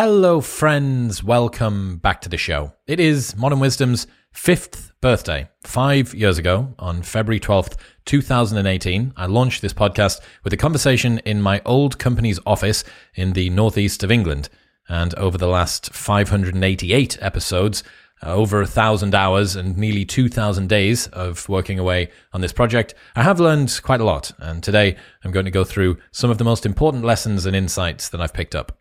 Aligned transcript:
Hello, 0.00 0.40
friends. 0.40 1.24
Welcome 1.24 1.96
back 1.96 2.20
to 2.20 2.28
the 2.28 2.36
show. 2.36 2.72
It 2.86 3.00
is 3.00 3.36
Modern 3.36 3.58
Wisdom's 3.58 4.06
fifth 4.32 4.92
birthday. 5.00 5.48
Five 5.64 6.14
years 6.14 6.38
ago, 6.38 6.72
on 6.78 7.02
February 7.02 7.40
12th, 7.40 7.74
2018, 8.04 9.14
I 9.16 9.26
launched 9.26 9.60
this 9.60 9.72
podcast 9.72 10.20
with 10.44 10.52
a 10.52 10.56
conversation 10.56 11.18
in 11.24 11.42
my 11.42 11.60
old 11.66 11.98
company's 11.98 12.38
office 12.46 12.84
in 13.16 13.32
the 13.32 13.50
northeast 13.50 14.04
of 14.04 14.12
England. 14.12 14.48
And 14.88 15.16
over 15.16 15.36
the 15.36 15.48
last 15.48 15.92
588 15.92 17.18
episodes, 17.20 17.82
uh, 18.24 18.32
over 18.32 18.62
a 18.62 18.68
thousand 18.68 19.16
hours 19.16 19.56
and 19.56 19.76
nearly 19.76 20.04
2,000 20.04 20.68
days 20.68 21.08
of 21.08 21.48
working 21.48 21.80
away 21.80 22.12
on 22.32 22.40
this 22.40 22.52
project, 22.52 22.94
I 23.16 23.24
have 23.24 23.40
learned 23.40 23.80
quite 23.82 24.00
a 24.00 24.04
lot. 24.04 24.30
And 24.38 24.62
today 24.62 24.94
I'm 25.24 25.32
going 25.32 25.46
to 25.46 25.50
go 25.50 25.64
through 25.64 25.98
some 26.12 26.30
of 26.30 26.38
the 26.38 26.44
most 26.44 26.64
important 26.64 27.02
lessons 27.02 27.46
and 27.46 27.56
insights 27.56 28.10
that 28.10 28.20
I've 28.20 28.32
picked 28.32 28.54
up. 28.54 28.78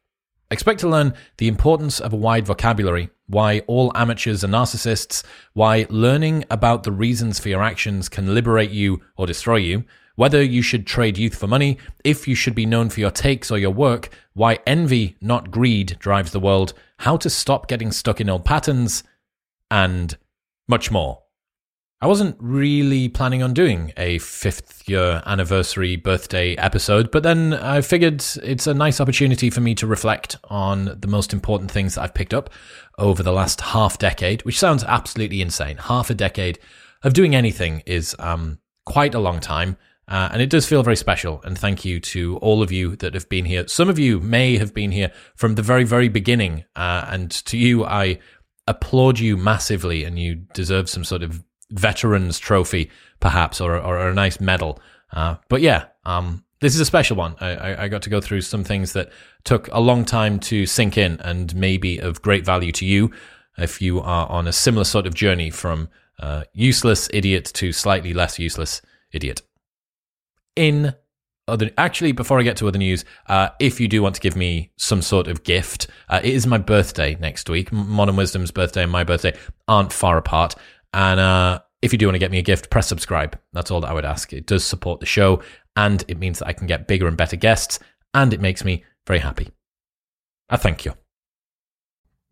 Expect 0.49 0.79
to 0.79 0.87
learn 0.87 1.13
the 1.37 1.49
importance 1.49 1.99
of 1.99 2.13
a 2.13 2.17
wide 2.17 2.45
vocabulary, 2.45 3.09
why 3.27 3.59
all 3.67 3.91
amateurs 3.95 4.45
are 4.45 4.47
narcissists, 4.47 5.23
why 5.53 5.85
learning 5.89 6.45
about 6.49 6.83
the 6.83 6.91
reasons 6.91 7.37
for 7.37 7.49
your 7.49 7.61
actions 7.61 8.07
can 8.07 8.33
liberate 8.33 8.71
you 8.71 9.01
or 9.17 9.27
destroy 9.27 9.57
you, 9.57 9.83
whether 10.15 10.41
you 10.41 10.61
should 10.61 10.87
trade 10.87 11.17
youth 11.17 11.35
for 11.35 11.47
money, 11.47 11.77
if 12.05 12.29
you 12.29 12.33
should 12.33 12.55
be 12.55 12.65
known 12.65 12.89
for 12.89 13.01
your 13.01 13.11
takes 13.11 13.51
or 13.51 13.57
your 13.57 13.71
work, 13.71 14.09
why 14.33 14.57
envy, 14.65 15.17
not 15.19 15.51
greed, 15.51 15.97
drives 15.99 16.31
the 16.31 16.39
world, 16.39 16.73
how 16.99 17.17
to 17.17 17.29
stop 17.29 17.67
getting 17.67 17.91
stuck 17.91 18.21
in 18.21 18.29
old 18.29 18.45
patterns, 18.45 19.03
and 19.69 20.17
much 20.67 20.89
more. 20.89 21.23
I 21.99 22.05
wasn't 22.05 22.35
really 22.39 23.09
planning 23.09 23.41
on 23.41 23.55
doing 23.55 23.91
a 23.97 24.19
fifth 24.19 24.87
year 24.87 25.23
anniversary 25.25 25.95
birthday 25.95 26.53
episode, 26.55 27.09
but 27.09 27.23
then 27.23 27.55
I 27.55 27.81
figured 27.81 28.23
it's 28.43 28.67
a 28.67 28.73
nice 28.75 29.01
opportunity 29.01 29.49
for 29.49 29.61
me 29.61 29.73
to 29.75 29.87
reflect 29.87 30.37
on 30.43 30.95
the 30.99 31.07
most 31.07 31.33
important 31.33 31.71
things 31.71 31.95
that 31.95 32.01
I've 32.01 32.13
picked 32.13 32.35
up 32.35 32.51
over 32.99 33.23
the 33.23 33.31
last 33.31 33.61
half 33.61 33.97
decade, 33.97 34.45
which 34.45 34.59
sounds 34.59 34.83
absolutely 34.83 35.41
insane. 35.41 35.77
Half 35.77 36.11
a 36.11 36.13
decade 36.13 36.59
of 37.01 37.13
doing 37.13 37.33
anything 37.33 37.81
is 37.87 38.15
um, 38.19 38.59
quite 38.85 39.15
a 39.15 39.19
long 39.19 39.39
time. 39.39 39.75
Uh, 40.07 40.29
and 40.31 40.41
it 40.41 40.51
does 40.51 40.67
feel 40.67 40.83
very 40.83 40.95
special. 40.95 41.41
And 41.43 41.57
thank 41.57 41.83
you 41.83 41.99
to 41.99 42.37
all 42.37 42.61
of 42.61 42.71
you 42.71 42.95
that 42.97 43.15
have 43.15 43.27
been 43.27 43.43
here. 43.43 43.67
Some 43.67 43.89
of 43.89 43.97
you 43.97 44.19
may 44.19 44.57
have 44.57 44.73
been 44.73 44.91
here 44.91 45.11
from 45.35 45.55
the 45.55 45.63
very, 45.63 45.83
very 45.83 46.09
beginning. 46.09 46.63
Uh, 46.75 47.05
and 47.09 47.31
to 47.47 47.57
you, 47.57 47.83
I 47.83 48.19
applaud 48.67 49.17
you 49.17 49.35
massively, 49.35 50.03
and 50.03 50.19
you 50.19 50.35
deserve 50.35 50.89
some 50.89 51.03
sort 51.03 51.23
of 51.23 51.43
veterans 51.71 52.39
trophy, 52.39 52.89
perhaps, 53.19 53.59
or, 53.61 53.77
or 53.77 54.09
a 54.09 54.13
nice 54.13 54.39
medal. 54.39 54.79
Uh, 55.11 55.35
but 55.49 55.61
yeah, 55.61 55.85
um, 56.05 56.43
this 56.59 56.73
is 56.73 56.79
a 56.79 56.85
special 56.85 57.17
one. 57.17 57.35
I, 57.39 57.83
I, 57.83 57.87
got 57.87 58.01
to 58.03 58.09
go 58.09 58.19
through 58.19 58.41
some 58.41 58.63
things 58.63 58.93
that 58.93 59.11
took 59.43 59.69
a 59.71 59.79
long 59.79 60.05
time 60.05 60.39
to 60.41 60.65
sink 60.65 60.97
in 60.97 61.19
and 61.21 61.55
may 61.55 61.77
be 61.77 61.99
of 61.99 62.21
great 62.21 62.45
value 62.45 62.71
to 62.73 62.85
you 62.85 63.11
if 63.57 63.81
you 63.81 64.01
are 64.01 64.27
on 64.29 64.47
a 64.47 64.53
similar 64.53 64.83
sort 64.83 65.07
of 65.07 65.13
journey 65.13 65.49
from 65.49 65.89
uh, 66.19 66.43
useless 66.53 67.09
idiot 67.13 67.45
to 67.53 67.71
slightly 67.71 68.13
less 68.13 68.39
useless 68.39 68.81
idiot. 69.11 69.41
In 70.55 70.95
other, 71.47 71.71
actually, 71.77 72.11
before 72.11 72.39
I 72.39 72.43
get 72.43 72.57
to 72.57 72.67
other 72.67 72.79
news, 72.79 73.05
uh, 73.27 73.49
if 73.59 73.79
you 73.79 73.87
do 73.87 74.01
want 74.01 74.15
to 74.15 74.21
give 74.21 74.35
me 74.35 74.71
some 74.75 75.01
sort 75.01 75.27
of 75.27 75.43
gift, 75.43 75.87
uh, 76.09 76.19
it 76.23 76.33
is 76.33 76.45
my 76.45 76.57
birthday 76.57 77.15
next 77.19 77.49
week. 77.49 77.71
Modern 77.71 78.15
Wisdom's 78.15 78.51
birthday 78.51 78.83
and 78.83 78.91
my 78.91 79.03
birthday 79.03 79.37
aren't 79.67 79.93
far 79.93 80.17
apart. 80.17 80.55
And 80.97 81.19
uh, 81.19 81.59
if 81.83 81.93
you 81.93 81.99
do 81.99 82.07
want 82.07 82.15
to 82.15 82.19
get 82.19 82.31
me 82.31 82.39
a 82.39 82.41
gift, 82.41 82.71
press 82.71 82.87
subscribe. 82.87 83.39
That's 83.53 83.69
all 83.69 83.81
that 83.81 83.89
I 83.89 83.93
would 83.93 84.03
ask. 84.03 84.33
It 84.33 84.47
does 84.47 84.65
support 84.65 84.99
the 84.99 85.05
show, 85.05 85.43
and 85.75 86.03
it 86.07 86.17
means 86.17 86.39
that 86.39 86.47
I 86.47 86.53
can 86.53 86.65
get 86.65 86.87
bigger 86.87 87.07
and 87.07 87.15
better 87.15 87.35
guests, 87.35 87.77
and 88.15 88.33
it 88.33 88.41
makes 88.41 88.65
me 88.65 88.83
very 89.05 89.19
happy. 89.19 89.51
I 90.49 90.57
thank 90.57 90.85
you. 90.85 90.95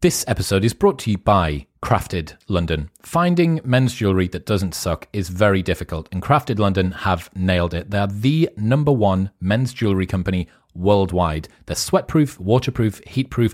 This 0.02 0.25
episode 0.27 0.66
is 0.66 0.73
brought 0.73 0.97
to 0.99 1.11
you 1.11 1.19
by 1.19 1.67
Crafted 1.83 2.38
London. 2.47 2.89
Finding 3.03 3.61
men's 3.63 3.93
jewellery 3.93 4.27
that 4.30 4.47
doesn't 4.47 4.73
suck 4.73 5.08
is 5.13 5.30
very 5.30 5.61
difficult, 5.61 6.09
and 6.11 6.23
Crafted 6.23 6.58
London 6.58 6.89
have 6.89 7.30
nailed 7.36 7.76
it. 7.76 7.92
They're 7.92 8.08
the 8.08 8.49
number 8.58 8.92
one 8.92 9.30
men's 9.39 9.76
jewellery 9.76 10.08
company 10.08 10.47
worldwide. 10.73 11.49
They're 11.67 11.76
sweatproof, 11.76 12.39
waterproof, 12.39 12.99
heatproof, 13.03 13.53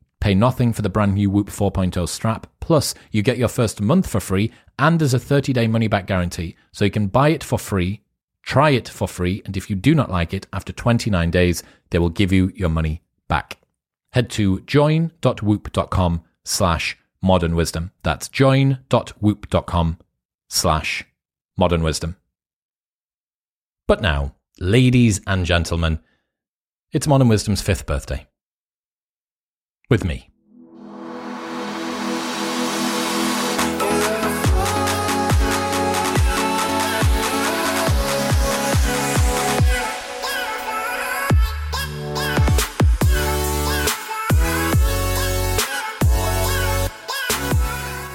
Pay 0.21 0.35
nothing 0.35 0.71
for 0.71 0.81
the 0.81 0.89
brand 0.89 1.15
new 1.15 1.29
Whoop 1.29 1.49
4.0 1.49 2.07
strap. 2.07 2.47
Plus, 2.61 2.95
you 3.11 3.21
get 3.21 3.37
your 3.37 3.49
first 3.49 3.81
month 3.81 4.07
for 4.07 4.21
free 4.21 4.53
and 4.79 4.99
there's 4.99 5.13
a 5.13 5.19
30 5.19 5.51
day 5.51 5.67
money 5.67 5.89
back 5.89 6.07
guarantee. 6.07 6.55
So 6.71 6.85
you 6.85 6.91
can 6.91 7.07
buy 7.07 7.29
it 7.29 7.43
for 7.43 7.59
free 7.59 8.01
Try 8.43 8.71
it 8.71 8.89
for 8.89 9.07
free, 9.07 9.41
and 9.45 9.55
if 9.55 9.69
you 9.69 9.75
do 9.75 9.93
not 9.95 10.09
like 10.09 10.33
it, 10.33 10.47
after 10.51 10.73
29 10.73 11.31
days, 11.31 11.63
they 11.89 11.99
will 11.99 12.09
give 12.09 12.31
you 12.31 12.51
your 12.55 12.69
money 12.69 13.01
back. 13.27 13.59
Head 14.13 14.29
to 14.31 14.61
join.whoop.com 14.61 16.23
slash 16.43 16.97
modern 17.21 17.55
wisdom. 17.55 17.91
That's 18.03 18.27
join.whoop.com 18.27 19.97
slash 20.49 21.05
modern 21.57 21.83
wisdom. 21.83 22.17
But 23.87 24.01
now, 24.01 24.35
ladies 24.59 25.21
and 25.27 25.45
gentlemen, 25.45 25.99
it's 26.91 27.07
Modern 27.07 27.29
Wisdom's 27.29 27.61
fifth 27.61 27.85
birthday. 27.85 28.27
With 29.91 30.05
me. 30.05 30.29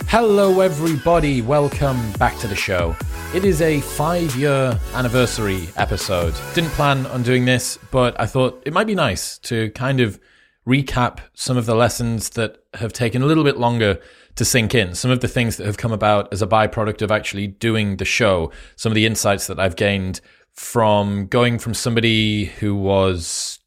Hello, 0.09 0.61
everybody. 0.61 1.43
Welcome 1.43 2.11
back 2.13 2.39
to 2.39 2.47
the 2.47 2.57
show. 2.57 2.97
It 3.35 3.45
is 3.45 3.61
a 3.61 3.83
five 3.83 4.35
year 4.35 4.81
anniversary 4.95 5.69
episode. 5.77 6.35
Didn't 6.55 6.71
plan 6.71 7.05
on 7.05 7.23
doing 7.23 7.45
this, 7.45 7.79
but 7.91 8.19
I 8.19 8.25
thought 8.25 8.63
it 8.65 8.73
might 8.73 8.87
be 8.87 8.95
nice 8.95 9.37
to 9.41 9.69
kind 9.73 10.01
of 10.01 10.19
recap 10.67 11.21
some 11.35 11.57
of 11.57 11.67
the 11.67 11.75
lessons 11.75 12.31
that 12.31 12.59
have 12.75 12.93
taken 12.93 13.23
a 13.23 13.27
little 13.27 13.45
bit 13.45 13.57
longer 13.57 14.01
to 14.35 14.45
sink 14.45 14.75
in, 14.75 14.95
some 14.95 15.11
of 15.11 15.21
the 15.21 15.29
things 15.29 15.57
that 15.57 15.67
have 15.67 15.79
come 15.79 15.93
about 15.93 16.33
as 16.33 16.43
a 16.43 16.47
byproduct 16.47 17.03
of 17.03 17.11
actually 17.11 17.47
doing 17.47 17.97
the 17.97 18.05
show, 18.05 18.51
some 18.77 18.93
of 18.93 18.95
the 18.95 19.07
insights 19.07 19.47
that 19.47 19.59
I've 19.59 19.77
gained 19.77 20.21
from 20.53 21.27
going 21.27 21.59
from 21.59 21.75
somebody 21.75 22.47
who 22.47 22.75
was 22.75 23.59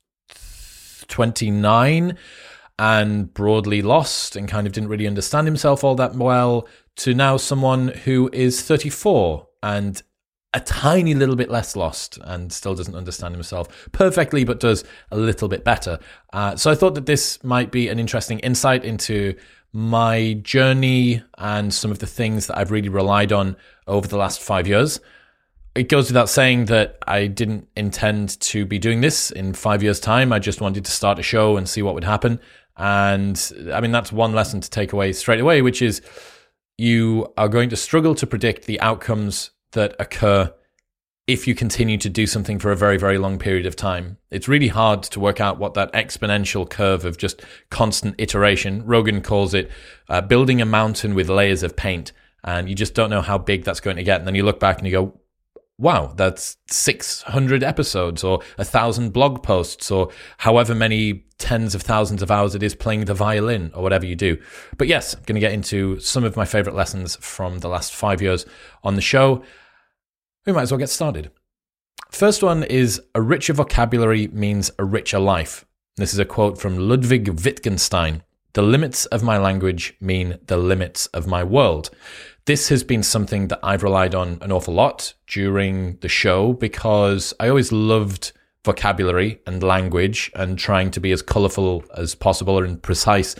29 1.07 2.17
and 2.77 3.33
broadly 3.33 3.81
lost 3.81 4.35
and 4.35 4.47
kind 4.47 4.65
of 4.65 4.73
didn't 4.73 4.89
really 4.89 5.07
understand 5.07 5.47
himself 5.47 5.83
all 5.83 5.95
that 5.95 6.15
well 6.15 6.67
to 6.95 7.13
now 7.13 7.37
someone 7.37 7.89
who 7.89 8.29
is 8.31 8.61
34 8.61 9.47
and 9.61 10.01
a 10.53 10.59
tiny 10.59 11.13
little 11.13 11.35
bit 11.35 11.49
less 11.49 11.75
lost 11.75 12.17
and 12.23 12.51
still 12.51 12.73
doesn't 12.73 12.95
understand 12.95 13.35
himself 13.35 13.89
perfectly, 13.91 14.43
but 14.43 14.59
does 14.59 14.83
a 15.11 15.17
little 15.17 15.47
bit 15.47 15.63
better. 15.63 15.99
Uh, 16.33 16.55
so 16.55 16.71
I 16.71 16.75
thought 16.75 16.95
that 16.95 17.05
this 17.05 17.43
might 17.43 17.71
be 17.71 17.87
an 17.87 17.99
interesting 17.99 18.39
insight 18.39 18.83
into 18.83 19.35
my 19.71 20.33
journey 20.41 21.21
and 21.37 21.71
some 21.71 21.91
of 21.91 21.99
the 21.99 22.07
things 22.07 22.47
that 22.47 22.57
I've 22.57 22.71
really 22.71 22.89
relied 22.89 23.31
on 23.31 23.55
over 23.85 24.07
the 24.07 24.17
last 24.17 24.41
five 24.41 24.67
years. 24.67 24.99
It 25.75 25.87
goes 25.87 26.09
without 26.09 26.29
saying 26.29 26.65
that 26.65 26.97
I 27.07 27.27
didn't 27.27 27.67
intend 27.75 28.39
to 28.41 28.65
be 28.65 28.79
doing 28.79 29.01
this 29.01 29.29
in 29.29 29.53
five 29.53 29.83
years' 29.83 29.99
time. 29.99 30.33
I 30.33 30.39
just 30.39 30.61
wanted 30.61 30.83
to 30.85 30.91
start 30.91 31.19
a 31.19 31.23
show 31.23 31.57
and 31.57 31.69
see 31.69 31.83
what 31.83 31.93
would 31.93 32.03
happen. 32.03 32.39
And 32.75 33.39
I 33.71 33.81
mean, 33.81 33.91
that's 33.91 34.11
one 34.11 34.33
lesson 34.33 34.61
to 34.61 34.69
take 34.69 34.93
away 34.93 35.13
straight 35.13 35.39
away, 35.39 35.61
which 35.61 35.83
is 35.83 36.01
you 36.79 37.31
are 37.37 37.49
going 37.49 37.69
to 37.69 37.75
struggle 37.75 38.15
to 38.15 38.25
predict 38.25 38.65
the 38.65 38.81
outcomes 38.81 39.51
that 39.71 39.95
occur 39.99 40.53
if 41.29 41.47
you 41.47 41.53
continue 41.53 41.97
to 41.97 42.09
do 42.09 42.25
something 42.25 42.57
for 42.57 42.71
a 42.71 42.75
very, 42.75 42.97
very 42.97 43.19
long 43.19 43.37
period 43.37 43.67
of 43.67 43.75
time. 43.75 44.17
It's 44.31 44.47
really 44.47 44.69
hard 44.69 45.03
to 45.03 45.19
work 45.19 45.39
out 45.39 45.59
what 45.59 45.75
that 45.75 45.93
exponential 45.93 46.67
curve 46.67 47.05
of 47.05 47.19
just 47.19 47.43
constant 47.69 48.15
iteration, 48.17 48.83
Rogan 48.83 49.21
calls 49.21 49.53
it 49.53 49.69
uh, 50.09 50.21
building 50.21 50.59
a 50.59 50.65
mountain 50.65 51.13
with 51.13 51.29
layers 51.29 51.61
of 51.61 51.75
paint. 51.75 52.13
And 52.43 52.67
you 52.67 52.73
just 52.73 52.95
don't 52.95 53.11
know 53.11 53.21
how 53.21 53.37
big 53.37 53.63
that's 53.63 53.79
going 53.79 53.97
to 53.97 54.03
get. 54.03 54.19
And 54.19 54.27
then 54.27 54.33
you 54.33 54.41
look 54.41 54.59
back 54.59 54.79
and 54.79 54.87
you 54.87 54.91
go, 54.91 55.19
wow, 55.77 56.11
that's 56.15 56.57
600 56.67 57.63
episodes 57.63 58.23
or 58.23 58.41
a 58.57 58.65
thousand 58.65 59.13
blog 59.13 59.43
posts 59.43 59.91
or 59.91 60.09
however 60.37 60.73
many 60.73 61.25
tens 61.37 61.73
of 61.73 61.81
thousands 61.81 62.21
of 62.21 62.29
hours 62.29 62.53
it 62.53 62.61
is 62.61 62.75
playing 62.75 63.05
the 63.05 63.13
violin 63.13 63.71
or 63.73 63.81
whatever 63.81 64.05
you 64.05 64.15
do. 64.15 64.37
But 64.77 64.87
yes, 64.87 65.13
I'm 65.13 65.23
going 65.23 65.35
to 65.35 65.39
get 65.39 65.53
into 65.53 65.99
some 65.99 66.23
of 66.23 66.35
my 66.35 66.45
favorite 66.45 66.75
lessons 66.75 67.15
from 67.17 67.59
the 67.59 67.69
last 67.69 67.93
five 67.93 68.21
years 68.21 68.45
on 68.83 68.95
the 68.95 69.01
show. 69.01 69.43
We 70.45 70.53
might 70.53 70.63
as 70.63 70.71
well 70.71 70.79
get 70.79 70.89
started. 70.89 71.31
First 72.11 72.41
one 72.41 72.63
is 72.63 73.01
a 73.13 73.21
richer 73.21 73.53
vocabulary 73.53 74.27
means 74.29 74.71
a 74.79 74.85
richer 74.85 75.19
life. 75.19 75.65
This 75.97 76.13
is 76.13 76.19
a 76.19 76.25
quote 76.25 76.57
from 76.57 76.77
Ludwig 76.77 77.27
Wittgenstein. 77.43 78.23
The 78.53 78.61
limits 78.63 79.05
of 79.07 79.21
my 79.21 79.37
language 79.37 79.95
mean 80.01 80.39
the 80.47 80.57
limits 80.57 81.05
of 81.07 81.27
my 81.27 81.43
world 81.43 81.91
this 82.49 82.69
has 82.69 82.83
been 82.83 83.03
something 83.03 83.49
that 83.49 83.59
I've 83.61 83.83
relied 83.83 84.15
on 84.15 84.39
an 84.41 84.51
awful 84.51 84.73
lot 84.73 85.13
during 85.27 85.97
the 85.97 86.09
show 86.09 86.53
because 86.53 87.31
I 87.39 87.47
always 87.47 87.71
loved 87.71 88.31
vocabulary 88.65 89.39
and 89.45 89.61
language 89.61 90.31
and 90.33 90.57
trying 90.57 90.89
to 90.91 90.99
be 90.99 91.11
as 91.11 91.21
colorful 91.21 91.83
as 91.95 92.15
possible 92.15 92.63
and 92.63 92.81
precise 92.81 93.35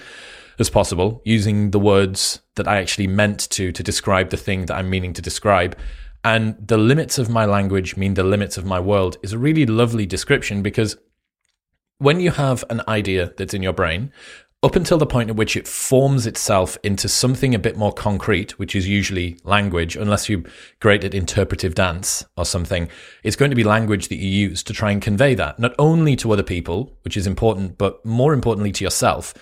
as 0.60 0.69
possible 0.69 1.24
using 1.25 1.72
the 1.72 1.80
words 1.80 2.42
that 2.54 2.68
I 2.68 2.78
actually 2.78 3.07
meant 3.07 3.50
to 3.50 3.72
to 3.72 3.81
describe 3.81 4.30
the 4.30 4.38
thing 4.38 4.68
that 4.68 4.75
I'm 4.75 4.92
meaning 4.92 5.13
to 5.13 5.24
describe. 5.24 5.75
And 6.24 6.56
the 6.68 6.77
limits 6.77 7.18
of 7.18 7.30
my 7.30 7.45
language 7.45 7.95
mean 7.95 8.13
the 8.13 8.24
limits 8.24 8.57
of 8.57 8.66
my 8.66 8.80
world 8.80 9.18
is 9.24 9.33
a 9.33 9.38
really 9.38 9.66
lovely 9.66 10.06
description 10.06 10.62
because 10.62 10.98
when 11.98 12.19
you 12.19 12.31
have 12.31 12.63
an 12.69 12.81
idea 12.88 13.33
that's 13.38 13.54
in 13.54 13.63
your 13.63 13.74
brain, 13.74 14.12
up 14.62 14.75
until 14.75 14.98
the 14.98 15.06
point 15.06 15.30
at 15.30 15.38
which 15.38 15.56
it 15.56 15.66
forms 15.66 16.27
itself 16.27 16.77
into 16.83 17.07
something 17.07 17.56
a 17.56 17.60
bit 17.60 17.77
more 17.77 17.94
concrete, 17.94 18.60
which 18.60 18.75
is 18.75 18.89
usually 18.89 19.39
language, 19.45 19.95
unless 19.95 20.27
you're 20.27 20.44
great 20.81 21.06
at 21.06 21.13
interpretive 21.13 21.75
dance 21.75 22.25
or 22.36 22.44
something, 22.44 22.89
it's 23.24 23.38
going 23.38 23.51
to 23.51 23.56
be 23.56 23.63
language 23.63 24.10
that 24.10 24.18
you 24.18 24.27
use 24.27 24.62
to 24.63 24.74
try 24.74 24.92
and 24.92 25.01
convey 25.01 25.33
that, 25.33 25.60
not 25.60 25.74
only 25.80 26.18
to 26.18 26.33
other 26.33 26.44
people, 26.44 26.98
which 27.04 27.15
is 27.15 27.25
important, 27.25 27.77
but 27.77 28.06
more 28.06 28.33
importantly 28.33 28.74
to 28.74 28.83
yourself. 28.83 29.33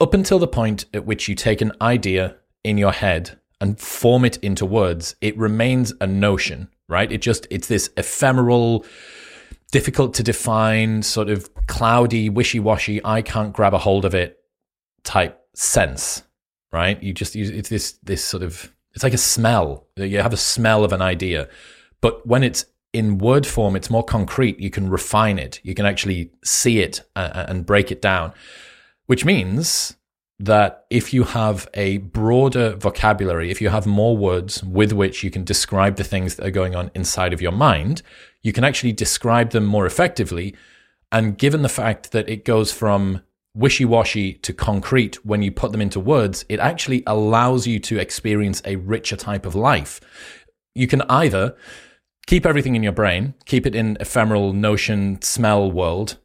Up 0.00 0.12
until 0.12 0.40
the 0.40 0.48
point 0.48 0.86
at 0.92 1.06
which 1.06 1.28
you 1.28 1.36
take 1.36 1.60
an 1.60 1.72
idea 1.80 2.36
in 2.64 2.78
your 2.78 2.92
head 2.92 3.38
and 3.60 3.80
form 3.80 4.24
it 4.24 4.36
into 4.38 4.66
words, 4.66 5.16
it 5.20 5.36
remains 5.38 5.92
a 6.00 6.06
notion, 6.06 6.68
right? 6.88 7.10
It 7.10 7.22
just, 7.22 7.46
it's 7.50 7.68
this 7.68 7.90
ephemeral, 7.96 8.84
difficult 9.72 10.14
to 10.14 10.22
define, 10.22 11.02
sort 11.02 11.30
of 11.30 11.52
cloudy, 11.66 12.28
wishy 12.28 12.60
washy, 12.60 13.00
I 13.04 13.22
can't 13.22 13.52
grab 13.52 13.74
a 13.74 13.78
hold 13.78 14.04
of 14.04 14.14
it 14.14 14.38
type 15.04 15.40
sense, 15.54 16.22
right? 16.72 17.02
You 17.02 17.12
just 17.14 17.34
use 17.34 17.50
it's 17.50 17.68
this 17.68 17.92
this 18.02 18.22
sort 18.22 18.42
of 18.42 18.72
it's 18.92 19.02
like 19.02 19.14
a 19.14 19.18
smell. 19.18 19.86
You 19.96 20.20
have 20.20 20.32
a 20.32 20.38
smell 20.38 20.84
of 20.84 20.92
an 20.92 21.02
idea, 21.02 21.48
but 22.00 22.26
when 22.26 22.42
it's 22.42 22.66
in 22.92 23.18
word 23.18 23.46
form, 23.46 23.76
it's 23.76 23.90
more 23.90 24.04
concrete. 24.04 24.58
You 24.58 24.70
can 24.70 24.88
refine 24.88 25.38
it. 25.38 25.60
You 25.62 25.74
can 25.74 25.86
actually 25.86 26.30
see 26.44 26.80
it 26.80 27.02
uh, 27.14 27.44
and 27.48 27.66
break 27.66 27.92
it 27.92 28.00
down, 28.00 28.32
which 29.06 29.24
means 29.24 29.95
that 30.38 30.84
if 30.90 31.14
you 31.14 31.24
have 31.24 31.68
a 31.74 31.98
broader 31.98 32.76
vocabulary, 32.76 33.50
if 33.50 33.60
you 33.60 33.70
have 33.70 33.86
more 33.86 34.16
words 34.16 34.62
with 34.62 34.92
which 34.92 35.24
you 35.24 35.30
can 35.30 35.44
describe 35.44 35.96
the 35.96 36.04
things 36.04 36.36
that 36.36 36.46
are 36.46 36.50
going 36.50 36.74
on 36.74 36.90
inside 36.94 37.32
of 37.32 37.40
your 37.40 37.52
mind, 37.52 38.02
you 38.42 38.52
can 38.52 38.64
actually 38.64 38.92
describe 38.92 39.50
them 39.50 39.64
more 39.64 39.86
effectively. 39.86 40.54
And 41.10 41.38
given 41.38 41.62
the 41.62 41.68
fact 41.68 42.12
that 42.12 42.28
it 42.28 42.44
goes 42.44 42.70
from 42.70 43.22
wishy 43.54 43.86
washy 43.86 44.34
to 44.34 44.52
concrete 44.52 45.24
when 45.24 45.40
you 45.40 45.50
put 45.50 45.72
them 45.72 45.80
into 45.80 45.98
words, 45.98 46.44
it 46.50 46.60
actually 46.60 47.02
allows 47.06 47.66
you 47.66 47.78
to 47.80 47.98
experience 47.98 48.60
a 48.66 48.76
richer 48.76 49.16
type 49.16 49.46
of 49.46 49.54
life. 49.54 50.00
You 50.74 50.86
can 50.86 51.00
either 51.08 51.56
keep 52.26 52.44
everything 52.44 52.76
in 52.76 52.82
your 52.82 52.92
brain, 52.92 53.32
keep 53.46 53.66
it 53.66 53.74
in 53.74 53.96
ephemeral 54.00 54.52
notion, 54.52 55.22
smell 55.22 55.72
world, 55.72 56.18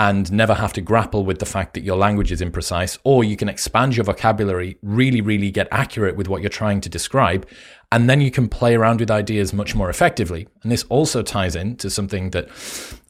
and 0.00 0.32
never 0.32 0.54
have 0.54 0.72
to 0.72 0.80
grapple 0.80 1.26
with 1.26 1.40
the 1.40 1.44
fact 1.44 1.74
that 1.74 1.84
your 1.84 1.98
language 1.98 2.32
is 2.32 2.40
imprecise, 2.40 2.96
or 3.04 3.22
you 3.22 3.36
can 3.36 3.50
expand 3.50 3.94
your 3.94 4.04
vocabulary, 4.04 4.78
really, 4.80 5.20
really 5.20 5.50
get 5.50 5.68
accurate 5.70 6.16
with 6.16 6.26
what 6.26 6.40
you're 6.40 6.48
trying 6.48 6.80
to 6.80 6.88
describe, 6.88 7.46
and 7.92 8.08
then 8.08 8.18
you 8.18 8.30
can 8.30 8.48
play 8.48 8.74
around 8.74 9.00
with 9.00 9.10
ideas 9.10 9.52
much 9.52 9.74
more 9.74 9.90
effectively. 9.90 10.48
And 10.62 10.72
this 10.72 10.84
also 10.84 11.22
ties 11.22 11.54
in 11.54 11.76
to 11.76 11.90
something 11.90 12.30
that 12.30 12.48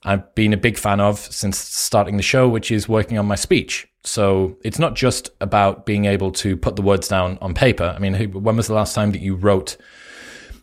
I've 0.04 0.34
been 0.34 0.52
a 0.52 0.56
big 0.56 0.76
fan 0.76 0.98
of 0.98 1.20
since 1.20 1.56
starting 1.58 2.16
the 2.16 2.24
show, 2.24 2.48
which 2.48 2.72
is 2.72 2.88
working 2.88 3.18
on 3.18 3.26
my 3.26 3.36
speech. 3.36 3.86
So 4.02 4.58
it's 4.64 4.80
not 4.80 4.96
just 4.96 5.30
about 5.40 5.86
being 5.86 6.06
able 6.06 6.32
to 6.32 6.56
put 6.56 6.74
the 6.74 6.82
words 6.82 7.06
down 7.06 7.38
on 7.40 7.54
paper. 7.54 7.94
I 7.94 8.00
mean, 8.00 8.32
when 8.32 8.56
was 8.56 8.66
the 8.66 8.74
last 8.74 8.96
time 8.96 9.12
that 9.12 9.20
you 9.20 9.36
wrote 9.36 9.76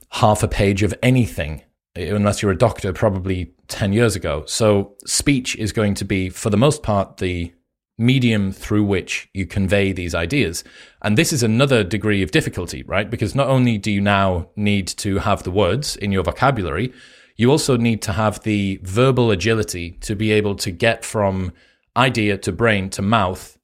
half 0.09 0.43
a 0.43 0.49
page 0.49 0.83
of 0.83 0.93
anything? 1.01 1.61
Unless 1.95 2.41
you're 2.41 2.51
a 2.51 2.57
doctor, 2.57 2.91
probably 2.91 3.53
10 3.67 3.93
years 3.93 4.15
ago. 4.15 4.43
So 4.45 4.95
speech 5.05 5.55
is 5.55 5.71
going 5.71 5.93
to 5.95 6.05
be, 6.05 6.29
for 6.29 6.49
the 6.49 6.57
most 6.57 6.83
part, 6.83 7.17
the 7.17 7.53
medium 7.97 8.51
through 8.51 8.83
which 8.83 9.27
you 9.33 9.45
convey 9.45 9.91
these 9.91 10.13
ideas. 10.13 10.63
And 11.01 11.17
this 11.17 11.33
is 11.33 11.41
another 11.43 11.83
degree 11.83 12.21
of 12.21 12.31
difficulty, 12.31 12.83
right? 12.83 13.09
Because 13.09 13.33
not 13.33 13.47
only 13.47 13.77
do 13.77 13.91
you 13.91 14.01
now 14.01 14.49
need 14.55 14.87
to 14.87 15.19
have 15.19 15.43
the 15.43 15.51
words 15.51 15.95
in 15.95 16.11
your 16.11 16.23
vocabulary, 16.23 16.93
you 17.35 17.49
also 17.51 17.77
need 17.77 18.01
to 18.03 18.13
have 18.13 18.41
the 18.43 18.79
verbal 18.83 19.31
agility 19.31 19.91
to 20.01 20.15
be 20.15 20.31
able 20.31 20.55
to 20.55 20.71
get 20.71 21.03
from 21.03 21.53
idea 21.95 22.37
to 22.37 22.51
brain 22.51 22.89
to 22.91 23.01
mouth, 23.01 23.57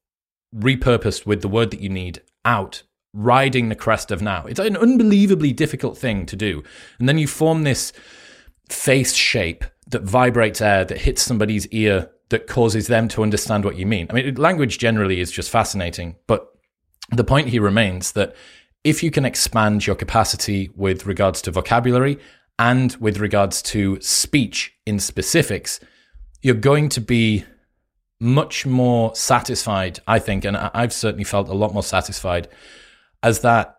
repurposed 0.56 1.26
with 1.26 1.42
the 1.42 1.48
word 1.48 1.72
that 1.72 1.82
you 1.82 1.90
need 1.90 2.22
out, 2.44 2.84
riding 3.14 3.70
the 3.70 3.76
crest 3.76 4.12
of 4.12 4.22
now. 4.22 4.46
It's 4.46 4.60
an 4.60 4.78
unbelievably 4.78 5.54
difficult 5.54 5.98
thing 5.98 6.26
to 6.28 6.36
do. 6.36 6.64
And 7.00 7.08
then 7.08 7.18
you 7.20 7.28
form 7.28 7.64
this 7.64 7.94
face 8.70 9.14
shape 9.14 9.64
that 9.94 10.04
vibrates 10.04 10.62
air 10.62 10.86
that 10.86 11.00
hits 11.00 11.22
somebody's 11.22 11.66
ear 11.68 12.12
that 12.30 12.48
causes 12.48 12.88
them 12.88 13.08
to 13.08 13.24
understand 13.24 13.64
what 13.64 13.78
you 13.78 13.86
mean. 13.86 14.08
I 14.10 14.14
mean, 14.14 14.36
language 14.36 14.78
generally 14.78 15.20
is 15.20 15.32
just 15.32 15.50
fascinating, 15.50 16.16
but 16.28 16.48
the 17.12 17.24
point 17.24 17.48
here 17.48 17.62
remains 17.62 18.12
that 18.14 18.36
if 18.84 19.02
you 19.02 19.12
can 19.12 19.24
expand 19.24 19.88
your 19.88 19.96
capacity 19.96 20.70
with 20.76 21.06
regards 21.06 21.42
to 21.44 21.52
vocabulary 21.52 22.20
and 22.60 22.96
with 22.98 23.20
regards 23.20 23.62
to 23.62 24.00
speech 24.02 24.74
in 24.86 25.00
specifics, 25.00 25.80
you're 26.42 26.56
going 26.56 26.90
to 26.90 27.02
be 27.02 27.46
much 28.20 28.66
more 28.66 29.16
satisfied, 29.16 30.00
I 30.08 30.20
think, 30.20 30.46
and 30.46 30.58
I've 30.58 30.94
certainly 30.94 31.24
felt 31.24 31.50
a 31.50 31.54
lot 31.54 31.74
more 31.74 31.84
satisfied 31.84 32.48
as 33.22 33.42
that 33.42 33.78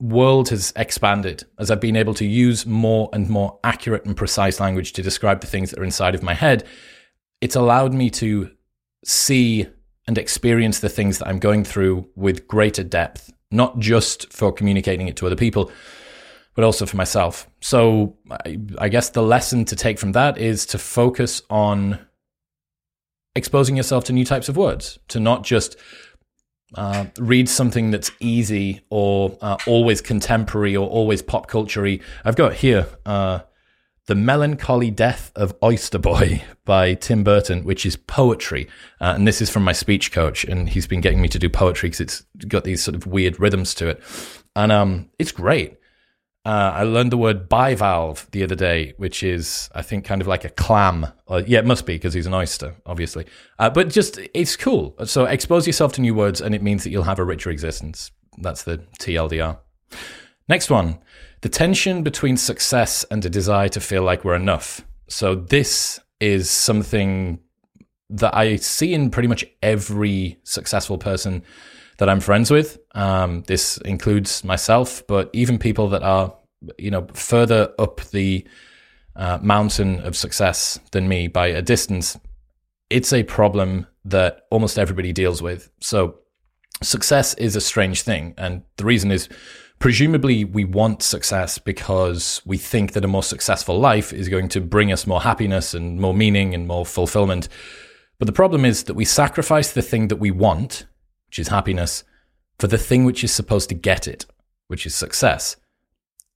world 0.00 0.48
has 0.48 0.72
expanded, 0.76 1.44
as 1.58 1.70
I've 1.70 1.80
been 1.80 1.96
able 1.96 2.14
to 2.14 2.26
use 2.26 2.66
more 2.66 3.08
and 3.12 3.28
more 3.28 3.58
accurate 3.62 4.06
and 4.06 4.16
precise 4.16 4.58
language 4.58 4.92
to 4.94 5.02
describe 5.02 5.40
the 5.40 5.46
things 5.46 5.70
that 5.70 5.78
are 5.78 5.84
inside 5.84 6.14
of 6.14 6.22
my 6.22 6.34
head. 6.34 6.66
It's 7.40 7.56
allowed 7.56 7.92
me 7.94 8.10
to 8.10 8.50
see 9.04 9.68
and 10.06 10.18
experience 10.18 10.80
the 10.80 10.88
things 10.88 11.18
that 11.18 11.28
I'm 11.28 11.38
going 11.38 11.64
through 11.64 12.08
with 12.16 12.48
greater 12.48 12.82
depth, 12.82 13.32
not 13.50 13.78
just 13.78 14.32
for 14.32 14.52
communicating 14.52 15.06
it 15.06 15.16
to 15.16 15.26
other 15.26 15.36
people, 15.36 15.70
but 16.54 16.64
also 16.64 16.86
for 16.86 16.96
myself. 16.96 17.48
So 17.60 18.16
I, 18.30 18.58
I 18.78 18.88
guess 18.88 19.10
the 19.10 19.22
lesson 19.22 19.64
to 19.66 19.76
take 19.76 19.98
from 19.98 20.12
that 20.12 20.38
is 20.38 20.66
to 20.66 20.78
focus 20.78 21.42
on 21.48 21.98
exposing 23.36 23.76
yourself 23.76 24.04
to 24.04 24.12
new 24.12 24.24
types 24.24 24.48
of 24.48 24.56
words, 24.56 24.98
to 25.08 25.20
not 25.20 25.44
just 25.44 25.76
uh, 26.74 27.06
read 27.18 27.48
something 27.48 27.90
that's 27.90 28.10
easy 28.20 28.80
or 28.90 29.36
uh, 29.40 29.56
always 29.66 30.00
contemporary 30.00 30.76
or 30.76 30.88
always 30.88 31.22
pop 31.22 31.46
culture 31.48 31.86
I've 32.24 32.36
got 32.36 32.54
here 32.54 32.86
uh, 33.04 33.40
The 34.06 34.14
Melancholy 34.14 34.90
Death 34.90 35.32
of 35.34 35.54
Oyster 35.62 35.98
Boy 35.98 36.42
by 36.64 36.94
Tim 36.94 37.24
Burton, 37.24 37.64
which 37.64 37.84
is 37.84 37.96
poetry. 37.96 38.68
Uh, 39.00 39.14
and 39.16 39.26
this 39.26 39.40
is 39.40 39.50
from 39.50 39.64
my 39.64 39.72
speech 39.72 40.12
coach, 40.12 40.44
and 40.44 40.68
he's 40.68 40.86
been 40.86 41.00
getting 41.00 41.20
me 41.20 41.28
to 41.28 41.38
do 41.38 41.48
poetry 41.48 41.88
because 41.88 42.00
it's 42.00 42.20
got 42.46 42.64
these 42.64 42.82
sort 42.82 42.94
of 42.94 43.06
weird 43.06 43.40
rhythms 43.40 43.74
to 43.74 43.88
it. 43.88 44.02
And 44.54 44.70
um, 44.70 45.10
it's 45.18 45.32
great. 45.32 45.79
Uh, 46.44 46.72
I 46.74 46.82
learned 46.84 47.12
the 47.12 47.18
word 47.18 47.48
bivalve 47.50 48.26
the 48.30 48.42
other 48.42 48.54
day, 48.54 48.94
which 48.96 49.22
is, 49.22 49.68
I 49.74 49.82
think, 49.82 50.06
kind 50.06 50.22
of 50.22 50.26
like 50.26 50.44
a 50.44 50.48
clam. 50.48 51.08
Or, 51.26 51.40
yeah, 51.40 51.58
it 51.58 51.66
must 51.66 51.84
be 51.84 51.94
because 51.94 52.14
he's 52.14 52.26
an 52.26 52.32
oyster, 52.32 52.76
obviously. 52.86 53.26
Uh, 53.58 53.68
but 53.68 53.90
just, 53.90 54.18
it's 54.32 54.56
cool. 54.56 54.96
So 55.04 55.26
expose 55.26 55.66
yourself 55.66 55.92
to 55.94 56.00
new 56.00 56.14
words, 56.14 56.40
and 56.40 56.54
it 56.54 56.62
means 56.62 56.82
that 56.84 56.90
you'll 56.90 57.02
have 57.02 57.18
a 57.18 57.24
richer 57.24 57.50
existence. 57.50 58.10
That's 58.38 58.62
the 58.62 58.78
TLDR. 58.98 59.58
Next 60.48 60.70
one 60.70 60.98
the 61.42 61.48
tension 61.48 62.02
between 62.02 62.36
success 62.36 63.04
and 63.10 63.24
a 63.24 63.30
desire 63.30 63.68
to 63.70 63.80
feel 63.80 64.02
like 64.02 64.24
we're 64.24 64.34
enough. 64.34 64.82
So 65.08 65.34
this 65.34 66.00
is 66.20 66.50
something 66.50 67.40
that 68.10 68.34
I 68.34 68.56
see 68.56 68.92
in 68.92 69.10
pretty 69.10 69.28
much 69.28 69.44
every 69.62 70.38
successful 70.42 70.98
person 70.98 71.42
that 72.00 72.08
I'm 72.08 72.20
friends 72.20 72.50
with. 72.50 72.78
Um, 72.94 73.42
this 73.42 73.76
includes 73.84 74.42
myself, 74.42 75.06
but 75.06 75.28
even 75.34 75.58
people 75.58 75.90
that 75.90 76.02
are, 76.02 76.34
you 76.78 76.90
know, 76.90 77.06
further 77.12 77.74
up 77.78 78.00
the 78.10 78.46
uh, 79.16 79.38
mountain 79.42 80.00
of 80.00 80.16
success 80.16 80.80
than 80.92 81.08
me 81.08 81.28
by 81.28 81.48
a 81.48 81.60
distance. 81.60 82.18
It's 82.88 83.12
a 83.12 83.22
problem 83.24 83.86
that 84.06 84.46
almost 84.50 84.78
everybody 84.78 85.12
deals 85.12 85.42
with. 85.42 85.70
So, 85.80 86.20
success 86.82 87.34
is 87.34 87.54
a 87.54 87.60
strange 87.60 88.00
thing. 88.00 88.32
And 88.38 88.62
the 88.78 88.86
reason 88.86 89.12
is 89.12 89.28
presumably 89.78 90.46
we 90.46 90.64
want 90.64 91.02
success 91.02 91.58
because 91.58 92.40
we 92.46 92.56
think 92.56 92.92
that 92.94 93.04
a 93.04 93.08
more 93.08 93.22
successful 93.22 93.78
life 93.78 94.10
is 94.10 94.30
going 94.30 94.48
to 94.48 94.62
bring 94.62 94.90
us 94.90 95.06
more 95.06 95.20
happiness 95.20 95.74
and 95.74 96.00
more 96.00 96.14
meaning 96.14 96.54
and 96.54 96.66
more 96.66 96.86
fulfillment. 96.86 97.50
But 98.18 98.24
the 98.24 98.32
problem 98.32 98.64
is 98.64 98.84
that 98.84 98.94
we 98.94 99.04
sacrifice 99.04 99.72
the 99.72 99.82
thing 99.82 100.08
that 100.08 100.16
we 100.16 100.30
want 100.30 100.86
which 101.30 101.38
is 101.38 101.46
happiness, 101.46 102.02
for 102.58 102.66
the 102.66 102.76
thing 102.76 103.04
which 103.04 103.22
is 103.22 103.30
supposed 103.30 103.68
to 103.68 103.74
get 103.76 104.08
it, 104.08 104.26
which 104.66 104.84
is 104.84 104.96
success. 104.96 105.54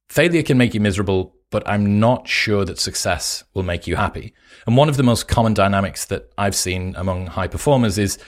Failure 0.09 0.45
can 0.45 0.57
make 0.57 0.73
you 0.73 0.79
miserable, 0.79 1.35
but 1.51 1.69
I'm 1.69 1.99
not 1.99 2.29
sure 2.29 2.65
that 2.65 2.79
success 2.79 3.43
will 3.55 3.65
make 3.65 3.89
you 3.89 3.97
happy. 3.97 4.35
And 4.69 4.77
one 4.77 4.89
of 4.89 4.97
the 4.97 5.03
most 5.03 5.27
common 5.27 5.53
dynamics 5.53 6.05
that 6.05 6.31
I've 6.39 6.55
seen 6.55 6.95
among 6.97 7.27
high 7.27 7.49
performers 7.49 7.99
is 7.99 8.19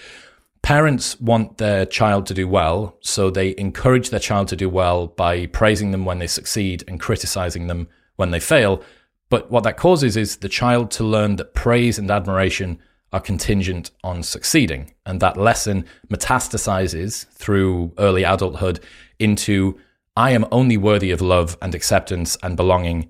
parents 0.62 1.20
want 1.20 1.58
their 1.58 1.86
child 1.86 2.26
to 2.26 2.34
do 2.34 2.48
well, 2.48 2.96
so 3.00 3.30
they 3.30 3.54
encourage 3.56 4.10
their 4.10 4.18
child 4.18 4.48
to 4.48 4.56
do 4.56 4.68
well 4.68 5.06
by 5.06 5.46
praising 5.46 5.92
them 5.92 6.04
when 6.04 6.18
they 6.18 6.26
succeed 6.26 6.82
and 6.88 6.98
criticizing 6.98 7.68
them 7.68 7.86
when 8.16 8.32
they 8.32 8.40
fail. 8.40 8.82
But 9.28 9.52
what 9.52 9.62
that 9.62 9.76
causes 9.76 10.16
is 10.16 10.38
the 10.38 10.48
child 10.48 10.90
to 10.92 11.04
learn 11.04 11.36
that 11.36 11.54
praise 11.54 11.96
and 11.96 12.10
admiration 12.10 12.80
are 13.16 13.20
contingent 13.20 13.90
on 14.04 14.22
succeeding. 14.22 14.92
And 15.06 15.20
that 15.20 15.38
lesson 15.38 15.86
metastasizes 16.10 17.26
through 17.28 17.94
early 17.96 18.24
adulthood 18.24 18.78
into 19.18 19.80
I 20.14 20.32
am 20.32 20.44
only 20.52 20.76
worthy 20.76 21.10
of 21.10 21.22
love 21.22 21.56
and 21.62 21.74
acceptance 21.74 22.36
and 22.42 22.58
belonging 22.58 23.08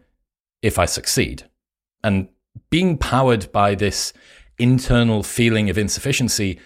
if 0.63 0.79
I 0.79 0.85
succeed. 0.85 1.45
And 2.05 2.29
being 2.71 2.99
powered 2.99 3.51
by 3.51 3.75
this 3.75 4.13
internal 4.59 5.25
feeling 5.25 5.69
of 5.71 5.77
insufficiency, 5.77 6.61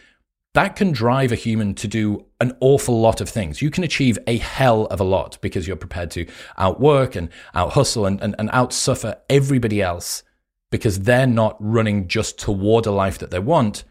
that 0.52 0.76
can 0.76 0.92
drive 0.92 1.32
a 1.32 1.36
human 1.36 1.74
to 1.76 1.88
do 1.88 2.26
an 2.42 2.54
awful 2.60 3.00
lot 3.00 3.22
of 3.22 3.28
things. 3.30 3.62
You 3.62 3.70
can 3.70 3.84
achieve 3.84 4.18
a 4.26 4.36
hell 4.36 4.84
of 4.86 5.00
a 5.00 5.04
lot 5.04 5.38
because 5.40 5.66
you're 5.66 5.76
prepared 5.76 6.10
to 6.10 6.26
outwork 6.58 7.16
and 7.16 7.30
out 7.54 7.72
hustle 7.72 8.04
and, 8.04 8.20
and, 8.20 8.34
and 8.38 8.50
outsuffer 8.50 9.16
everybody 9.30 9.80
else 9.80 10.24
because 10.70 11.00
they're 11.00 11.26
not 11.26 11.56
running 11.58 12.08
just 12.08 12.38
toward 12.38 12.86
a 12.86 12.92
life 12.92 13.18
that 13.18 13.30
they 13.30 13.38
want, 13.38 13.84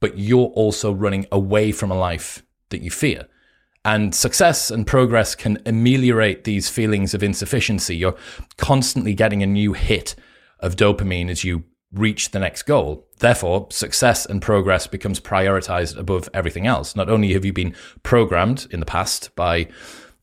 but 0.00 0.18
you're 0.18 0.48
also 0.48 0.92
running 0.92 1.26
away 1.32 1.72
from 1.72 1.90
a 1.90 1.98
life 1.98 2.42
that 2.68 2.82
you 2.82 2.90
fear. 2.90 3.26
And 3.84 4.14
success 4.14 4.70
and 4.70 4.86
progress 4.86 5.34
can 5.34 5.58
ameliorate 5.64 6.44
these 6.44 6.68
feelings 6.68 7.14
of 7.14 7.22
insufficiency. 7.22 7.96
You're 7.96 8.16
constantly 8.56 9.14
getting 9.14 9.42
a 9.42 9.46
new 9.46 9.72
hit 9.72 10.14
of 10.60 10.76
dopamine 10.76 11.30
as 11.30 11.44
you 11.44 11.64
reach 11.92 12.32
the 12.32 12.38
next 12.38 12.64
goal. 12.64 13.06
Therefore, 13.18 13.66
success 13.70 14.26
and 14.26 14.42
progress 14.42 14.86
becomes 14.86 15.20
prioritized 15.20 15.96
above 15.96 16.28
everything 16.34 16.66
else. 16.66 16.94
Not 16.94 17.08
only 17.08 17.32
have 17.32 17.44
you 17.44 17.52
been 17.52 17.74
programmed 18.02 18.66
in 18.70 18.80
the 18.80 18.86
past 18.86 19.34
by 19.34 19.68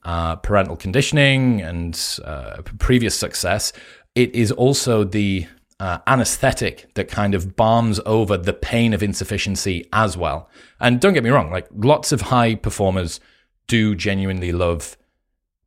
uh, 0.03 0.35
parental 0.35 0.75
conditioning 0.75 1.61
and 1.61 1.99
uh, 2.23 2.61
previous 2.77 3.17
success, 3.17 3.73
it 4.13 4.33
is 4.35 4.51
also 4.51 5.03
the 5.03 5.47
uh, 5.79 5.99
anesthetic 6.07 6.93
that 6.95 7.09
kind 7.09 7.35
of 7.35 7.55
balms 7.55 7.99
over 8.05 8.37
the 8.37 8.53
pain 8.53 8.93
of 8.93 9.03
insufficiency 9.03 9.87
as 9.91 10.15
well. 10.15 10.49
And 10.79 10.99
don't 10.99 11.13
get 11.13 11.23
me 11.23 11.29
wrong, 11.29 11.51
like 11.51 11.67
lots 11.75 12.11
of 12.11 12.21
high 12.21 12.55
performers 12.55 13.19
do 13.67 13.95
genuinely 13.95 14.51
love 14.51 14.97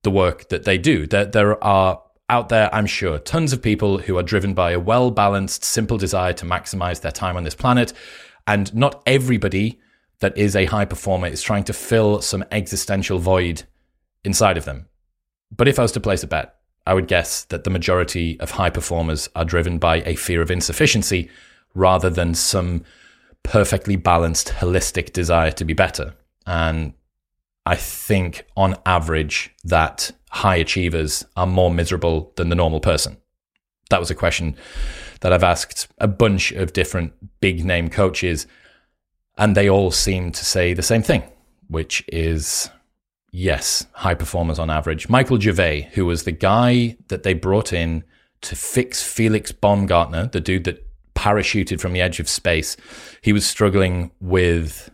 the 0.02 0.10
work 0.10 0.48
that 0.48 0.64
they 0.64 0.78
do. 0.78 1.06
There, 1.06 1.26
there 1.26 1.62
are 1.62 2.02
out 2.30 2.48
there, 2.50 2.74
I'm 2.74 2.86
sure, 2.86 3.18
tons 3.18 3.52
of 3.52 3.62
people 3.62 3.98
who 3.98 4.18
are 4.18 4.22
driven 4.22 4.54
by 4.54 4.72
a 4.72 4.80
well 4.80 5.10
balanced, 5.10 5.64
simple 5.64 5.96
desire 5.96 6.32
to 6.34 6.44
maximize 6.44 7.00
their 7.00 7.12
time 7.12 7.36
on 7.36 7.44
this 7.44 7.54
planet. 7.54 7.92
And 8.46 8.74
not 8.74 9.02
everybody 9.06 9.80
that 10.20 10.36
is 10.36 10.56
a 10.56 10.66
high 10.66 10.84
performer 10.84 11.28
is 11.28 11.42
trying 11.42 11.64
to 11.64 11.72
fill 11.72 12.20
some 12.20 12.44
existential 12.50 13.18
void 13.18 13.64
inside 14.24 14.56
of 14.56 14.64
them. 14.64 14.88
But 15.50 15.68
if 15.68 15.78
I 15.78 15.82
was 15.82 15.92
to 15.92 16.00
place 16.00 16.22
a 16.22 16.26
bet, 16.26 16.57
I 16.88 16.94
would 16.94 17.06
guess 17.06 17.44
that 17.44 17.64
the 17.64 17.70
majority 17.70 18.40
of 18.40 18.52
high 18.52 18.70
performers 18.70 19.28
are 19.36 19.44
driven 19.44 19.76
by 19.76 19.96
a 20.06 20.14
fear 20.14 20.40
of 20.40 20.50
insufficiency 20.50 21.28
rather 21.74 22.08
than 22.08 22.32
some 22.32 22.82
perfectly 23.42 23.94
balanced, 23.96 24.48
holistic 24.48 25.12
desire 25.12 25.50
to 25.50 25.66
be 25.66 25.74
better. 25.74 26.14
And 26.46 26.94
I 27.66 27.76
think 27.76 28.46
on 28.56 28.74
average 28.86 29.54
that 29.64 30.12
high 30.30 30.56
achievers 30.56 31.26
are 31.36 31.46
more 31.46 31.70
miserable 31.70 32.32
than 32.36 32.48
the 32.48 32.56
normal 32.56 32.80
person. 32.80 33.18
That 33.90 34.00
was 34.00 34.10
a 34.10 34.14
question 34.14 34.56
that 35.20 35.30
I've 35.30 35.44
asked 35.44 35.88
a 35.98 36.08
bunch 36.08 36.52
of 36.52 36.72
different 36.72 37.12
big 37.42 37.66
name 37.66 37.90
coaches, 37.90 38.46
and 39.36 39.54
they 39.54 39.68
all 39.68 39.90
seem 39.90 40.32
to 40.32 40.44
say 40.44 40.72
the 40.72 40.82
same 40.82 41.02
thing, 41.02 41.22
which 41.68 42.02
is 42.08 42.70
Yes, 43.30 43.86
high 43.92 44.14
performers 44.14 44.58
on 44.58 44.70
average. 44.70 45.08
Michael 45.08 45.38
Gervais, 45.38 45.90
who 45.92 46.06
was 46.06 46.24
the 46.24 46.32
guy 46.32 46.96
that 47.08 47.22
they 47.22 47.34
brought 47.34 47.72
in 47.72 48.04
to 48.42 48.56
fix 48.56 49.02
Felix 49.02 49.52
Baumgartner, 49.52 50.28
the 50.28 50.40
dude 50.40 50.64
that 50.64 50.86
parachuted 51.14 51.80
from 51.80 51.92
the 51.92 52.00
edge 52.00 52.20
of 52.20 52.28
space, 52.28 52.76
he 53.20 53.32
was 53.32 53.46
struggling 53.46 54.10
with 54.20 54.90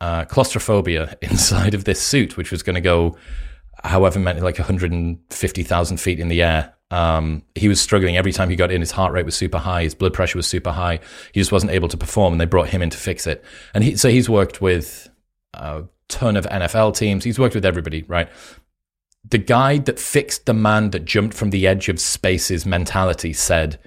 uh, 0.00 0.24
claustrophobia 0.26 1.16
inside 1.22 1.74
of 1.74 1.84
this 1.84 2.00
suit, 2.00 2.36
which 2.36 2.52
was 2.52 2.62
going 2.62 2.74
to 2.74 2.80
go 2.80 3.16
however 3.82 4.18
many, 4.18 4.40
like 4.40 4.58
150,000 4.58 5.96
feet 5.96 6.20
in 6.20 6.28
the 6.28 6.42
air. 6.42 6.74
Um, 6.90 7.42
he 7.54 7.68
was 7.68 7.80
struggling 7.80 8.16
every 8.16 8.32
time 8.32 8.48
he 8.50 8.56
got 8.56 8.70
in. 8.70 8.80
His 8.80 8.90
heart 8.90 9.12
rate 9.12 9.26
was 9.26 9.34
super 9.34 9.58
high. 9.58 9.82
His 9.82 9.94
blood 9.94 10.14
pressure 10.14 10.38
was 10.38 10.46
super 10.46 10.70
high. 10.70 11.00
He 11.32 11.40
just 11.40 11.52
wasn't 11.52 11.72
able 11.72 11.88
to 11.88 11.96
perform, 11.96 12.32
and 12.34 12.40
they 12.40 12.46
brought 12.46 12.68
him 12.68 12.82
in 12.82 12.90
to 12.90 12.98
fix 12.98 13.26
it. 13.26 13.44
And 13.74 13.84
he, 13.84 13.96
so 13.96 14.08
he's 14.08 14.28
worked 14.28 14.60
with 14.60 15.08
uh, 15.54 15.82
ton 16.08 16.36
of 16.36 16.46
NFL 16.46 16.96
teams. 16.96 17.24
He's 17.24 17.38
worked 17.38 17.54
with 17.54 17.64
everybody, 17.64 18.02
right? 18.04 18.28
the 19.30 19.38
guy 19.38 19.78
that 19.78 19.98
fixed 19.98 20.46
the 20.46 20.54
man 20.54 20.90
that 20.90 21.04
jumped 21.04 21.34
from 21.34 21.50
the 21.50 21.66
edge 21.66 21.88
of 21.88 22.00
space's 22.00 22.64
mentality 22.64 23.32
said 23.32 23.78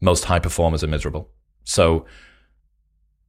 most 0.00 0.24
high 0.24 0.38
performers 0.38 0.84
are 0.84 0.88
miserable. 0.88 1.30
So, 1.64 2.04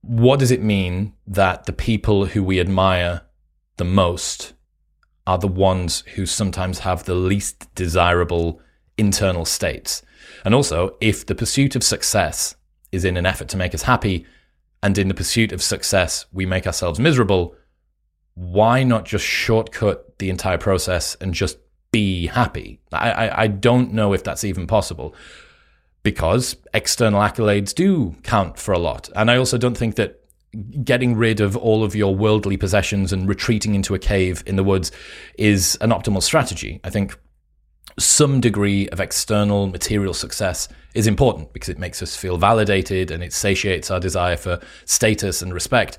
what 0.02 0.40
does 0.40 0.52
it 0.52 0.62
mean 0.62 1.14
that 1.26 1.66
the 1.66 1.72
people 1.72 2.26
who 2.26 2.44
we 2.44 2.60
admire 2.60 3.22
the 3.78 3.86
most 3.86 4.54
are 5.26 5.38
the 5.38 5.48
ones 5.48 6.02
who 6.16 6.26
sometimes 6.26 6.80
have 6.80 7.06
the 7.06 7.16
least 7.16 7.74
desirable 7.76 8.60
internal 8.98 9.46
states? 9.46 10.02
And 10.44 10.54
also, 10.54 10.98
if 11.00 11.26
the 11.26 11.36
pursuit 11.36 11.76
of 11.76 11.84
success 11.84 12.56
is 12.92 13.06
in 13.06 13.16
an 13.16 13.26
effort 13.26 13.48
to 13.50 13.58
make 13.58 13.74
us 13.74 13.84
happy, 13.84 14.26
and 14.82 14.98
in 14.98 15.08
the 15.08 15.14
pursuit 15.14 15.54
of 15.54 15.64
success, 15.64 16.26
we 16.34 16.46
make 16.46 16.68
ourselves 16.68 17.00
miserable, 17.00 17.56
why 18.36 18.84
not 18.84 19.06
just 19.06 19.26
shortcut 19.26 20.18
the 20.20 20.30
entire 20.30 20.58
process 20.58 21.16
and 21.22 21.34
just 21.34 21.58
be 21.92 22.28
happy? 22.28 22.80
I, 22.92 23.12
I, 23.12 23.44
I 23.44 23.48
don't 23.48 23.94
know 23.94 24.14
if 24.14 24.24
that's 24.24 24.44
even 24.44 24.68
possible 24.68 25.14
because 26.04 26.58
external 26.74 27.22
accolades 27.22 27.74
do 27.74 28.16
count 28.24 28.60
for 28.60 28.74
a 28.74 28.80
lot. 28.80 29.10
And 29.16 29.32
I 29.32 29.38
also 29.38 29.58
don't 29.58 29.78
think 29.78 29.96
that 29.96 30.20
getting 30.84 31.16
rid 31.16 31.42
of 31.42 31.58
all 31.58 31.84
of 31.84 31.96
your 31.96 32.16
worldly 32.16 32.58
possessions 32.58 33.12
and 33.12 33.28
retreating 33.28 33.74
into 33.74 33.96
a 33.96 34.00
cave 34.00 34.44
in 34.46 34.56
the 34.56 34.64
woods 34.64 34.92
is 35.38 35.78
an 35.82 35.90
optimal 35.90 36.22
strategy. 36.22 36.80
I 36.84 36.90
think 36.90 37.18
some 37.98 38.42
degree 38.42 38.88
of 38.90 39.00
external 39.00 39.68
material 39.68 40.14
success 40.14 40.68
is 40.94 41.08
important 41.08 41.54
because 41.54 41.70
it 41.70 41.80
makes 41.80 42.02
us 42.02 42.16
feel 42.16 42.38
validated 42.38 43.12
and 43.12 43.24
it 43.24 43.34
satiates 43.34 43.90
our 43.90 44.00
desire 44.00 44.38
for 44.38 44.60
status 44.86 45.42
and 45.42 45.54
respect. 45.54 45.98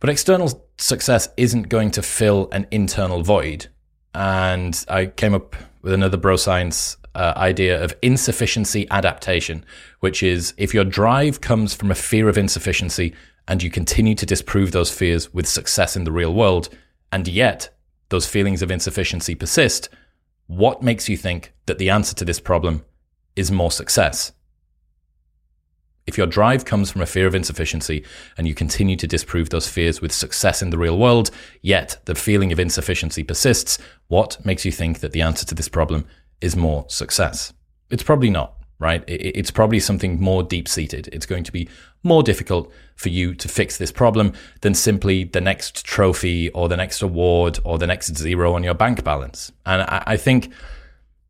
But 0.00 0.08
external 0.08 0.66
success 0.78 1.28
isn't 1.36 1.68
going 1.68 1.90
to 1.92 2.02
fill 2.02 2.48
an 2.52 2.66
internal 2.70 3.22
void. 3.22 3.66
And 4.14 4.82
I 4.88 5.06
came 5.06 5.34
up 5.34 5.54
with 5.82 5.92
another 5.92 6.16
bro 6.16 6.36
science 6.36 6.96
uh, 7.14 7.34
idea 7.36 7.82
of 7.82 7.94
insufficiency 8.02 8.86
adaptation, 8.90 9.64
which 10.00 10.22
is 10.22 10.54
if 10.56 10.72
your 10.72 10.84
drive 10.84 11.40
comes 11.42 11.74
from 11.74 11.90
a 11.90 11.94
fear 11.94 12.28
of 12.28 12.38
insufficiency 12.38 13.14
and 13.46 13.62
you 13.62 13.70
continue 13.70 14.14
to 14.14 14.26
disprove 14.26 14.72
those 14.72 14.90
fears 14.90 15.32
with 15.34 15.46
success 15.46 15.96
in 15.96 16.04
the 16.04 16.12
real 16.12 16.32
world, 16.32 16.70
and 17.12 17.28
yet 17.28 17.76
those 18.08 18.26
feelings 18.26 18.62
of 18.62 18.70
insufficiency 18.70 19.34
persist, 19.34 19.88
what 20.46 20.82
makes 20.82 21.08
you 21.08 21.16
think 21.16 21.52
that 21.66 21.78
the 21.78 21.90
answer 21.90 22.14
to 22.14 22.24
this 22.24 22.40
problem 22.40 22.84
is 23.36 23.50
more 23.50 23.70
success? 23.70 24.32
If 26.10 26.18
your 26.18 26.26
drive 26.26 26.64
comes 26.64 26.90
from 26.90 27.02
a 27.02 27.06
fear 27.06 27.28
of 27.28 27.36
insufficiency 27.36 28.04
and 28.36 28.48
you 28.48 28.52
continue 28.52 28.96
to 28.96 29.06
disprove 29.06 29.50
those 29.50 29.68
fears 29.68 30.00
with 30.00 30.10
success 30.10 30.60
in 30.60 30.70
the 30.70 30.76
real 30.76 30.98
world, 30.98 31.30
yet 31.62 31.98
the 32.06 32.16
feeling 32.16 32.50
of 32.50 32.58
insufficiency 32.58 33.22
persists, 33.22 33.78
what 34.08 34.44
makes 34.44 34.64
you 34.64 34.72
think 34.72 34.98
that 34.98 35.12
the 35.12 35.22
answer 35.22 35.46
to 35.46 35.54
this 35.54 35.68
problem 35.68 36.04
is 36.40 36.56
more 36.56 36.84
success? 36.88 37.52
It's 37.90 38.02
probably 38.02 38.28
not, 38.28 38.56
right? 38.80 39.04
It's 39.06 39.52
probably 39.52 39.78
something 39.78 40.20
more 40.20 40.42
deep 40.42 40.66
seated. 40.66 41.08
It's 41.12 41.26
going 41.26 41.44
to 41.44 41.52
be 41.52 41.68
more 42.02 42.24
difficult 42.24 42.72
for 42.96 43.10
you 43.10 43.32
to 43.36 43.46
fix 43.46 43.76
this 43.76 43.92
problem 43.92 44.32
than 44.62 44.74
simply 44.74 45.22
the 45.22 45.40
next 45.40 45.84
trophy 45.86 46.48
or 46.48 46.68
the 46.68 46.76
next 46.76 47.02
award 47.02 47.60
or 47.62 47.78
the 47.78 47.86
next 47.86 48.16
zero 48.16 48.54
on 48.54 48.64
your 48.64 48.74
bank 48.74 49.04
balance. 49.04 49.52
And 49.64 49.82
I, 49.82 50.16
think 50.16 50.52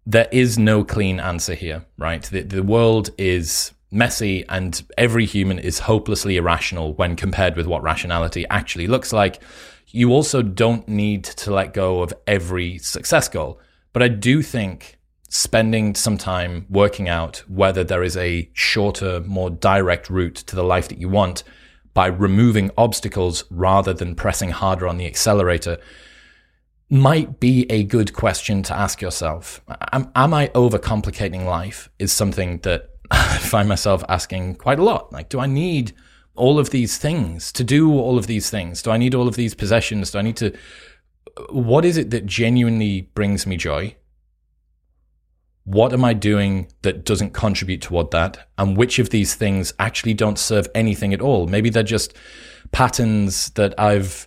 there 0.06 0.28
is 0.32 0.58
no 0.58 0.84
clean 0.84 1.20
answer 1.20 1.52
here, 1.52 1.84
right? 1.98 2.22
The, 2.22 2.44
the 2.44 2.62
world 2.62 3.10
is 3.18 3.72
messy 3.90 4.44
and 4.48 4.82
every 4.96 5.26
human 5.26 5.58
is 5.58 5.80
hopelessly 5.80 6.36
irrational 6.36 6.94
when 6.94 7.16
compared 7.16 7.56
with 7.56 7.66
what 7.66 7.82
rationality 7.82 8.46
actually 8.48 8.86
looks 8.86 9.12
like. 9.12 9.42
You 9.88 10.12
also 10.12 10.42
don't 10.42 10.86
need 10.88 11.24
to 11.24 11.52
let 11.52 11.74
go 11.74 12.02
of 12.02 12.14
every 12.26 12.78
success 12.78 13.28
goal. 13.28 13.60
But 13.92 14.02
I 14.02 14.08
do 14.08 14.42
think 14.42 14.98
spending 15.28 15.94
some 15.94 16.18
time 16.18 16.66
working 16.68 17.08
out 17.08 17.38
whether 17.48 17.84
there 17.84 18.02
is 18.02 18.16
a 18.16 18.50
shorter, 18.52 19.20
more 19.20 19.50
direct 19.50 20.10
route 20.10 20.34
to 20.34 20.56
the 20.56 20.64
life 20.64 20.88
that 20.88 20.98
you 20.98 21.08
want 21.08 21.42
by 21.94 22.06
removing 22.06 22.70
obstacles 22.76 23.44
rather 23.50 23.92
than 23.92 24.14
pressing 24.14 24.50
harder 24.50 24.86
on 24.86 24.96
the 24.96 25.06
accelerator 25.06 25.78
might 26.88 27.38
be 27.38 27.66
a 27.70 27.84
good 27.84 28.12
question 28.12 28.64
to 28.64 28.76
ask 28.76 29.00
yourself. 29.00 29.60
Am, 29.92 30.10
am 30.16 30.34
I 30.34 30.48
overcomplicating 30.48 31.44
life? 31.44 31.88
Is 32.00 32.12
something 32.12 32.58
that 32.58 32.89
I 33.10 33.38
find 33.40 33.68
myself 33.68 34.04
asking 34.08 34.56
quite 34.56 34.78
a 34.78 34.84
lot. 34.84 35.12
Like, 35.12 35.28
do 35.28 35.40
I 35.40 35.46
need 35.46 35.92
all 36.34 36.58
of 36.58 36.70
these 36.70 36.98
things 36.98 37.52
to 37.52 37.64
do 37.64 37.92
all 37.98 38.18
of 38.18 38.26
these 38.26 38.50
things? 38.50 38.82
Do 38.82 38.90
I 38.90 38.96
need 38.96 39.14
all 39.14 39.28
of 39.28 39.36
these 39.36 39.54
possessions? 39.54 40.10
Do 40.10 40.18
I 40.18 40.22
need 40.22 40.36
to? 40.36 40.56
What 41.50 41.84
is 41.84 41.96
it 41.96 42.10
that 42.10 42.26
genuinely 42.26 43.02
brings 43.14 43.46
me 43.46 43.56
joy? 43.56 43.96
what 45.64 45.92
am 45.92 46.04
I 46.04 46.14
doing 46.14 46.66
that 46.82 47.04
doesn't 47.04 47.32
contribute 47.32 47.82
toward 47.82 48.10
that? 48.10 48.48
And 48.58 48.76
which 48.76 48.98
of 48.98 49.10
these 49.10 49.34
things 49.34 49.72
actually 49.78 50.14
don't 50.14 50.38
serve 50.38 50.66
anything 50.74 51.14
at 51.14 51.20
all? 51.20 51.46
Maybe 51.46 51.70
they're 51.70 51.82
just 51.82 52.14
patterns 52.72 53.50
that 53.50 53.78
I've 53.78 54.26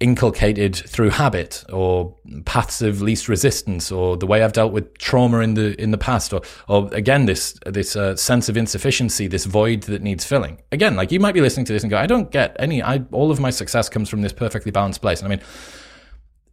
inculcated 0.00 0.74
through 0.74 1.10
habit 1.10 1.62
or 1.70 2.16
paths 2.46 2.80
of 2.80 3.02
least 3.02 3.28
resistance 3.28 3.92
or 3.92 4.16
the 4.16 4.26
way 4.26 4.42
I've 4.42 4.54
dealt 4.54 4.72
with 4.72 4.96
trauma 4.96 5.40
in 5.40 5.52
the 5.52 5.80
in 5.80 5.90
the 5.90 5.98
past 5.98 6.32
or 6.32 6.40
or 6.68 6.88
again 6.92 7.26
this 7.26 7.58
this 7.66 7.94
uh, 7.96 8.16
sense 8.16 8.48
of 8.48 8.56
insufficiency 8.56 9.26
this 9.26 9.44
void 9.44 9.82
that 9.84 10.00
needs 10.00 10.24
filling 10.24 10.62
again 10.72 10.96
like 10.96 11.12
you 11.12 11.20
might 11.20 11.34
be 11.34 11.42
listening 11.42 11.66
to 11.66 11.74
this 11.74 11.82
and 11.82 11.90
go 11.90 11.98
I 11.98 12.06
don't 12.06 12.30
get 12.30 12.56
any 12.58 12.82
I 12.82 13.04
all 13.12 13.30
of 13.30 13.40
my 13.40 13.50
success 13.50 13.90
comes 13.90 14.08
from 14.08 14.22
this 14.22 14.32
perfectly 14.32 14.72
balanced 14.72 15.02
place 15.02 15.20
and 15.20 15.30
I 15.30 15.36
mean 15.36 15.44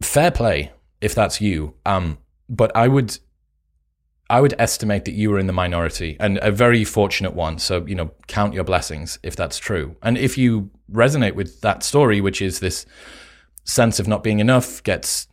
fair 0.02 0.30
play 0.30 0.70
if 1.00 1.14
that's 1.14 1.40
you 1.40 1.74
um 1.86 2.18
but 2.50 2.70
I 2.76 2.86
would 2.86 3.18
I 4.30 4.42
would 4.42 4.54
estimate 4.58 5.06
that 5.06 5.14
you 5.14 5.30
were 5.30 5.38
in 5.38 5.46
the 5.46 5.54
minority 5.54 6.18
and 6.20 6.38
a 6.42 6.50
very 6.50 6.84
fortunate 6.84 7.32
one. 7.32 7.58
So, 7.58 7.86
you 7.86 7.94
know, 7.94 8.10
count 8.26 8.52
your 8.52 8.62
blessings 8.62 9.18
if 9.22 9.34
that's 9.36 9.56
true. 9.56 9.96
And 10.02 10.18
if 10.18 10.36
you 10.36 10.70
resonate 10.92 11.34
with 11.34 11.62
that 11.62 11.82
story, 11.82 12.20
which 12.20 12.42
is 12.42 12.60
this 12.60 12.84
sense 13.68 14.00
of 14.00 14.08
not 14.08 14.22
being 14.22 14.40
enough 14.40 14.82
gets 14.82 15.28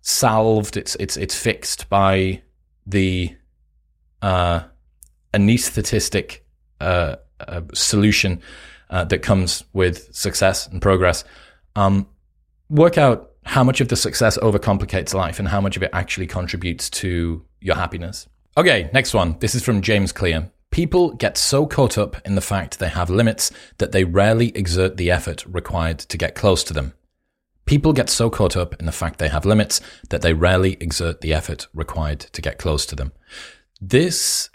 salved, 0.00 0.76
it's 0.76 0.96
it's 0.96 1.16
it's 1.16 1.38
fixed 1.38 1.88
by 1.88 2.42
the 2.86 3.34
uh, 4.20 4.64
anesthetistic 5.32 6.40
uh, 6.80 7.16
uh, 7.40 7.62
solution 7.72 8.40
uh, 8.90 9.04
that 9.04 9.20
comes 9.20 9.64
with 9.72 10.14
success 10.14 10.66
and 10.66 10.82
progress. 10.82 11.24
Um, 11.76 12.06
work 12.68 12.98
out 12.98 13.30
how 13.44 13.64
much 13.64 13.80
of 13.80 13.88
the 13.88 13.96
success 13.96 14.38
overcomplicates 14.38 15.14
life 15.14 15.38
and 15.38 15.48
how 15.48 15.60
much 15.60 15.76
of 15.76 15.82
it 15.82 15.90
actually 15.92 16.26
contributes 16.26 16.90
to 16.90 17.44
your 17.60 17.76
happiness. 17.76 18.28
Okay, 18.56 18.90
next 18.92 19.14
one. 19.14 19.36
This 19.40 19.54
is 19.54 19.64
from 19.64 19.80
James 19.80 20.12
Clear. 20.12 20.50
People 20.70 21.12
get 21.12 21.36
so 21.36 21.66
caught 21.66 21.98
up 21.98 22.16
in 22.26 22.34
the 22.34 22.40
fact 22.40 22.78
they 22.78 22.88
have 22.88 23.10
limits 23.10 23.50
that 23.78 23.92
they 23.92 24.04
rarely 24.04 24.56
exert 24.56 24.96
the 24.96 25.10
effort 25.10 25.44
required 25.46 25.98
to 25.98 26.16
get 26.16 26.34
close 26.34 26.62
to 26.64 26.72
them. 26.72 26.94
People 27.64 27.92
get 27.92 28.10
so 28.10 28.28
caught 28.28 28.56
up 28.56 28.74
in 28.80 28.86
the 28.86 28.92
fact 28.92 29.18
they 29.18 29.28
have 29.28 29.44
limits 29.44 29.80
that 30.10 30.22
they 30.22 30.32
rarely 30.32 30.76
exert 30.80 31.20
the 31.20 31.32
effort 31.32 31.68
required 31.72 32.20
to 32.20 32.42
get 32.42 32.58
close 32.58 32.84
to 32.86 32.96
them. 32.96 33.12
This 33.80 34.50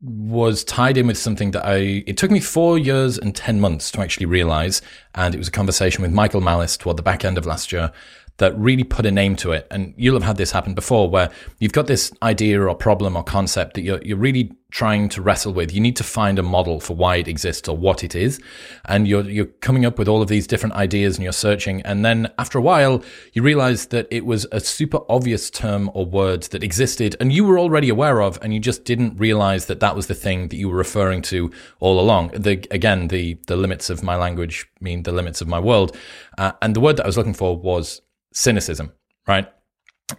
was 0.00 0.62
tied 0.62 0.96
in 0.96 1.08
with 1.08 1.18
something 1.18 1.50
that 1.50 1.66
I, 1.66 2.04
it 2.06 2.16
took 2.16 2.30
me 2.30 2.38
four 2.38 2.78
years 2.78 3.18
and 3.18 3.34
10 3.34 3.60
months 3.60 3.90
to 3.92 4.00
actually 4.00 4.26
realize. 4.26 4.80
And 5.14 5.34
it 5.34 5.38
was 5.38 5.48
a 5.48 5.52
conversation 5.52 6.02
with 6.02 6.12
Michael 6.12 6.40
Malice 6.40 6.76
toward 6.76 6.96
the 6.96 7.02
back 7.02 7.24
end 7.24 7.36
of 7.36 7.46
last 7.46 7.72
year 7.72 7.92
that 8.38 8.56
really 8.58 8.84
put 8.84 9.04
a 9.04 9.10
name 9.10 9.36
to 9.36 9.52
it. 9.52 9.66
And 9.70 9.94
you'll 9.96 10.14
have 10.14 10.22
had 10.22 10.36
this 10.36 10.52
happen 10.52 10.74
before 10.74 11.10
where 11.10 11.30
you've 11.58 11.72
got 11.72 11.86
this 11.86 12.12
idea 12.22 12.60
or 12.62 12.74
problem 12.74 13.16
or 13.16 13.22
concept 13.22 13.74
that 13.74 13.82
you're, 13.82 14.02
you're 14.02 14.16
really 14.16 14.52
trying 14.70 15.08
to 15.08 15.22
wrestle 15.22 15.52
with. 15.52 15.72
You 15.72 15.80
need 15.80 15.96
to 15.96 16.04
find 16.04 16.38
a 16.38 16.42
model 16.42 16.78
for 16.78 16.94
why 16.94 17.16
it 17.16 17.26
exists 17.26 17.68
or 17.68 17.76
what 17.76 18.04
it 18.04 18.14
is. 18.14 18.40
And 18.84 19.08
you're, 19.08 19.24
you're 19.24 19.46
coming 19.46 19.86
up 19.86 19.98
with 19.98 20.08
all 20.08 20.20
of 20.20 20.28
these 20.28 20.46
different 20.46 20.74
ideas 20.74 21.16
and 21.16 21.24
you're 21.24 21.32
searching. 21.32 21.80
And 21.82 22.04
then 22.04 22.30
after 22.38 22.58
a 22.58 22.62
while, 22.62 23.02
you 23.32 23.42
realize 23.42 23.86
that 23.86 24.06
it 24.10 24.26
was 24.26 24.46
a 24.52 24.60
super 24.60 25.00
obvious 25.08 25.50
term 25.50 25.90
or 25.94 26.04
word 26.04 26.42
that 26.44 26.62
existed 26.62 27.16
and 27.18 27.32
you 27.32 27.44
were 27.44 27.58
already 27.58 27.88
aware 27.88 28.20
of. 28.20 28.38
And 28.42 28.52
you 28.52 28.60
just 28.60 28.84
didn't 28.84 29.16
realize 29.16 29.66
that 29.66 29.80
that 29.80 29.96
was 29.96 30.06
the 30.06 30.14
thing 30.14 30.48
that 30.48 30.56
you 30.56 30.68
were 30.68 30.76
referring 30.76 31.22
to 31.22 31.50
all 31.80 31.98
along. 31.98 32.28
The, 32.28 32.64
again, 32.70 33.08
the, 33.08 33.38
the 33.46 33.56
limits 33.56 33.90
of 33.90 34.02
my 34.02 34.16
language 34.16 34.68
mean 34.80 35.02
the 35.02 35.12
limits 35.12 35.40
of 35.40 35.48
my 35.48 35.58
world. 35.58 35.96
Uh, 36.36 36.52
and 36.62 36.76
the 36.76 36.80
word 36.80 36.98
that 36.98 37.04
I 37.04 37.08
was 37.08 37.16
looking 37.16 37.34
for 37.34 37.56
was 37.56 38.02
cynicism, 38.32 38.92
right? 39.26 39.50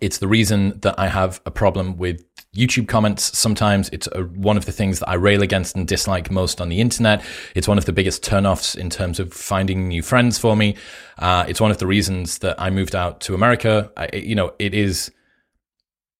It's 0.01 0.19
the 0.19 0.27
reason 0.27 0.79
that 0.81 0.99
I 0.99 1.07
have 1.07 1.41
a 1.45 1.51
problem 1.51 1.97
with 1.97 2.23
YouTube 2.55 2.87
comments. 2.87 3.37
Sometimes 3.37 3.89
it's 3.89 4.07
a, 4.11 4.23
one 4.23 4.55
of 4.55 4.65
the 4.65 4.71
things 4.71 4.99
that 4.99 5.09
I 5.09 5.15
rail 5.15 5.41
against 5.41 5.75
and 5.75 5.87
dislike 5.87 6.29
most 6.29 6.61
on 6.61 6.69
the 6.69 6.79
internet. 6.79 7.23
It's 7.55 7.67
one 7.67 7.77
of 7.77 7.85
the 7.85 7.93
biggest 7.93 8.23
turnoffs 8.23 8.77
in 8.77 8.89
terms 8.89 9.19
of 9.19 9.33
finding 9.33 9.87
new 9.87 10.03
friends 10.03 10.37
for 10.37 10.55
me. 10.55 10.75
Uh, 11.17 11.45
it's 11.47 11.59
one 11.59 11.71
of 11.71 11.79
the 11.79 11.87
reasons 11.87 12.39
that 12.39 12.59
I 12.61 12.69
moved 12.69 12.95
out 12.95 13.21
to 13.21 13.33
America. 13.33 13.91
I, 13.97 14.09
you 14.13 14.35
know, 14.35 14.53
it 14.59 14.73
is 14.73 15.11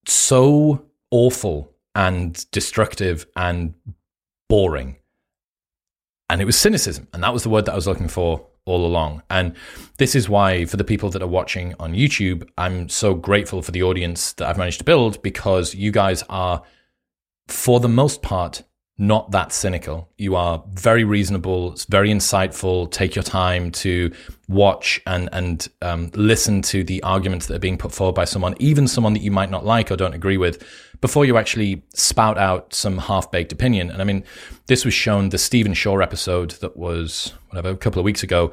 so 0.07 0.85
awful 1.11 1.71
and 1.93 2.45
destructive 2.51 3.27
and 3.35 3.75
boring. 4.47 4.97
And 6.29 6.41
it 6.41 6.45
was 6.45 6.57
cynicism. 6.57 7.07
And 7.13 7.23
that 7.23 7.33
was 7.33 7.43
the 7.43 7.49
word 7.49 7.65
that 7.65 7.73
I 7.73 7.75
was 7.75 7.87
looking 7.87 8.07
for 8.07 8.48
all 8.69 8.85
along. 8.85 9.23
And 9.29 9.55
this 9.97 10.15
is 10.15 10.29
why, 10.29 10.65
for 10.65 10.77
the 10.77 10.83
people 10.83 11.09
that 11.09 11.21
are 11.21 11.27
watching 11.27 11.75
on 11.79 11.93
YouTube, 11.93 12.47
I'm 12.57 12.87
so 12.89 13.13
grateful 13.13 13.61
for 13.61 13.71
the 13.71 13.83
audience 13.83 14.33
that 14.33 14.47
I've 14.47 14.57
managed 14.57 14.79
to 14.79 14.85
build 14.85 15.21
because 15.21 15.75
you 15.75 15.91
guys 15.91 16.23
are, 16.29 16.61
for 17.47 17.79
the 17.79 17.89
most 17.89 18.21
part, 18.21 18.63
not 19.01 19.31
that 19.31 19.53
cynical. 19.53 20.09
You 20.17 20.35
are 20.35 20.61
very 20.73 21.05
reasonable, 21.05 21.75
very 21.87 22.09
insightful. 22.09 22.91
Take 22.91 23.15
your 23.15 23.23
time 23.23 23.71
to 23.71 24.11
watch 24.49 25.01
and 25.07 25.29
and 25.31 25.67
um, 25.81 26.11
listen 26.15 26.61
to 26.63 26.83
the 26.83 27.01
arguments 27.03 27.47
that 27.47 27.55
are 27.55 27.59
being 27.59 27.77
put 27.77 27.93
forward 27.93 28.15
by 28.15 28.25
someone, 28.25 28.55
even 28.59 28.87
someone 28.87 29.13
that 29.13 29.21
you 29.21 29.31
might 29.31 29.49
not 29.49 29.65
like 29.65 29.89
or 29.89 29.95
don't 29.95 30.13
agree 30.13 30.37
with, 30.37 30.61
before 31.01 31.25
you 31.25 31.37
actually 31.37 31.83
spout 31.93 32.37
out 32.37 32.73
some 32.73 32.97
half 32.97 33.31
baked 33.31 33.51
opinion. 33.51 33.89
And 33.91 34.01
I 34.01 34.05
mean, 34.05 34.23
this 34.67 34.85
was 34.85 34.93
shown 34.93 35.29
the 35.29 35.37
Stephen 35.37 35.73
Shore 35.73 36.01
episode 36.01 36.51
that 36.51 36.77
was 36.77 37.33
whatever 37.49 37.69
a 37.69 37.77
couple 37.77 37.99
of 37.99 38.05
weeks 38.05 38.23
ago. 38.23 38.51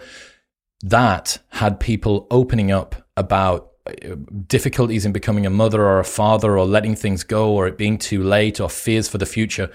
That 0.82 1.38
had 1.50 1.80
people 1.80 2.26
opening 2.30 2.70
up 2.70 2.94
about 3.16 3.72
uh, 3.86 4.16
difficulties 4.46 5.06
in 5.06 5.12
becoming 5.12 5.46
a 5.46 5.50
mother 5.50 5.82
or 5.82 5.98
a 5.98 6.04
father 6.04 6.58
or 6.58 6.66
letting 6.66 6.94
things 6.94 7.24
go 7.24 7.52
or 7.52 7.66
it 7.66 7.78
being 7.78 7.98
too 7.98 8.22
late 8.22 8.60
or 8.60 8.68
fears 8.68 9.08
for 9.08 9.18
the 9.18 9.26
future 9.26 9.70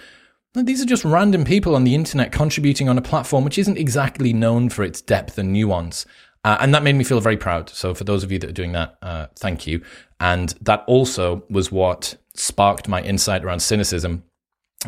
these 0.54 0.82
are 0.82 0.86
just 0.86 1.06
random 1.06 1.46
people 1.46 1.76
on 1.76 1.86
the 1.86 1.96
internet 1.96 2.32
contributing 2.32 2.90
on 2.90 2.98
a 2.98 3.02
platform 3.02 3.46
which 3.46 3.58
isn't 3.58 3.78
exactly 3.78 4.34
known 4.34 4.70
for 4.70 4.84
its 4.84 5.02
depth 5.02 5.38
and 5.38 5.54
nuance. 5.54 6.06
Uh, 6.44 6.58
and 6.60 6.74
that 6.74 6.84
made 6.84 6.96
me 6.96 7.04
feel 7.04 7.20
very 7.20 7.38
proud. 7.38 7.70
So, 7.70 7.94
for 7.94 8.04
those 8.04 8.24
of 8.24 8.32
you 8.32 8.40
that 8.40 8.50
are 8.50 8.54
doing 8.54 8.72
that, 8.72 8.98
uh, 9.02 9.28
thank 9.36 9.68
you. 9.68 9.82
And 10.20 10.54
that 10.62 10.84
also 10.88 11.44
was 11.50 11.72
what 11.72 12.16
sparked 12.34 12.88
my 12.88 13.02
insight 13.02 13.44
around 13.44 13.60
cynicism. 13.62 14.24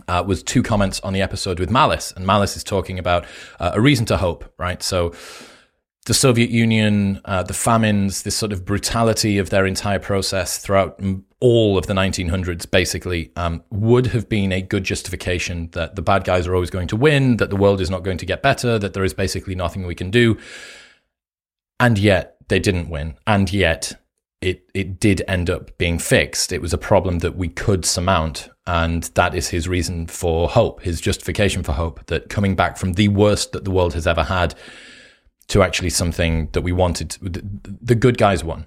Uh, 0.08 0.24
was 0.26 0.42
two 0.42 0.64
comments 0.64 1.00
on 1.02 1.14
the 1.14 1.22
episode 1.22 1.60
with 1.60 1.70
Malice, 1.70 2.12
and 2.16 2.26
Malice 2.26 2.58
is 2.58 2.64
talking 2.64 2.98
about 2.98 3.26
uh, 3.60 3.74
a 3.76 3.82
reason 3.82 4.08
to 4.08 4.18
hope, 4.18 4.52
right? 4.58 4.82
So, 4.82 5.14
the 6.06 6.14
Soviet 6.14 6.50
Union, 6.50 7.22
uh, 7.26 7.44
the 7.44 7.54
famines, 7.54 8.24
this 8.24 8.36
sort 8.36 8.52
of 8.52 8.66
brutality 8.66 9.38
of 9.38 9.52
their 9.52 9.66
entire 9.66 10.00
process 10.00 10.58
throughout 10.58 11.00
all 11.40 11.78
of 11.78 11.86
the 11.86 11.94
1900s, 11.94 12.70
basically, 12.70 13.32
um, 13.36 13.64
would 13.70 14.08
have 14.08 14.28
been 14.28 14.52
a 14.52 14.62
good 14.62 14.84
justification 14.84 15.70
that 15.72 15.96
the 15.96 16.02
bad 16.02 16.26
guys 16.26 16.46
are 16.46 16.56
always 16.56 16.70
going 16.70 16.88
to 16.90 16.98
win, 16.98 17.38
that 17.38 17.52
the 17.52 17.56
world 17.56 17.80
is 17.80 17.90
not 17.90 18.04
going 18.04 18.18
to 18.18 18.26
get 18.26 18.42
better, 18.42 18.78
that 18.80 18.94
there 18.94 19.06
is 19.06 19.14
basically 19.14 19.56
nothing 19.56 19.86
we 19.86 19.96
can 19.96 20.10
do. 20.12 20.38
And 21.80 21.98
yet 21.98 22.38
they 22.48 22.60
didn't 22.60 22.90
win. 22.90 23.16
And 23.28 23.52
yet 23.52 23.94
it, 24.42 24.70
it 24.74 25.00
did 25.00 25.24
end 25.28 25.50
up 25.50 25.78
being 25.78 26.00
fixed. 26.00 26.52
It 26.52 26.62
was 26.62 26.74
a 26.74 26.78
problem 26.78 27.20
that 27.20 27.36
we 27.36 27.48
could 27.48 27.86
surmount. 27.86 28.50
And 28.68 29.04
that 29.16 29.36
is 29.36 29.50
his 29.50 29.68
reason 29.68 30.08
for 30.08 30.50
hope, 30.50 30.84
his 30.84 31.02
justification 31.02 31.64
for 31.64 31.74
hope, 31.74 32.06
that 32.08 32.30
coming 32.30 32.56
back 32.56 32.78
from 32.78 32.94
the 32.94 33.08
worst 33.08 33.52
that 33.54 33.66
the 33.66 33.72
world 33.72 33.94
has 33.94 34.08
ever 34.08 34.24
had 34.24 34.56
to 35.48 35.64
actually 35.64 35.90
something 35.90 36.50
that 36.54 36.62
we 36.62 36.72
wanted. 36.72 37.18
The 37.22 37.96
good 37.96 38.18
guys 38.18 38.44
won, 38.44 38.66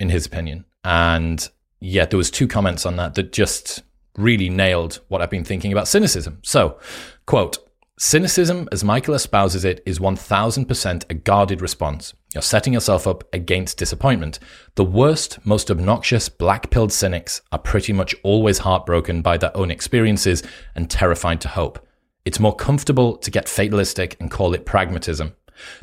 in 0.00 0.10
his 0.10 0.26
opinion. 0.26 0.64
And 0.84 1.48
yet 1.80 2.10
there 2.10 2.18
was 2.18 2.30
two 2.30 2.48
comments 2.48 2.86
on 2.86 2.96
that 2.96 3.14
that 3.14 3.32
just 3.32 3.82
really 4.16 4.48
nailed 4.48 5.00
what 5.08 5.20
I've 5.22 5.30
been 5.30 5.44
thinking 5.44 5.72
about 5.72 5.88
cynicism. 5.88 6.40
So, 6.42 6.78
quote, 7.26 7.58
cynicism, 7.98 8.68
as 8.72 8.84
Michael 8.84 9.14
espouses 9.14 9.64
it, 9.64 9.82
is 9.86 9.98
1000% 9.98 11.04
a 11.08 11.14
guarded 11.14 11.60
response. 11.62 12.14
You're 12.34 12.42
setting 12.42 12.72
yourself 12.72 13.06
up 13.06 13.24
against 13.32 13.78
disappointment. 13.78 14.38
The 14.74 14.84
worst, 14.84 15.44
most 15.46 15.70
obnoxious, 15.70 16.28
black 16.28 16.70
pilled 16.70 16.92
cynics 16.92 17.40
are 17.52 17.58
pretty 17.58 17.92
much 17.92 18.14
always 18.22 18.58
heartbroken 18.58 19.22
by 19.22 19.38
their 19.38 19.56
own 19.56 19.70
experiences 19.70 20.42
and 20.74 20.90
terrified 20.90 21.40
to 21.42 21.48
hope. 21.48 21.86
It's 22.24 22.40
more 22.40 22.54
comfortable 22.54 23.16
to 23.18 23.30
get 23.30 23.48
fatalistic 23.48 24.16
and 24.20 24.30
call 24.30 24.52
it 24.52 24.66
pragmatism. 24.66 25.34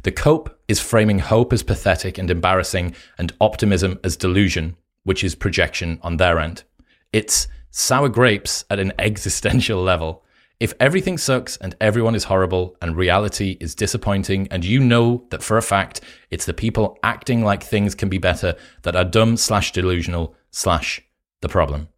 The 0.03 0.11
cope 0.11 0.59
is 0.67 0.79
framing 0.79 1.19
hope 1.19 1.53
as 1.53 1.63
pathetic 1.63 2.17
and 2.17 2.29
embarrassing 2.29 2.95
and 3.17 3.33
optimism 3.41 3.99
as 4.03 4.17
delusion, 4.17 4.75
which 5.03 5.23
is 5.23 5.35
projection 5.35 5.99
on 6.01 6.17
their 6.17 6.39
end. 6.39 6.63
It's 7.11 7.47
sour 7.71 8.09
grapes 8.09 8.65
at 8.69 8.79
an 8.79 8.93
existential 8.99 9.81
level. 9.81 10.22
If 10.59 10.73
everything 10.79 11.17
sucks 11.17 11.57
and 11.57 11.75
everyone 11.81 12.15
is 12.15 12.25
horrible 12.25 12.77
and 12.81 12.95
reality 12.95 13.57
is 13.59 13.75
disappointing, 13.75 14.47
and 14.49 14.63
you 14.63 14.79
know 14.79 15.25
that 15.29 15.43
for 15.43 15.57
a 15.57 15.61
fact 15.61 16.01
it's 16.29 16.45
the 16.45 16.53
people 16.53 16.97
acting 17.03 17.43
like 17.43 17.63
things 17.63 17.95
can 17.95 18.09
be 18.09 18.17
better 18.17 18.55
that 18.83 18.95
are 18.95 19.03
dumb 19.03 19.35
slash 19.35 19.71
delusional 19.71 20.35
slash 20.51 21.01
the 21.41 21.49
problem. 21.49 21.89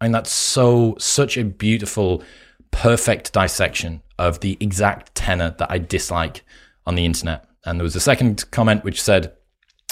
I 0.00 0.06
mean, 0.06 0.12
that's 0.12 0.32
so, 0.32 0.96
such 0.98 1.36
a 1.36 1.44
beautiful, 1.44 2.22
perfect 2.70 3.32
dissection 3.32 4.02
of 4.18 4.40
the 4.40 4.56
exact 4.60 5.14
tenor 5.14 5.54
that 5.58 5.70
I 5.70 5.78
dislike 5.78 6.44
on 6.86 6.94
the 6.94 7.04
internet. 7.04 7.46
And 7.64 7.78
there 7.78 7.84
was 7.84 7.96
a 7.96 8.00
second 8.00 8.50
comment 8.50 8.84
which 8.84 9.00
said, 9.00 9.32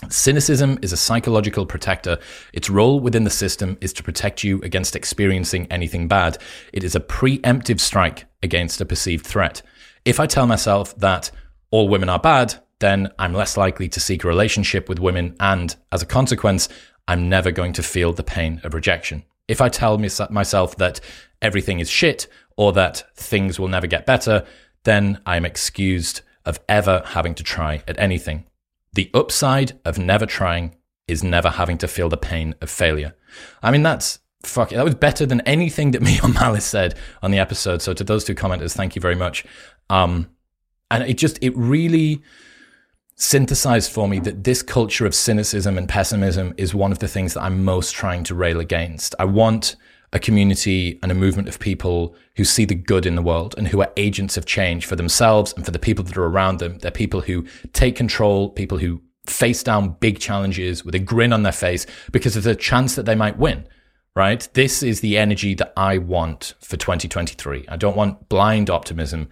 Cynicism 0.08 0.78
is 0.80 0.92
a 0.92 0.96
psychological 0.96 1.66
protector. 1.66 2.18
Its 2.52 2.70
role 2.70 3.00
within 3.00 3.24
the 3.24 3.30
system 3.30 3.76
is 3.80 3.92
to 3.92 4.02
protect 4.02 4.42
you 4.42 4.60
against 4.62 4.96
experiencing 4.96 5.66
anything 5.70 6.08
bad. 6.08 6.38
It 6.72 6.82
is 6.82 6.94
a 6.94 7.00
preemptive 7.00 7.78
strike 7.80 8.24
against 8.42 8.80
a 8.80 8.86
perceived 8.86 9.26
threat. 9.26 9.60
If 10.04 10.18
I 10.18 10.26
tell 10.26 10.46
myself 10.46 10.96
that 10.98 11.30
all 11.70 11.88
women 11.88 12.08
are 12.08 12.18
bad, 12.18 12.54
then 12.78 13.10
I'm 13.18 13.34
less 13.34 13.56
likely 13.56 13.88
to 13.88 14.00
seek 14.00 14.24
a 14.24 14.28
relationship 14.28 14.88
with 14.88 14.98
women, 15.00 15.36
and 15.40 15.74
as 15.92 16.00
a 16.00 16.06
consequence, 16.06 16.68
I'm 17.06 17.28
never 17.28 17.50
going 17.50 17.72
to 17.74 17.82
feel 17.82 18.12
the 18.12 18.22
pain 18.22 18.60
of 18.64 18.74
rejection. 18.74 19.24
If 19.48 19.60
I 19.60 19.68
tell 19.68 19.98
myself 19.98 20.76
that 20.76 21.00
everything 21.42 21.80
is 21.80 21.90
shit 21.90 22.28
or 22.56 22.72
that 22.74 23.04
things 23.16 23.58
will 23.58 23.68
never 23.68 23.86
get 23.86 24.06
better, 24.06 24.46
then 24.84 25.20
I'm 25.26 25.44
excused 25.44 26.22
of 26.46 26.60
ever 26.68 27.02
having 27.04 27.34
to 27.34 27.42
try 27.42 27.82
at 27.88 27.98
anything. 27.98 28.44
The 28.98 29.12
upside 29.14 29.78
of 29.84 29.96
never 29.96 30.26
trying 30.26 30.74
is 31.06 31.22
never 31.22 31.50
having 31.50 31.78
to 31.78 31.86
feel 31.86 32.08
the 32.08 32.16
pain 32.16 32.56
of 32.60 32.68
failure. 32.68 33.14
I 33.62 33.70
mean, 33.70 33.84
that's 33.84 34.18
fuck. 34.42 34.70
That 34.70 34.84
was 34.84 34.96
better 34.96 35.24
than 35.24 35.40
anything 35.42 35.92
that 35.92 36.02
me 36.08 36.18
or 36.20 36.28
Malice 36.28 36.64
said 36.64 36.96
on 37.22 37.30
the 37.30 37.38
episode. 37.38 37.80
So 37.80 37.94
to 37.94 38.02
those 38.02 38.24
two 38.24 38.34
commenters, 38.34 38.74
thank 38.74 38.96
you 38.96 39.00
very 39.00 39.14
much. 39.14 39.44
Um, 39.88 40.30
and 40.90 41.04
it 41.04 41.16
just 41.16 41.38
it 41.40 41.56
really 41.56 42.24
synthesized 43.14 43.92
for 43.92 44.08
me 44.08 44.18
that 44.18 44.42
this 44.42 44.62
culture 44.62 45.06
of 45.06 45.14
cynicism 45.14 45.78
and 45.78 45.88
pessimism 45.88 46.52
is 46.56 46.74
one 46.74 46.90
of 46.90 46.98
the 46.98 47.06
things 47.06 47.34
that 47.34 47.42
I'm 47.42 47.64
most 47.64 47.94
trying 47.94 48.24
to 48.24 48.34
rail 48.34 48.58
against. 48.58 49.14
I 49.20 49.26
want 49.26 49.76
a 50.12 50.18
community 50.18 50.98
and 51.02 51.12
a 51.12 51.14
movement 51.14 51.48
of 51.48 51.58
people 51.58 52.14
who 52.36 52.44
see 52.44 52.64
the 52.64 52.74
good 52.74 53.04
in 53.04 53.14
the 53.14 53.22
world 53.22 53.54
and 53.58 53.68
who 53.68 53.80
are 53.80 53.92
agents 53.96 54.36
of 54.36 54.46
change 54.46 54.86
for 54.86 54.96
themselves 54.96 55.52
and 55.52 55.64
for 55.64 55.70
the 55.70 55.78
people 55.78 56.04
that 56.04 56.16
are 56.16 56.26
around 56.26 56.58
them. 56.58 56.78
They're 56.78 56.90
people 56.90 57.22
who 57.22 57.46
take 57.72 57.96
control, 57.96 58.48
people 58.48 58.78
who 58.78 59.02
face 59.26 59.62
down 59.62 59.96
big 60.00 60.18
challenges 60.18 60.84
with 60.84 60.94
a 60.94 60.98
grin 60.98 61.32
on 61.32 61.42
their 61.42 61.52
face 61.52 61.86
because 62.10 62.36
of 62.36 62.42
the 62.44 62.56
chance 62.56 62.94
that 62.94 63.04
they 63.04 63.14
might 63.14 63.38
win, 63.38 63.66
right? 64.16 64.48
This 64.54 64.82
is 64.82 65.00
the 65.00 65.18
energy 65.18 65.54
that 65.54 65.72
I 65.76 65.98
want 65.98 66.54
for 66.60 66.76
2023. 66.76 67.66
I 67.68 67.76
don't 67.76 67.96
want 67.96 68.28
blind 68.30 68.70
optimism, 68.70 69.28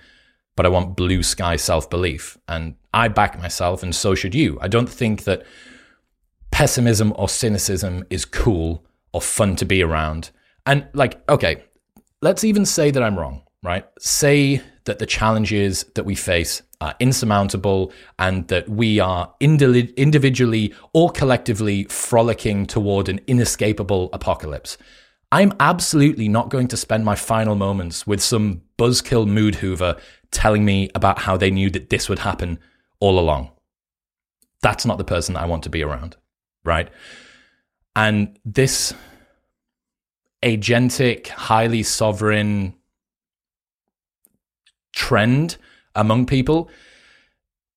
but 0.57 0.67
I 0.67 0.71
want 0.71 0.97
blue 0.97 1.23
sky 1.23 1.57
self 1.57 1.89
belief. 1.89 2.37
And 2.47 2.75
I 2.93 3.09
back 3.09 3.39
myself, 3.39 3.83
and 3.83 3.95
so 3.95 4.15
should 4.15 4.35
you. 4.35 4.59
I 4.61 4.69
don't 4.69 4.89
think 4.89 5.25
that 5.25 5.45
pessimism 6.51 7.13
or 7.17 7.29
cynicism 7.29 8.05
is 8.11 8.25
cool 8.25 8.85
or 9.13 9.21
fun 9.23 9.57
to 9.57 9.65
be 9.65 9.83
around. 9.83 10.31
And 10.67 10.89
like, 10.93 11.27
okay, 11.29 11.63
let's 12.21 12.45
even 12.45 12.67
say 12.67 12.91
that 12.91 13.03
I'm 13.03 13.19
wrong, 13.19 13.43
right? 13.63 13.87
Say 13.99 14.61
that 14.85 14.99
the 14.99 15.07
challenges 15.07 15.85
that 15.95 16.05
we 16.05 16.15
face 16.15 16.63
are 16.81 16.95
insurmountable 17.01 17.93
and 18.19 18.47
that 18.49 18.69
we 18.69 19.01
are 19.01 19.33
individually 19.41 20.75
or 20.93 21.11
collectively 21.11 21.85
frolicking 21.85 22.67
toward 22.67 23.09
an 23.09 23.21
inescapable 23.27 24.11
apocalypse. 24.13 24.77
I'm 25.33 25.55
absolutely 25.59 26.29
not 26.29 26.51
going 26.51 26.69
to 26.69 26.77
spend 26.77 27.05
my 27.05 27.15
final 27.15 27.55
moments 27.55 28.07
with 28.07 28.23
some 28.23 28.63
buzzkill 28.79 29.27
mood 29.27 29.57
hoover 29.57 29.97
telling 30.31 30.65
me 30.65 30.91
about 30.95 31.21
how 31.21 31.37
they 31.37 31.51
knew 31.51 31.71
that 31.71 31.91
this 31.91 32.09
would 32.09 32.21
happen 32.21 32.59
all 33.01 33.19
along. 33.19 33.51
That's 34.63 34.87
not 34.87 34.99
the 34.99 35.05
person 35.05 35.37
I 35.37 35.47
want 35.47 35.63
to 35.65 35.71
be 35.71 35.83
around, 35.83 36.17
right? 36.65 36.89
And 37.95 38.39
this 38.45 38.95
agentic, 40.47 41.27
highly 41.27 41.83
sovereign 41.83 42.73
trend 44.95 45.57
among 45.95 46.25
people 46.25 46.71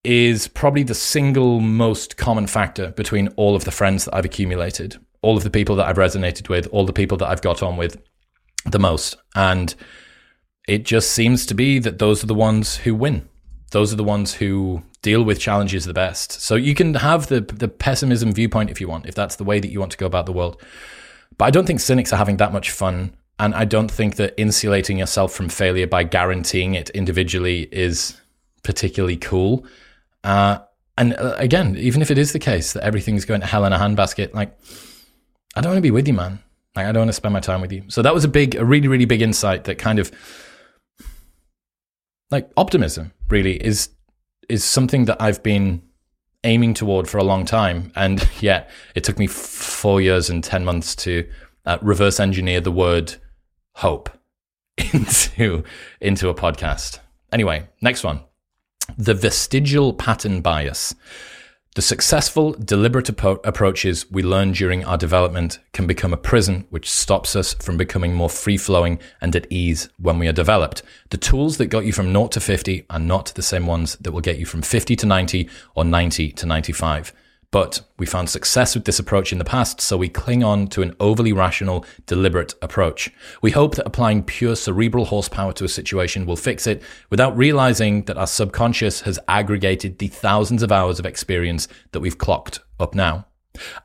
is 0.04 0.48
probably 0.48 0.84
the 0.84 0.94
single 0.94 1.60
most 1.60 2.16
common 2.16 2.46
factor 2.46 2.92
between 2.92 3.28
all 3.30 3.56
of 3.56 3.66
the 3.66 3.72
friends 3.72 4.06
that 4.06 4.16
I've 4.16 4.24
accumulated, 4.24 4.98
all 5.22 5.36
of 5.36 5.44
the 5.44 5.50
people 5.50 5.76
that 5.78 5.88
I've 5.88 5.98
resonated 5.98 6.48
with, 6.48 6.68
all 6.68 6.86
the 6.86 6.94
people 6.94 7.18
that 7.18 7.28
I've 7.28 7.42
got 7.42 7.64
on 7.64 7.76
with 7.76 8.00
the 8.66 8.80
most. 8.80 9.18
And 9.36 9.74
it 10.68 10.86
just 10.86 11.12
seems 11.12 11.48
to 11.48 11.56
be 11.56 11.80
that 11.80 11.98
those 11.98 12.24
are 12.24 12.28
the 12.28 12.36
ones 12.36 12.78
who 12.78 12.94
win. 12.94 13.28
Those 13.72 13.92
are 13.92 13.98
the 13.98 14.04
ones 14.04 14.36
who 14.36 14.84
deal 15.02 15.24
with 15.24 15.40
challenges 15.40 15.86
the 15.86 15.94
best. 15.94 16.34
So 16.34 16.56
you 16.56 16.76
can 16.76 16.94
have 16.96 17.28
the 17.28 17.42
the 17.42 17.68
pessimism 17.68 18.32
viewpoint 18.32 18.70
if 18.70 18.80
you 18.80 18.88
want, 18.88 19.08
if 19.08 19.16
that's 19.16 19.38
the 19.38 19.44
way 19.44 19.60
that 19.60 19.72
you 19.72 19.80
want 19.80 19.92
to 19.92 19.98
go 19.98 20.06
about 20.06 20.28
the 20.28 20.34
world. 20.34 20.62
But 21.39 21.45
I 21.45 21.49
don't 21.49 21.65
think 21.65 21.80
cynics 21.80 22.13
are 22.13 22.17
having 22.17 22.38
that 22.38 22.54
much 22.54 22.69
fun. 22.69 23.15
And 23.39 23.56
I 23.56 23.65
don't 23.65 23.89
think 23.89 24.17
that 24.17 24.36
insulating 24.38 24.99
yourself 24.99 25.34
from 25.34 25.49
failure 25.49 25.88
by 25.88 26.04
guaranteeing 26.04 26.75
it 26.75 26.91
individually 26.91 27.67
is 27.71 28.15
particularly 28.62 29.17
cool. 29.17 29.65
Uh, 30.23 30.60
And 30.99 31.13
uh, 31.13 31.36
again, 31.38 31.78
even 31.78 32.02
if 32.02 32.12
it 32.12 32.17
is 32.17 32.34
the 32.34 32.39
case 32.39 32.73
that 32.73 32.84
everything's 32.84 33.25
going 33.25 33.39
to 33.41 33.47
hell 33.47 33.63
in 33.63 33.71
a 33.71 33.80
handbasket, 33.80 34.34
like, 34.34 34.52
I 35.56 35.62
don't 35.62 35.71
want 35.71 35.78
to 35.78 35.89
be 35.91 35.95
with 35.95 36.08
you, 36.10 36.13
man. 36.13 36.39
Like, 36.75 36.88
I 36.88 36.91
don't 36.91 37.04
want 37.04 37.10
to 37.10 37.21
spend 37.21 37.34
my 37.34 37.39
time 37.39 37.62
with 37.62 37.71
you. 37.71 37.84
So 37.88 38.02
that 38.02 38.13
was 38.13 38.25
a 38.25 38.28
big, 38.28 38.56
a 38.56 38.65
really, 38.65 38.89
really 38.89 39.06
big 39.06 39.21
insight 39.21 39.63
that 39.63 39.78
kind 39.78 39.99
of, 39.99 40.12
like, 42.30 42.52
optimism 42.58 43.13
really 43.30 43.56
is 43.56 43.89
is 44.49 44.63
something 44.65 45.06
that 45.06 45.21
I've 45.21 45.41
been 45.41 45.82
aiming 46.43 46.73
toward 46.73 47.08
for 47.08 47.17
a 47.17 47.23
long 47.23 47.45
time, 47.45 47.91
and 47.95 48.28
yet 48.39 48.69
it 48.95 49.04
took 49.04 49.19
me 49.19 49.28
four 49.28 50.02
years 50.02 50.30
and 50.30 50.43
ten 50.43 50.63
months 50.65 50.95
to 50.97 51.28
uh, 51.65 51.78
reverse 51.82 52.19
engineer 52.19 52.62
the 52.62 52.71
word 52.71 53.15
hope 53.73 54.10
into 54.93 55.63
into 56.02 56.30
a 56.30 56.36
podcast. 56.36 56.99
Anyway, 57.32 57.67
next 57.82 58.04
one. 58.04 58.21
The 58.97 59.13
vestigial 59.13 59.93
pattern 59.93 60.41
bias. 60.41 60.95
The 61.76 61.84
successful, 61.84 62.54
deliberate 62.54 63.06
appro- 63.06 63.46
approaches 63.46 64.10
we 64.10 64.24
learn 64.24 64.54
during 64.54 64.84
our 64.84 64.98
development 64.98 65.60
can 65.72 65.86
become 65.86 66.12
a 66.12 66.18
prison 66.18 66.66
which 66.72 66.90
stops 66.90 67.36
us 67.36 67.54
from 67.54 67.78
becoming 67.78 68.16
more 68.16 68.30
free 68.30 68.58
flowing 68.58 69.00
and 69.22 69.36
at 69.36 69.46
ease 69.52 69.88
when 70.00 70.18
we 70.18 70.28
are 70.28 70.34
developed. 70.34 70.82
The 71.12 71.18
tools 71.18 71.58
that 71.58 71.68
got 71.68 71.86
you 71.86 71.94
from 71.94 72.12
0 72.12 72.30
to 72.30 72.40
50 72.40 72.86
are 72.90 73.00
not 73.00 73.28
the 73.36 73.44
same 73.44 73.68
ones 73.68 73.96
that 73.98 74.12
will 74.12 74.20
get 74.20 74.40
you 74.40 74.48
from 74.48 74.64
50 74.64 74.96
to 74.96 75.06
90 75.06 75.48
or 75.76 75.86
90 75.86 76.32
to 76.32 76.46
95. 76.48 77.14
But 77.52 77.82
we 77.98 78.06
found 78.06 78.30
success 78.30 78.76
with 78.76 78.86
this 78.86 79.00
approach 79.00 79.32
in 79.32 79.40
the 79.40 79.46
past, 79.46 79.82
so 79.82 79.98
we 79.98 80.08
cling 80.08 80.44
on 80.44 80.68
to 80.68 80.84
an 80.84 80.96
overly 81.00 81.34
rational, 81.34 81.84
deliberate 82.06 82.54
approach. 82.62 83.12
We 83.42 83.50
hope 83.52 83.76
that 83.76 83.88
applying 83.88 84.24
pure 84.24 84.56
cerebral 84.56 85.06
horsepower 85.06 85.54
to 85.54 85.66
a 85.66 85.70
situation 85.70 86.28
will 86.28 86.36
fix 86.36 86.68
it 86.68 86.84
without 87.10 87.36
realizing 87.36 88.04
that 88.04 88.18
our 88.18 88.28
subconscious 88.28 89.02
has 89.02 89.18
aggregated 89.28 89.98
the 89.98 90.10
thousands 90.10 90.62
of 90.62 90.72
hours 90.72 91.00
of 91.00 91.08
experience 91.08 91.68
that 91.92 92.02
we've 92.02 92.20
clocked 92.20 92.60
up 92.80 92.94
now. 92.94 93.26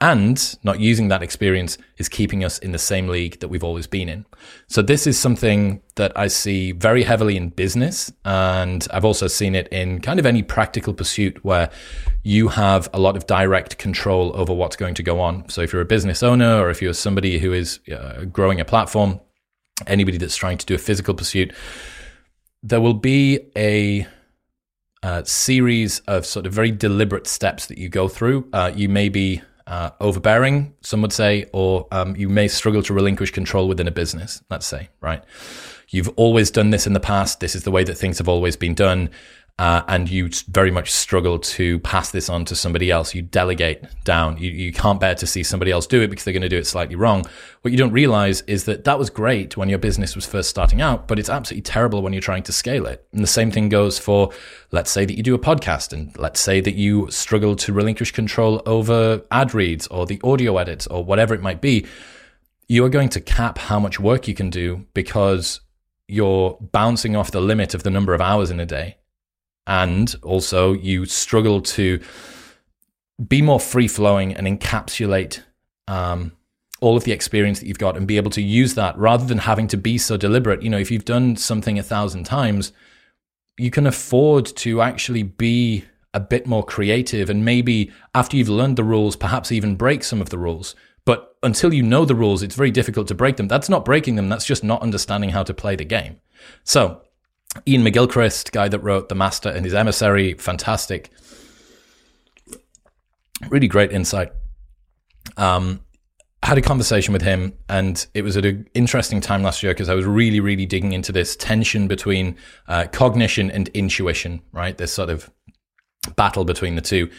And 0.00 0.56
not 0.62 0.80
using 0.80 1.08
that 1.08 1.22
experience 1.22 1.78
is 1.98 2.08
keeping 2.08 2.44
us 2.44 2.58
in 2.58 2.72
the 2.72 2.78
same 2.78 3.08
league 3.08 3.40
that 3.40 3.48
we've 3.48 3.64
always 3.64 3.86
been 3.86 4.08
in. 4.08 4.26
So, 4.66 4.82
this 4.82 5.06
is 5.06 5.18
something 5.18 5.82
that 5.96 6.16
I 6.16 6.28
see 6.28 6.72
very 6.72 7.02
heavily 7.02 7.36
in 7.36 7.50
business. 7.50 8.12
And 8.24 8.86
I've 8.90 9.04
also 9.04 9.26
seen 9.26 9.54
it 9.54 9.68
in 9.68 10.00
kind 10.00 10.18
of 10.18 10.26
any 10.26 10.42
practical 10.42 10.92
pursuit 10.92 11.44
where 11.44 11.70
you 12.22 12.48
have 12.48 12.88
a 12.92 12.98
lot 12.98 13.16
of 13.16 13.26
direct 13.26 13.78
control 13.78 14.32
over 14.34 14.52
what's 14.52 14.76
going 14.76 14.94
to 14.94 15.02
go 15.02 15.20
on. 15.20 15.48
So, 15.48 15.60
if 15.62 15.72
you're 15.72 15.82
a 15.82 15.86
business 15.86 16.22
owner 16.22 16.60
or 16.60 16.70
if 16.70 16.82
you're 16.82 16.94
somebody 16.94 17.38
who 17.38 17.52
is 17.52 17.80
uh, 17.90 18.24
growing 18.24 18.60
a 18.60 18.64
platform, 18.64 19.20
anybody 19.86 20.18
that's 20.18 20.36
trying 20.36 20.58
to 20.58 20.66
do 20.66 20.74
a 20.74 20.78
physical 20.78 21.14
pursuit, 21.14 21.52
there 22.62 22.80
will 22.80 22.94
be 22.94 23.40
a 23.56 24.06
uh, 25.04 25.22
series 25.24 25.98
of 26.00 26.24
sort 26.24 26.46
of 26.46 26.52
very 26.52 26.70
deliberate 26.70 27.26
steps 27.26 27.66
that 27.66 27.76
you 27.76 27.90
go 27.90 28.08
through. 28.08 28.48
Uh, 28.54 28.72
you 28.74 28.88
may 28.88 29.10
be 29.10 29.42
uh, 29.66 29.90
overbearing, 30.00 30.74
some 30.82 31.02
would 31.02 31.12
say, 31.12 31.46
or 31.52 31.86
um, 31.90 32.16
you 32.16 32.28
may 32.28 32.48
struggle 32.48 32.82
to 32.82 32.94
relinquish 32.94 33.30
control 33.30 33.68
within 33.68 33.88
a 33.88 33.90
business, 33.90 34.42
let's 34.50 34.66
say, 34.66 34.88
right? 35.00 35.22
You've 35.88 36.10
always 36.16 36.50
done 36.50 36.70
this 36.70 36.86
in 36.86 36.92
the 36.92 37.00
past. 37.00 37.40
This 37.40 37.54
is 37.54 37.62
the 37.62 37.70
way 37.70 37.84
that 37.84 37.94
things 37.94 38.18
have 38.18 38.28
always 38.28 38.56
been 38.56 38.74
done 38.74 39.10
uh, 39.56 39.82
and 39.86 40.10
you 40.10 40.28
very 40.48 40.72
much 40.72 40.90
struggle 40.90 41.38
to 41.38 41.78
pass 41.80 42.10
this 42.10 42.28
on 42.28 42.44
to 42.44 42.56
somebody 42.56 42.90
else. 42.90 43.14
You 43.14 43.22
delegate 43.22 43.84
down. 44.02 44.36
You, 44.36 44.50
you 44.50 44.72
can't 44.72 44.98
bear 44.98 45.14
to 45.14 45.28
see 45.28 45.44
somebody 45.44 45.70
else 45.70 45.86
do 45.86 46.02
it 46.02 46.08
because 46.08 46.24
they're 46.24 46.32
going 46.32 46.42
to 46.42 46.48
do 46.48 46.58
it 46.58 46.66
slightly 46.66 46.96
wrong. 46.96 47.24
What 47.62 47.70
you 47.70 47.78
don't 47.78 47.92
realize 47.92 48.40
is 48.42 48.64
that 48.64 48.82
that 48.82 48.98
was 48.98 49.10
great 49.10 49.56
when 49.56 49.68
your 49.68 49.78
business 49.78 50.16
was 50.16 50.26
first 50.26 50.50
starting 50.50 50.82
out, 50.82 51.06
but 51.06 51.20
it's 51.20 51.28
absolutely 51.28 51.62
terrible 51.62 52.02
when 52.02 52.12
you're 52.12 52.20
trying 52.20 52.42
to 52.44 52.52
scale 52.52 52.84
it. 52.84 53.06
And 53.12 53.22
the 53.22 53.28
same 53.28 53.52
thing 53.52 53.68
goes 53.68 53.96
for, 53.96 54.32
let's 54.72 54.90
say 54.90 55.04
that 55.04 55.16
you 55.16 55.22
do 55.22 55.36
a 55.36 55.38
podcast 55.38 55.92
and 55.92 56.16
let's 56.18 56.40
say 56.40 56.60
that 56.60 56.74
you 56.74 57.08
struggle 57.12 57.54
to 57.54 57.72
relinquish 57.72 58.10
control 58.10 58.60
over 58.66 59.22
ad 59.30 59.54
reads 59.54 59.86
or 59.86 60.04
the 60.04 60.20
audio 60.24 60.58
edits 60.58 60.88
or 60.88 61.04
whatever 61.04 61.32
it 61.32 61.42
might 61.42 61.60
be. 61.60 61.86
You 62.66 62.84
are 62.84 62.90
going 62.90 63.10
to 63.10 63.20
cap 63.20 63.58
how 63.58 63.78
much 63.78 64.00
work 64.00 64.26
you 64.26 64.34
can 64.34 64.50
do 64.50 64.84
because 64.94 65.60
you're 66.08 66.58
bouncing 66.72 67.14
off 67.14 67.30
the 67.30 67.40
limit 67.40 67.72
of 67.72 67.84
the 67.84 67.90
number 67.90 68.14
of 68.14 68.20
hours 68.20 68.50
in 68.50 68.58
a 68.58 68.66
day 68.66 68.96
and 69.66 70.14
also 70.22 70.72
you 70.72 71.06
struggle 71.06 71.60
to 71.60 72.00
be 73.26 73.40
more 73.40 73.60
free 73.60 73.88
flowing 73.88 74.34
and 74.34 74.46
encapsulate 74.46 75.42
um, 75.88 76.32
all 76.80 76.96
of 76.96 77.04
the 77.04 77.12
experience 77.12 77.60
that 77.60 77.66
you've 77.66 77.78
got 77.78 77.96
and 77.96 78.06
be 78.06 78.16
able 78.16 78.30
to 78.32 78.42
use 78.42 78.74
that 78.74 78.96
rather 78.98 79.24
than 79.24 79.38
having 79.38 79.68
to 79.68 79.76
be 79.76 79.96
so 79.96 80.16
deliberate. 80.16 80.62
You 80.62 80.70
know, 80.70 80.78
if 80.78 80.90
you've 80.90 81.04
done 81.04 81.36
something 81.36 81.78
a 81.78 81.82
thousand 81.82 82.24
times, 82.24 82.72
you 83.56 83.70
can 83.70 83.86
afford 83.86 84.46
to 84.46 84.82
actually 84.82 85.22
be 85.22 85.84
a 86.12 86.20
bit 86.20 86.46
more 86.46 86.64
creative 86.64 87.30
and 87.30 87.44
maybe 87.44 87.90
after 88.14 88.36
you've 88.36 88.48
learned 88.48 88.76
the 88.76 88.84
rules, 88.84 89.16
perhaps 89.16 89.50
even 89.50 89.76
break 89.76 90.04
some 90.04 90.20
of 90.20 90.30
the 90.30 90.38
rules. 90.38 90.74
But 91.04 91.36
until 91.42 91.74
you 91.74 91.82
know 91.82 92.04
the 92.04 92.14
rules, 92.14 92.42
it's 92.42 92.54
very 92.54 92.70
difficult 92.70 93.08
to 93.08 93.14
break 93.14 93.36
them. 93.36 93.48
That's 93.48 93.68
not 93.68 93.84
breaking 93.84 94.16
them, 94.16 94.28
that's 94.28 94.46
just 94.46 94.64
not 94.64 94.82
understanding 94.82 95.30
how 95.30 95.42
to 95.42 95.54
play 95.54 95.76
the 95.76 95.84
game. 95.84 96.20
So, 96.64 97.02
Iain 97.68 97.82
McGilchrist, 97.82 98.52
guy 98.52 98.68
that 98.68 98.80
wrote 98.80 99.08
The 99.08 99.14
Master 99.14 99.48
and 99.48 99.64
His 99.64 99.74
Emissary, 99.74 100.34
fantastic. 100.34 101.10
Really 103.48 103.68
great 103.68 103.92
insight. 103.92 104.32
Um, 105.36 105.80
had 106.42 106.58
a 106.58 106.62
conversation 106.62 107.12
with 107.12 107.22
him, 107.22 107.54
and 107.68 108.06
it 108.12 108.22
was 108.22 108.36
at 108.36 108.44
an 108.44 108.68
interesting 108.74 109.20
time 109.20 109.42
last 109.42 109.62
year 109.62 109.72
because 109.72 109.88
I 109.88 109.94
was 109.94 110.04
really, 110.04 110.40
really 110.40 110.66
digging 110.66 110.92
into 110.92 111.10
this 111.10 111.36
tension 111.36 111.88
between 111.88 112.36
uh, 112.68 112.86
cognition 112.92 113.50
and 113.50 113.68
intuition, 113.68 114.42
right? 114.52 114.76
This 114.76 114.92
sort 114.92 115.08
of 115.08 115.30
battle 116.16 116.44
between 116.44 116.74
the 116.74 116.82
two, 116.82 117.10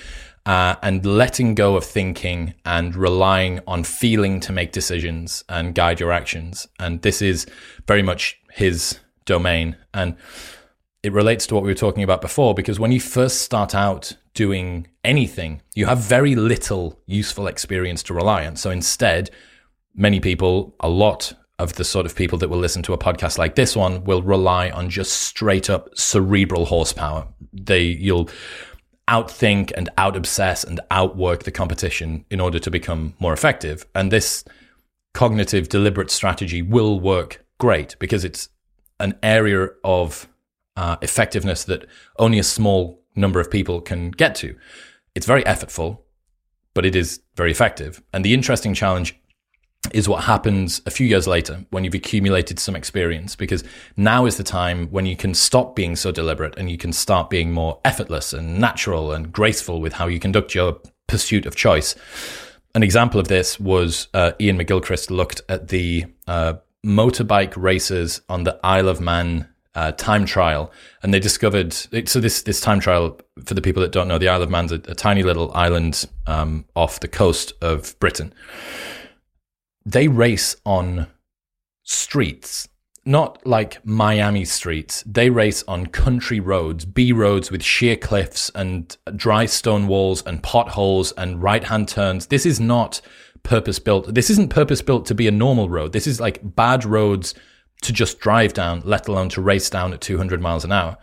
uh, 0.45 0.75
and 0.83 1.03
letting 1.05 1.55
go 1.55 1.75
of 1.75 1.83
thinking 1.83 2.53
and 2.65 2.95
relying 2.95 3.61
on 3.65 3.83
feeling 3.83 4.39
to 4.41 4.51
make 4.51 4.71
decisions 4.71 5.43
and 5.49 5.73
guide 5.73 5.99
your 5.99 6.11
actions. 6.11 6.67
And 6.79 7.01
this 7.01 7.21
is 7.21 7.47
very 7.87 8.03
much 8.03 8.39
his 8.51 8.99
domain. 9.25 9.75
And 9.93 10.15
it 11.03 11.13
relates 11.13 11.45
to 11.47 11.55
what 11.55 11.63
we 11.63 11.69
were 11.69 11.75
talking 11.75 12.03
about 12.03 12.21
before 12.21 12.53
because 12.53 12.79
when 12.79 12.91
you 12.91 12.99
first 12.99 13.41
start 13.41 13.75
out 13.75 14.15
doing 14.33 14.87
anything, 15.03 15.61
you 15.75 15.85
have 15.85 15.99
very 15.99 16.35
little 16.35 16.99
useful 17.05 17.47
experience 17.47 18.01
to 18.03 18.13
rely 18.13 18.45
on. 18.45 18.55
So 18.55 18.71
instead, 18.71 19.29
many 19.93 20.19
people, 20.19 20.75
a 20.79 20.89
lot 20.89 21.33
of 21.57 21.73
the 21.73 21.83
sort 21.83 22.05
of 22.05 22.15
people 22.15 22.37
that 22.39 22.49
will 22.49 22.57
listen 22.57 22.83
to 22.83 22.93
a 22.93 22.97
podcast 22.97 23.37
like 23.37 23.55
this 23.55 23.75
one 23.75 24.03
will 24.03 24.21
rely 24.21 24.69
on 24.69 24.89
just 24.89 25.13
straight 25.13 25.69
up 25.69 25.89
cerebral 25.97 26.65
horsepower. 26.65 27.27
They 27.53 27.83
you'll 27.83 28.29
outthink 29.07 29.71
and 29.77 29.89
out 29.97 30.15
obsess 30.15 30.63
and 30.63 30.79
outwork 30.91 31.43
the 31.43 31.51
competition 31.51 32.25
in 32.29 32.39
order 32.39 32.59
to 32.59 32.71
become 32.71 33.13
more 33.19 33.33
effective. 33.33 33.85
And 33.93 34.11
this 34.11 34.43
cognitive 35.13 35.69
deliberate 35.69 36.11
strategy 36.11 36.61
will 36.61 36.99
work 36.99 37.45
great 37.59 37.95
because 37.99 38.25
it's 38.25 38.49
an 38.99 39.17
area 39.21 39.69
of 39.83 40.27
uh, 40.75 40.97
effectiveness 41.01 41.63
that 41.65 41.85
only 42.17 42.39
a 42.39 42.43
small 42.43 43.01
number 43.15 43.39
of 43.39 43.49
people 43.49 43.81
can 43.81 44.11
get 44.11 44.35
to. 44.35 44.55
It's 45.13 45.25
very 45.25 45.43
effortful, 45.43 45.99
but 46.73 46.85
it 46.85 46.95
is 46.95 47.21
very 47.35 47.51
effective. 47.51 48.01
And 48.13 48.23
the 48.23 48.33
interesting 48.33 48.73
challenge 48.73 49.15
is 49.93 50.09
what 50.09 50.23
happens 50.23 50.81
a 50.85 50.91
few 50.91 51.05
years 51.05 51.27
later 51.27 51.65
when 51.69 51.83
you've 51.83 51.93
accumulated 51.93 52.59
some 52.59 52.75
experience, 52.75 53.35
because 53.35 53.63
now 53.95 54.25
is 54.25 54.37
the 54.37 54.43
time 54.43 54.87
when 54.87 55.05
you 55.05 55.15
can 55.15 55.33
stop 55.33 55.75
being 55.75 55.95
so 55.95 56.11
deliberate 56.11 56.57
and 56.57 56.69
you 56.69 56.77
can 56.77 56.91
start 56.91 57.29
being 57.29 57.51
more 57.51 57.79
effortless 57.85 58.33
and 58.33 58.59
natural 58.59 59.11
and 59.11 59.31
graceful 59.31 59.79
with 59.79 59.93
how 59.93 60.07
you 60.07 60.19
conduct 60.19 60.55
your 60.55 60.79
pursuit 61.07 61.45
of 61.45 61.55
choice. 61.55 61.95
An 62.73 62.83
example 62.83 63.19
of 63.19 63.27
this 63.27 63.59
was 63.59 64.07
uh, 64.13 64.31
Iain 64.41 64.57
McGilchrist 64.57 65.09
looked 65.09 65.41
at 65.47 65.69
the 65.69 66.05
uh, 66.27 66.55
motorbike 66.85 67.53
racers 67.57 68.21
on 68.29 68.43
the 68.43 68.59
Isle 68.63 68.87
of 68.87 69.01
Man 69.01 69.49
uh, 69.73 69.91
time 69.91 70.25
trial, 70.25 70.71
and 71.03 71.13
they 71.13 71.19
discovered. 71.19 71.73
So 71.73 72.19
this 72.19 72.43
this 72.43 72.61
time 72.61 72.79
trial, 72.79 73.19
for 73.43 73.53
the 73.53 73.61
people 73.61 73.81
that 73.81 73.91
don't 73.91 74.07
know, 74.07 74.17
the 74.17 74.29
Isle 74.29 74.43
of 74.43 74.49
Man's 74.49 74.71
a, 74.71 74.75
a 74.75 74.95
tiny 74.95 75.23
little 75.23 75.51
island 75.53 76.05
um, 76.27 76.65
off 76.75 77.01
the 77.01 77.07
coast 77.07 77.53
of 77.61 77.97
Britain. 77.99 78.33
They 79.85 80.07
race 80.07 80.55
on 80.65 81.07
streets, 81.83 82.67
not 83.05 83.45
like 83.45 83.85
Miami 83.85 84.45
streets. 84.45 85.03
They 85.05 85.29
race 85.29 85.63
on 85.67 85.87
country 85.87 86.39
roads, 86.39 86.85
B 86.85 87.11
roads 87.11 87.51
with 87.51 87.61
sheer 87.61 87.97
cliffs 87.97 88.49
and 88.55 88.95
dry 89.15 89.45
stone 89.45 89.87
walls 89.87 90.23
and 90.25 90.41
potholes 90.41 91.11
and 91.13 91.43
right 91.43 91.65
hand 91.65 91.87
turns. 91.87 92.27
This 92.27 92.45
is 92.45 92.59
not 92.59 93.01
purpose 93.45 93.79
built. 93.79 94.13
This 94.13 94.29
isn't 94.29 94.49
purpose 94.49 94.81
built 94.81 95.05
to 95.05 95.15
be 95.15 95.27
a 95.27 95.31
normal 95.31 95.69
road. 95.69 95.93
This 95.93 96.07
is 96.07 96.19
like 96.19 96.55
bad 96.55 96.83
roads 96.83 97.33
to 97.81 97.93
just 97.93 98.19
drive 98.19 98.53
down, 98.53 98.81
let 98.83 99.07
alone 99.07 99.29
to 99.29 99.41
race 99.41 99.69
down 99.69 99.93
at 99.93 100.01
200 100.01 100.41
miles 100.41 100.65
an 100.65 100.71
hour. 100.71 100.97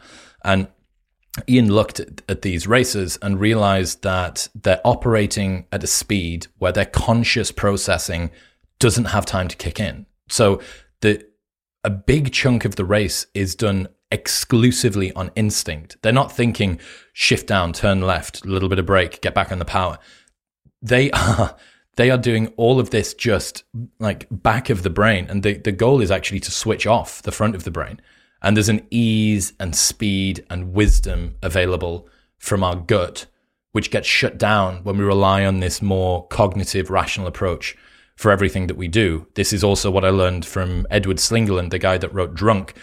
And 0.45 0.69
Iain 1.49 1.73
looked 1.73 2.01
at, 2.01 2.23
at, 2.29 2.43
these 2.43 2.67
races 2.67 3.19
and 3.23 3.41
realized 3.41 4.03
that 4.03 4.49
they're 4.55 4.81
operating 4.85 5.67
at 5.73 5.85
a 5.85 5.87
speed 5.87 6.49
where 6.59 6.73
their 6.73 6.87
conscious 6.87 7.51
processing 7.51 8.31
doesn't 8.79 9.07
have 9.07 9.25
time 9.25 9.49
to 9.49 9.57
kick 9.57 9.81
in. 9.81 10.07
So 10.29 10.61
the 11.01 11.25
a 11.85 11.91
big 11.91 12.33
chunk 12.33 12.65
of 12.65 12.77
the 12.77 12.85
race 12.85 13.27
is 13.35 13.55
done 13.55 13.89
exclusively 14.11 15.13
on 15.15 15.31
instinct. 15.35 15.97
They're 16.03 16.13
not 16.13 16.31
thinking 16.31 16.79
shift 17.13 17.49
down, 17.49 17.73
turn 17.73 18.03
left, 18.03 18.45
a 18.45 18.49
little 18.49 18.69
bit 18.69 18.79
of 18.79 18.87
brake, 18.87 19.21
get 19.21 19.35
back 19.35 19.51
on 19.51 19.59
the 19.59 19.65
power. 19.65 19.99
They 20.81 21.11
are 21.13 21.57
they 21.97 22.11
are 22.11 22.19
doing 22.19 22.53
all 22.57 22.81
of 22.81 22.91
this 22.91 23.15
just 23.15 23.65
like 23.99 24.27
back 24.31 24.71
of 24.71 24.83
the 24.83 24.91
brain 24.91 25.27
and 25.29 25.43
the, 25.43 25.55
the 25.55 25.73
goal 25.73 26.01
is 26.01 26.11
actually 26.11 26.41
to 26.41 26.51
switch 26.51 26.87
off 26.87 27.23
the 27.23 27.33
front 27.33 27.55
of 27.55 27.65
the 27.65 27.71
brain. 27.71 28.01
And 28.43 28.57
there's 28.57 28.69
an 28.69 28.87
ease 28.91 29.53
and 29.61 29.77
speed 29.77 30.45
and 30.51 30.73
wisdom 30.73 31.37
available 31.43 32.09
from 32.39 32.65
our 32.65 32.77
gut 32.77 33.27
which 33.73 33.91
gets 33.91 34.07
shut 34.07 34.39
down 34.39 34.85
when 34.85 34.99
we 34.99 35.05
rely 35.05 35.45
on 35.45 35.61
this 35.61 35.83
more 35.83 36.27
cognitive 36.29 36.91
rational 36.91 37.27
approach 37.27 37.77
for 38.17 38.31
everything 38.31 38.67
that 38.67 38.77
we 38.77 38.87
do. 38.87 39.27
This 39.35 39.53
is 39.53 39.65
also 39.65 39.91
what 39.91 40.05
i 40.05 40.11
learned 40.11 40.47
from 40.47 40.87
edward 40.91 41.17
slingerland 41.17 41.71
the 41.71 41.79
guy 41.79 41.99
that 41.99 42.13
wrote 42.13 42.35
drunk. 42.35 42.75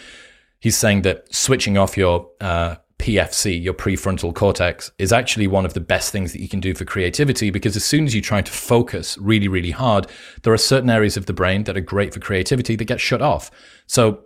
He's 0.58 0.76
saying 0.76 1.02
that 1.02 1.32
switching 1.34 1.78
off 1.78 1.96
your 1.96 2.28
uh, 2.40 2.76
PFC, 3.00 3.60
your 3.60 3.72
prefrontal 3.72 4.34
cortex, 4.34 4.92
is 4.98 5.12
actually 5.12 5.46
one 5.46 5.64
of 5.64 5.72
the 5.72 5.80
best 5.80 6.12
things 6.12 6.32
that 6.32 6.40
you 6.40 6.48
can 6.48 6.60
do 6.60 6.74
for 6.74 6.84
creativity 6.84 7.50
because 7.50 7.74
as 7.74 7.84
soon 7.84 8.04
as 8.04 8.14
you 8.14 8.20
try 8.20 8.42
to 8.42 8.52
focus 8.52 9.16
really, 9.18 9.48
really 9.48 9.70
hard, 9.70 10.06
there 10.42 10.52
are 10.52 10.58
certain 10.58 10.90
areas 10.90 11.16
of 11.16 11.26
the 11.26 11.32
brain 11.32 11.64
that 11.64 11.76
are 11.76 11.80
great 11.80 12.12
for 12.12 12.20
creativity 12.20 12.76
that 12.76 12.84
get 12.84 13.00
shut 13.00 13.22
off. 13.22 13.50
So 13.86 14.20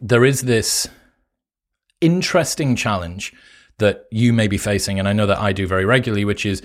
there 0.00 0.24
is 0.24 0.42
this 0.42 0.88
interesting 2.00 2.74
challenge 2.76 3.32
that 3.78 4.06
you 4.10 4.32
may 4.32 4.48
be 4.48 4.58
facing, 4.58 4.98
and 4.98 5.06
I 5.06 5.12
know 5.12 5.26
that 5.26 5.38
I 5.38 5.52
do 5.52 5.66
very 5.66 5.84
regularly, 5.84 6.24
which 6.24 6.46
is 6.46 6.62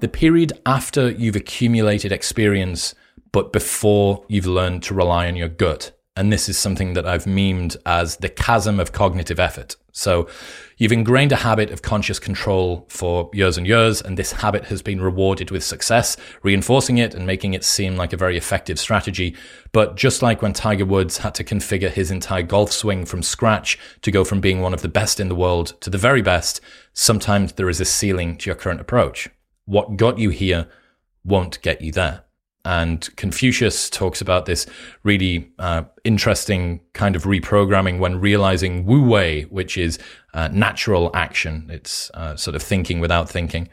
the 0.00 0.08
period 0.08 0.52
after 0.64 1.10
you've 1.10 1.36
accumulated 1.36 2.10
experience, 2.10 2.94
but 3.32 3.52
before 3.52 4.24
you've 4.28 4.46
learned 4.46 4.82
to 4.84 4.94
rely 4.94 5.28
on 5.28 5.36
your 5.36 5.48
gut. 5.48 5.92
And 6.20 6.30
this 6.30 6.50
is 6.50 6.58
something 6.58 6.92
that 6.92 7.06
I've 7.06 7.24
memed 7.24 7.78
as 7.86 8.18
the 8.18 8.28
chasm 8.28 8.78
of 8.78 8.92
cognitive 8.92 9.40
effort. 9.40 9.76
So 9.90 10.28
you've 10.76 10.92
ingrained 10.92 11.32
a 11.32 11.36
habit 11.36 11.70
of 11.70 11.80
conscious 11.80 12.18
control 12.18 12.84
for 12.90 13.30
years 13.32 13.56
and 13.56 13.66
years, 13.66 14.02
and 14.02 14.18
this 14.18 14.32
habit 14.32 14.66
has 14.66 14.82
been 14.82 15.00
rewarded 15.00 15.50
with 15.50 15.64
success, 15.64 16.18
reinforcing 16.42 16.98
it 16.98 17.14
and 17.14 17.26
making 17.26 17.54
it 17.54 17.64
seem 17.64 17.96
like 17.96 18.12
a 18.12 18.18
very 18.18 18.36
effective 18.36 18.78
strategy. 18.78 19.34
But 19.72 19.96
just 19.96 20.20
like 20.20 20.42
when 20.42 20.52
Tiger 20.52 20.84
Woods 20.84 21.16
had 21.16 21.34
to 21.36 21.42
configure 21.42 21.90
his 21.90 22.10
entire 22.10 22.42
golf 22.42 22.70
swing 22.70 23.06
from 23.06 23.22
scratch 23.22 23.78
to 24.02 24.10
go 24.10 24.22
from 24.22 24.42
being 24.42 24.60
one 24.60 24.74
of 24.74 24.82
the 24.82 24.88
best 24.88 25.20
in 25.20 25.30
the 25.30 25.34
world 25.34 25.72
to 25.80 25.88
the 25.88 25.96
very 25.96 26.20
best, 26.20 26.60
sometimes 26.92 27.54
there 27.54 27.70
is 27.70 27.80
a 27.80 27.86
ceiling 27.86 28.36
to 28.36 28.50
your 28.50 28.56
current 28.56 28.82
approach. 28.82 29.30
What 29.64 29.96
got 29.96 30.18
you 30.18 30.28
here 30.28 30.68
won't 31.24 31.62
get 31.62 31.80
you 31.80 31.92
there. 31.92 32.24
And 32.64 33.08
Confucius 33.16 33.88
talks 33.88 34.20
about 34.20 34.46
this 34.46 34.66
really 35.02 35.50
uh, 35.58 35.84
interesting 36.04 36.80
kind 36.92 37.16
of 37.16 37.24
reprogramming 37.24 37.98
when 37.98 38.20
realizing 38.20 38.84
Wu 38.84 39.08
Wei, 39.08 39.42
which 39.44 39.78
is 39.78 39.98
uh, 40.34 40.48
natural 40.48 41.10
action. 41.14 41.68
It's 41.70 42.10
uh, 42.14 42.36
sort 42.36 42.54
of 42.54 42.62
thinking 42.62 43.00
without 43.00 43.28
thinking. 43.30 43.68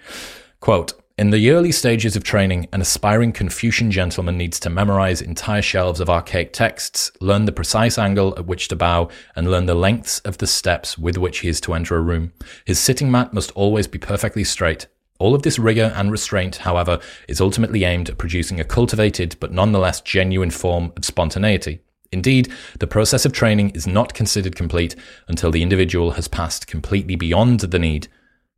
Quote, 0.60 0.94
in 1.18 1.32
the 1.32 1.50
early 1.50 1.72
stages 1.72 2.16
of 2.16 2.24
training, 2.24 2.68
an 2.72 2.80
aspiring 2.80 3.32
Confucian 3.32 3.90
gentleman 3.90 4.38
needs 4.38 4.60
to 4.60 4.70
memorize 4.70 5.20
entire 5.20 5.64
shelves 5.64 6.00
of 6.00 6.12
archaic 6.12 6.54
texts, 6.54 7.12
learn 7.20 7.46
the 7.46 7.52
precise 7.52 7.98
angle 7.98 8.36
at 8.38 8.46
which 8.46 8.68
to 8.68 8.76
bow, 8.76 9.10
and 9.36 9.50
learn 9.50 9.66
the 9.66 9.74
lengths 9.74 10.20
of 10.20 10.38
the 10.38 10.46
steps 10.46 10.96
with 10.96 11.18
which 11.18 11.40
he 11.40 11.48
is 11.48 11.60
to 11.62 11.74
enter 11.74 11.96
a 11.96 12.02
room. 12.02 12.34
His 12.66 12.80
sitting 12.80 13.10
mat 13.10 13.34
must 13.34 13.52
always 13.54 13.88
be 13.88 13.98
perfectly 13.98 14.44
straight. 14.44 14.86
All 15.20 15.34
of 15.34 15.42
this 15.42 15.58
rigor 15.58 15.94
and 15.96 16.12
restraint, 16.12 16.58
however, 16.58 17.00
is 17.28 17.42
ultimately 17.42 17.84
aimed 17.84 18.10
at 18.10 18.18
producing 18.18 18.60
a 18.60 18.64
cultivated 18.64 19.36
but 19.40 19.52
nonetheless 19.52 20.02
genuine 20.02 20.52
form 20.52 20.94
of 20.96 21.06
spontaneity. 21.06 21.80
Indeed, 22.12 22.52
the 22.80 22.88
process 22.88 23.26
of 23.26 23.34
training 23.34 23.72
is 23.72 23.88
not 23.88 24.14
considered 24.14 24.56
complete 24.56 24.96
until 25.28 25.52
the 25.52 25.64
individual 25.64 26.12
has 26.12 26.28
passed 26.28 26.68
completely 26.68 27.16
beyond 27.16 27.60
the 27.60 27.80
need 27.80 28.08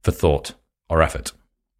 for 0.02 0.12
thought 0.12 0.54
or 0.89 1.02
effort. 1.02 1.32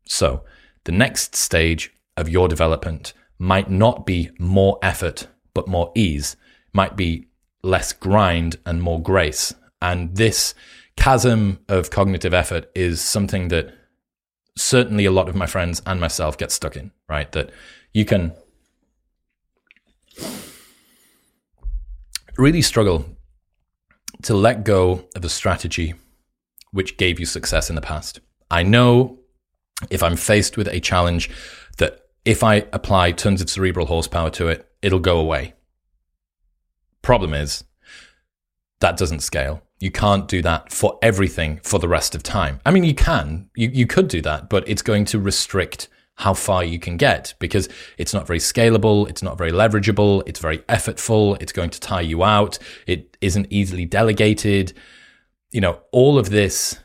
So, 0.06 0.44
the 0.86 0.92
next 0.92 1.36
stage 1.36 1.94
of 2.18 2.30
your 2.30 2.48
development 2.48 3.14
might 3.38 3.70
not 3.70 4.06
be 4.06 4.30
more 4.40 4.80
effort, 4.82 5.28
but 5.54 5.68
more 5.68 5.92
ease, 5.96 6.36
might 6.74 6.96
be 6.96 7.28
less 7.62 7.94
grind 7.94 8.58
and 8.66 8.82
more 8.82 9.02
grace. 9.02 9.54
And 9.82 10.16
this 10.16 10.54
chasm 10.96 11.60
of 11.68 11.90
cognitive 11.90 12.34
effort 12.34 12.70
is 12.76 13.02
something 13.02 13.50
that 13.50 13.74
certainly 14.58 15.06
a 15.06 15.12
lot 15.12 15.30
of 15.30 15.36
my 15.36 15.46
friends 15.46 15.82
and 15.86 16.00
myself 16.00 16.38
get 16.38 16.52
stuck 16.52 16.76
in, 16.76 16.92
right? 17.08 17.32
That 17.32 17.50
you 17.94 18.06
can 18.06 18.34
really 22.38 22.62
struggle 22.62 23.06
to 24.24 24.34
let 24.34 24.64
go 24.64 25.06
of 25.16 25.24
a 25.24 25.30
strategy 25.30 25.94
which 26.72 26.98
gave 26.98 27.20
you 27.20 27.26
success 27.26 27.70
in 27.70 27.76
the 27.76 27.82
past. 27.82 28.20
I 28.52 28.64
know 28.64 29.20
if 29.90 30.04
I'm 30.04 30.16
faced 30.16 30.58
with 30.58 30.68
a 30.68 30.80
challenge 30.80 31.30
that 31.78 32.02
if 32.26 32.44
I 32.44 32.66
apply 32.74 33.14
tons 33.14 33.42
of 33.42 33.50
cerebral 33.50 33.86
horsepower 33.86 34.30
to 34.32 34.48
it, 34.50 34.70
it'll 34.82 35.00
go 35.00 35.20
away. 35.20 35.54
Problem 37.02 37.34
is, 37.34 37.64
that 38.82 38.98
doesn't 38.98 39.22
scale. 39.22 39.64
You 39.80 39.92
can't 39.92 40.28
do 40.28 40.42
that 40.42 40.72
for 40.72 41.00
everything 41.02 41.62
for 41.64 41.80
the 41.80 41.88
rest 41.88 42.14
of 42.14 42.22
time. 42.22 42.60
I 42.66 42.72
mean, 42.72 42.84
you 42.84 42.94
can, 42.94 43.50
you, 43.56 43.70
you 43.70 43.88
could 43.88 44.10
do 44.10 44.22
that, 44.22 44.50
but 44.50 44.68
it's 44.68 44.82
going 44.82 45.06
to 45.06 45.20
restrict 45.20 45.88
how 46.16 46.34
far 46.34 46.66
you 46.66 46.78
can 46.78 46.98
get 46.98 47.34
because 47.40 47.70
it's 47.98 48.14
not 48.14 48.28
very 48.28 48.40
scalable, 48.40 49.10
it's 49.10 49.24
not 49.24 49.38
very 49.38 49.54
leverageable, 49.54 50.22
it's 50.26 50.40
very 50.40 50.58
effortful, 50.60 51.42
it's 51.42 51.54
going 51.54 51.70
to 51.70 51.80
tire 51.80 52.02
you 52.02 52.26
out, 52.26 52.60
it 52.88 53.16
isn't 53.22 53.48
easily 53.50 53.86
delegated. 53.86 54.74
You 55.52 55.62
know, 55.62 55.80
all 55.94 56.20
of 56.20 56.30
this 56.30 56.78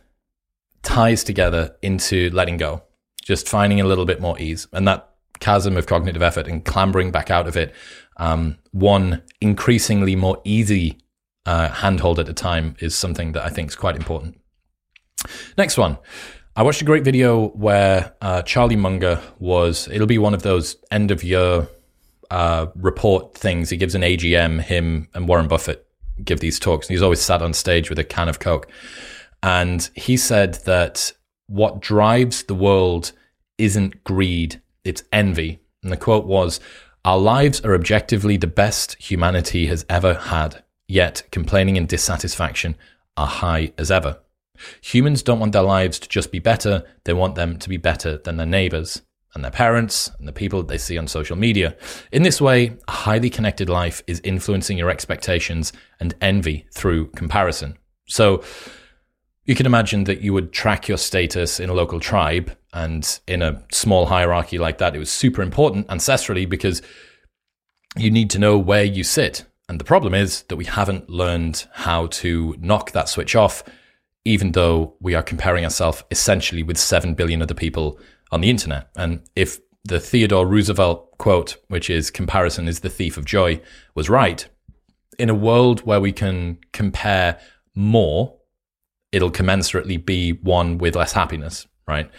ties 0.83 1.24
together 1.24 1.74
into 1.83 2.30
letting 2.30 2.59
go, 2.59 2.85
just 3.24 3.48
finding 3.48 3.80
a 3.80 3.85
little 3.85 4.04
bit 4.04 4.20
more 4.20 4.38
ease. 4.38 4.68
And 4.72 4.87
that 4.87 5.11
chasm 5.40 5.76
of 5.76 5.87
cognitive 5.87 6.22
effort 6.22 6.46
and 6.46 6.64
clambering 6.64 7.11
back 7.11 7.28
out 7.28 7.48
of 7.48 7.57
it, 7.57 7.74
um, 8.18 8.57
one 8.70 9.22
increasingly 9.40 10.14
more 10.14 10.40
easy 10.44 10.98
uh, 11.46 11.68
handhold 11.68 12.18
at 12.18 12.28
a 12.28 12.33
time 12.33 12.76
is 12.80 12.94
something 12.94 13.33
that 13.33 13.44
I 13.44 13.48
think 13.48 13.68
is 13.70 13.76
quite 13.76 13.96
important. 13.96 14.40
Next 15.57 15.76
one. 15.76 15.98
I 16.57 16.62
watched 16.62 16.83
a 16.83 16.85
great 16.85 17.02
video 17.02 17.48
where 17.48 18.14
uh, 18.20 18.42
Charlie 18.42 18.76
Munger 18.76 19.20
was, 19.40 19.88
it'll 19.88 20.07
be 20.07 20.18
one 20.18 20.35
of 20.35 20.42
those 20.42 20.76
end 20.90 21.11
of 21.11 21.24
year 21.24 21.66
uh, 22.30 22.66
report 22.76 23.35
things. 23.37 23.70
He 23.70 23.76
gives 23.76 23.94
an 23.94 24.02
AGM, 24.02 24.61
him 24.61 25.09
and 25.14 25.26
Warren 25.26 25.48
Buffett 25.48 25.87
give 26.22 26.40
these 26.40 26.61
talks. 26.61 26.87
And 26.87 26.94
he's 26.94 27.02
always 27.02 27.20
sat 27.20 27.42
on 27.42 27.54
stage 27.54 27.90
with 27.90 27.98
a 27.98 28.04
can 28.04 28.28
of 28.28 28.38
Coke. 28.38 28.70
And 29.42 29.88
he 29.94 30.16
said 30.16 30.54
that 30.64 31.12
what 31.46 31.80
drives 31.80 32.44
the 32.44 32.54
world 32.54 33.12
isn't 33.59 34.04
greed, 34.04 34.61
it's 34.85 35.02
envy. 35.12 35.59
And 35.83 35.92
the 35.92 35.96
quote 35.96 36.24
was, 36.24 36.61
Our 37.04 37.18
lives 37.18 37.61
are 37.62 37.74
objectively 37.74 38.37
the 38.37 38.46
best 38.46 38.94
humanity 38.94 39.66
has 39.66 39.85
ever 39.88 40.14
had. 40.14 40.62
Yet 40.86 41.22
complaining 41.30 41.78
and 41.78 41.88
dissatisfaction 41.88 42.76
are 43.16 43.26
high 43.26 43.72
as 43.78 43.90
ever. 43.90 44.18
Humans 44.82 45.22
don't 45.22 45.40
want 45.40 45.52
their 45.52 45.62
lives 45.62 45.98
to 45.98 46.08
just 46.08 46.30
be 46.30 46.38
better, 46.38 46.84
they 47.04 47.12
want 47.12 47.34
them 47.34 47.58
to 47.58 47.68
be 47.68 47.76
better 47.76 48.18
than 48.18 48.36
their 48.36 48.46
neighbors 48.46 49.02
and 49.34 49.42
their 49.42 49.50
parents 49.50 50.10
and 50.18 50.28
the 50.28 50.32
people 50.32 50.60
that 50.60 50.68
they 50.68 50.78
see 50.78 50.96
on 50.96 51.08
social 51.08 51.36
media. 51.36 51.76
In 52.12 52.22
this 52.22 52.40
way, 52.40 52.76
a 52.86 52.90
highly 52.92 53.30
connected 53.30 53.68
life 53.68 54.02
is 54.06 54.20
influencing 54.22 54.78
your 54.78 54.90
expectations 54.90 55.72
and 55.98 56.14
envy 56.20 56.66
through 56.72 57.08
comparison. 57.10 57.76
So 58.06 58.44
you 59.44 59.54
can 59.54 59.66
imagine 59.66 60.04
that 60.04 60.20
you 60.20 60.32
would 60.32 60.52
track 60.52 60.86
your 60.86 60.98
status 60.98 61.58
in 61.58 61.68
a 61.68 61.74
local 61.74 61.98
tribe 61.98 62.56
and 62.72 63.20
in 63.26 63.42
a 63.42 63.62
small 63.72 64.06
hierarchy 64.06 64.58
like 64.58 64.78
that, 64.78 64.94
it 64.94 64.98
was 64.98 65.10
super 65.10 65.42
important 65.42 65.88
ancestrally 65.88 66.48
because 66.48 66.80
you 67.96 68.10
need 68.10 68.30
to 68.30 68.38
know 68.38 68.56
where 68.58 68.84
you 68.84 69.04
sit 69.04 69.44
and 69.68 69.81
the 69.81 69.85
problem 69.85 70.14
is 70.14 70.42
that 70.44 70.57
we 70.57 70.66
haven't 70.66 71.09
learned 71.09 71.66
how 71.72 72.07
to 72.07 72.55
knock 72.59 72.92
that 72.92 73.09
switch 73.09 73.35
off, 73.35 73.62
even 74.24 74.53
though 74.53 74.94
we 75.00 75.14
are 75.14 75.22
comparing 75.22 75.64
ourselves 75.64 76.05
essentially 76.11 76.62
with 76.62 76.79
7 76.79 77.14
billion 77.14 77.42
other 77.42 77.55
people 77.55 77.98
on 78.31 78.40
the 78.40 78.50
internet. 78.50 78.88
And 78.96 79.22
if 79.35 79.61
the 79.85 80.00
Theodore 80.00 80.46
Roosevelt 80.46 81.16
quote, 81.18 81.57
which 81.68 81.88
is 81.88 82.11
comparison 82.11 82.68
is 82.68 82.81
the 82.81 82.90
thief 82.90 83.17
of 83.17 83.25
joy, 83.25 83.60
was 83.94 84.10
right, 84.10 84.46
in 85.19 85.31
a 85.31 85.35
world 85.35 85.81
where 85.81 86.00
we 86.00 86.12
can 86.12 86.58
compare 86.73 87.38
more, 87.75 88.37
it'll 89.12 89.31
commensurately 89.31 90.04
be 90.04 90.33
one 90.33 90.79
with 90.79 90.96
less 90.96 91.12
happiness, 91.12 91.67
right? 91.87 92.10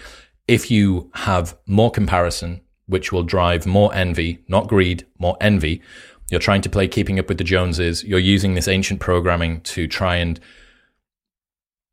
If 0.48 0.72
you 0.72 1.12
have 1.14 1.58
more 1.68 1.92
comparison, 1.92 2.62
which 2.88 3.12
will 3.12 3.24
drive 3.24 3.66
more 3.66 3.94
envy, 3.94 4.44
not 4.48 4.68
greed, 4.68 5.06
more 5.18 5.38
envy, 5.42 5.82
you're 6.30 6.40
trying 6.40 6.62
to 6.62 6.70
play 6.70 6.88
keeping 6.88 7.20
up 7.20 7.30
with 7.30 7.38
the 7.38 7.44
Joneses. 7.44 8.04
You're 8.04 8.20
using 8.20 8.56
this 8.56 8.68
ancient 8.68 9.00
programming 9.00 9.62
to 9.62 9.88
try 9.88 10.16
and 10.18 10.40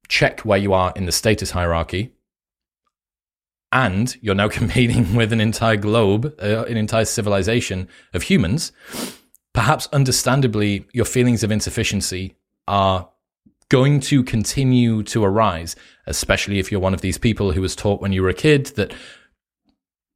check 0.09 0.41
where 0.41 0.59
you 0.59 0.73
are 0.73 0.93
in 0.97 1.07
the 1.07 1.13
status 1.13 1.51
hierarchy. 1.51 2.13
And 3.71 4.17
you're 4.21 4.35
now 4.35 4.49
competing 4.61 5.15
with 5.15 5.33
an 5.33 5.41
entire 5.41 5.77
globe, 5.77 6.35
uh, 6.43 6.65
an 6.65 6.77
entire 6.77 7.05
civilization 7.05 7.89
of 8.13 8.25
humans. 8.25 8.73
Perhaps 9.53 9.89
understandably, 9.93 10.87
your 10.93 11.05
feelings 11.05 11.43
of 11.43 11.53
insufficiency 11.53 12.37
are 12.67 13.09
going 13.69 14.01
to 14.01 14.23
continue 14.23 15.03
to 15.03 15.25
arise, 15.25 15.77
especially 16.07 16.59
if 16.59 16.71
you're 16.71 16.81
one 16.81 16.95
of 16.95 17.01
these 17.01 17.19
people 17.19 17.53
who 17.53 17.61
was 17.61 17.75
taught 17.75 18.01
when 18.01 18.13
you 18.13 18.23
were 18.23 18.29
a 18.29 18.35
kid 18.35 18.67
that 18.77 18.95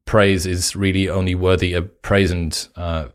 praise 0.04 0.46
is 0.46 0.76
really 0.76 1.08
only 1.08 1.34
worthy 1.34 1.72
of 1.72 2.02
praise 2.02 2.30
and 2.30 2.68
uh, 2.76 3.06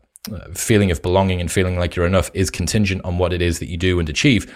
feeling 0.54 0.90
of 0.90 1.02
belonging 1.02 1.40
and 1.40 1.50
feeling 1.50 1.78
like 1.78 1.96
you're 1.96 2.06
enough 2.06 2.30
is 2.34 2.50
contingent 2.50 3.04
on 3.04 3.18
what 3.18 3.32
it 3.32 3.42
is 3.42 3.58
that 3.58 3.68
you 3.68 3.76
do 3.76 3.98
and 3.98 4.08
achieve. 4.08 4.52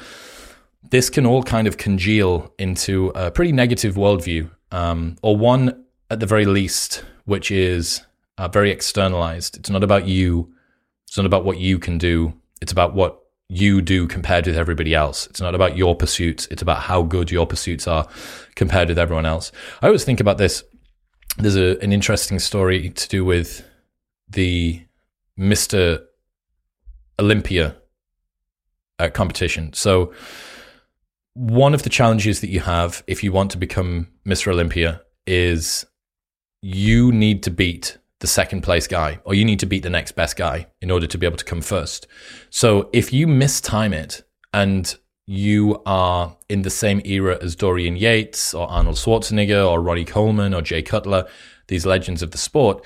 This 0.91 1.11
can 1.11 1.27
all 1.27 1.43
kind 1.43 1.67
of 1.67 1.77
congeal 1.77 2.53
into 2.59 3.11
a 3.15 3.31
pretty 3.31 3.53
negative 3.53 3.97
worldview, 3.97 4.51
um, 4.71 5.17
or 5.23 5.37
one 5.37 5.85
at 6.11 6.21
the 6.21 6.27
very 6.27 6.45
least, 6.45 7.05
which 7.25 7.51
is 7.51 8.03
uh, 8.39 8.47
very 8.49 8.71
externalized. 8.71 9.57
It's 9.57 9.71
not 9.71 9.83
about 9.83 10.07
you. 10.07 10.53
It's 11.09 11.17
not 11.17 11.27
about 11.27 11.45
what 11.45 11.59
you 11.59 11.79
can 11.79 11.99
do. 11.99 12.35
It's 12.61 12.73
about 12.73 12.95
what 12.95 13.21
you 13.49 13.81
do 13.81 14.07
compared 14.07 14.47
with 14.47 14.57
everybody 14.57 14.95
else. 14.95 15.27
It's 15.29 15.41
not 15.41 15.55
about 15.55 15.77
your 15.77 15.97
pursuits. 15.97 16.47
It's 16.51 16.63
about 16.63 16.83
how 16.83 17.03
good 17.03 17.31
your 17.31 17.47
pursuits 17.47 17.87
are 17.89 18.09
compared 18.55 18.89
with 18.89 18.99
everyone 18.99 19.27
else. 19.27 19.53
I 19.83 19.87
always 19.87 20.05
think 20.05 20.21
about 20.21 20.39
this. 20.39 20.65
There's 21.39 21.57
a, 21.57 21.79
an 21.81 21.93
interesting 21.93 22.39
story 22.39 22.91
to 22.91 23.09
do 23.09 23.25
with 23.25 23.69
the 24.29 24.86
Mr. 25.39 26.05
Olympia 27.19 27.77
uh, 28.99 29.09
competition. 29.09 29.73
So, 29.73 30.13
one 31.35 31.75
of 31.75 31.83
the 31.83 31.91
challenges 31.91 32.41
that 32.41 32.49
you 32.49 32.61
have 32.61 33.03
if 33.07 33.23
you 33.23 33.31
want 33.31 33.51
to 33.51 33.59
become 33.59 34.09
Mr. 34.27 34.51
Olympia 34.53 35.03
is 35.27 35.85
you 36.63 37.13
need 37.13 37.43
to 37.43 37.51
beat 37.51 37.99
the 38.21 38.27
second 38.27 38.63
place 38.63 38.87
guy, 38.87 39.21
or 39.25 39.35
you 39.35 39.45
need 39.45 39.61
to 39.61 39.67
beat 39.67 39.83
the 39.83 39.91
next 39.91 40.13
best 40.13 40.37
guy 40.37 40.67
in 40.81 40.91
order 40.91 41.07
to 41.07 41.19
be 41.19 41.27
able 41.27 41.37
to 41.37 41.45
come 41.45 41.61
first. 41.61 42.07
So 42.49 42.89
if 42.93 43.13
you 43.13 43.27
mistime 43.27 43.93
it 43.93 44.23
and 44.55 44.97
you 45.27 45.83
are 45.85 46.37
in 46.49 46.63
the 46.63 46.71
same 46.71 47.03
era 47.05 47.39
as 47.43 47.55
Dorian 47.57 47.97
Yates 47.97 48.55
or 48.55 48.69
Arnold 48.69 48.97
Schwarzenegger 48.97 49.69
or 49.69 49.83
Ronnie 49.83 50.05
Coleman 50.05 50.55
or 50.55 50.63
Jay 50.63 50.83
Cutler, 50.83 51.27
these 51.69 51.85
legends 51.85 52.23
of 52.23 52.31
the 52.31 52.39
sport, 52.39 52.85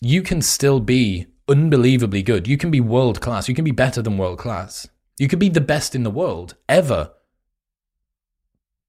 you 0.00 0.22
can 0.22 0.42
still 0.42 0.78
be 0.78 1.26
unbelievably 1.52 2.22
good. 2.22 2.48
You 2.48 2.56
can 2.56 2.70
be 2.70 2.80
world 2.80 3.20
class. 3.20 3.48
You 3.48 3.54
can 3.54 3.64
be 3.64 3.70
better 3.70 4.02
than 4.02 4.18
world 4.18 4.38
class. 4.38 4.88
You 5.18 5.28
could 5.28 5.38
be 5.38 5.50
the 5.50 5.60
best 5.60 5.94
in 5.94 6.02
the 6.02 6.10
world 6.10 6.56
ever. 6.68 7.12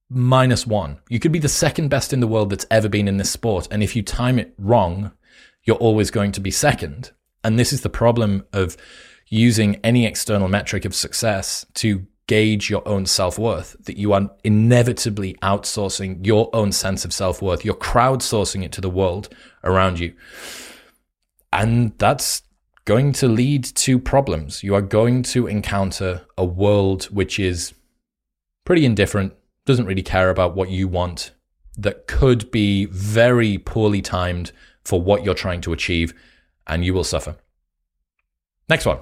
Minus 0.09 0.65
one. 0.65 0.99
You 1.09 1.19
could 1.19 1.33
be 1.33 1.39
the 1.39 1.49
second 1.49 1.89
best 1.89 2.13
in 2.13 2.21
the 2.21 2.27
world 2.27 2.49
that's 2.49 2.65
ever 2.71 2.87
been 2.87 3.07
in 3.07 3.17
this 3.17 3.29
sport. 3.29 3.67
And 3.69 3.83
if 3.83 3.95
you 3.95 4.01
time 4.01 4.39
it 4.39 4.53
wrong, 4.57 5.11
you're 5.63 5.75
always 5.75 6.09
going 6.09 6.31
to 6.31 6.39
be 6.39 6.51
second. 6.51 7.11
And 7.43 7.59
this 7.59 7.73
is 7.73 7.81
the 7.81 7.89
problem 7.89 8.45
of 8.53 8.77
using 9.27 9.75
any 9.83 10.05
external 10.05 10.47
metric 10.47 10.85
of 10.85 10.95
success 10.95 11.65
to 11.75 12.05
gauge 12.27 12.69
your 12.69 12.87
own 12.87 13.05
self 13.05 13.37
worth, 13.37 13.75
that 13.85 13.97
you 13.97 14.13
are 14.13 14.31
inevitably 14.43 15.33
outsourcing 15.41 16.25
your 16.25 16.49
own 16.53 16.71
sense 16.71 17.03
of 17.03 17.11
self 17.11 17.41
worth. 17.41 17.65
You're 17.65 17.75
crowdsourcing 17.75 18.63
it 18.63 18.71
to 18.73 18.81
the 18.81 18.89
world 18.89 19.29
around 19.63 19.99
you. 19.99 20.13
And 21.51 21.97
that's 21.97 22.43
going 22.85 23.13
to 23.13 23.27
lead 23.27 23.63
to 23.63 23.97
problems. 23.97 24.63
You 24.63 24.75
are 24.75 24.81
going 24.81 25.23
to 25.23 25.47
encounter 25.47 26.25
a 26.37 26.45
world 26.45 27.05
which 27.05 27.39
is 27.39 27.73
pretty 28.65 28.85
indifferent, 28.85 29.33
doesn't 29.65 29.85
really 29.85 30.03
care 30.03 30.29
about 30.29 30.55
what 30.55 30.69
you 30.69 30.87
want, 30.87 31.31
that 31.77 32.07
could 32.07 32.51
be 32.51 32.85
very 32.85 33.57
poorly 33.57 34.01
timed 34.01 34.51
for 34.83 35.01
what 35.01 35.23
you're 35.23 35.33
trying 35.33 35.61
to 35.61 35.73
achieve, 35.73 36.13
and 36.67 36.85
you 36.85 36.93
will 36.93 37.03
suffer. 37.03 37.35
Next 38.69 38.85
one. 38.85 38.99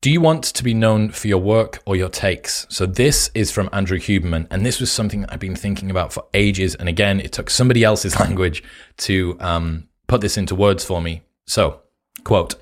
Do 0.00 0.10
you 0.10 0.20
want 0.20 0.42
to 0.42 0.64
be 0.64 0.74
known 0.74 1.10
for 1.10 1.28
your 1.28 1.38
work 1.38 1.80
or 1.86 1.94
your 1.94 2.08
takes? 2.08 2.66
So, 2.68 2.86
this 2.86 3.30
is 3.34 3.52
from 3.52 3.68
Andrew 3.72 3.98
Huberman, 3.98 4.48
and 4.50 4.66
this 4.66 4.80
was 4.80 4.90
something 4.90 5.24
I've 5.26 5.38
been 5.38 5.54
thinking 5.54 5.92
about 5.92 6.12
for 6.12 6.24
ages. 6.34 6.74
And 6.74 6.88
again, 6.88 7.20
it 7.20 7.30
took 7.32 7.48
somebody 7.48 7.84
else's 7.84 8.18
language 8.20 8.64
to 8.98 9.36
um, 9.38 9.88
put 10.08 10.20
this 10.20 10.36
into 10.36 10.56
words 10.56 10.84
for 10.84 11.00
me. 11.00 11.22
So, 11.46 11.82
quote 12.24 12.54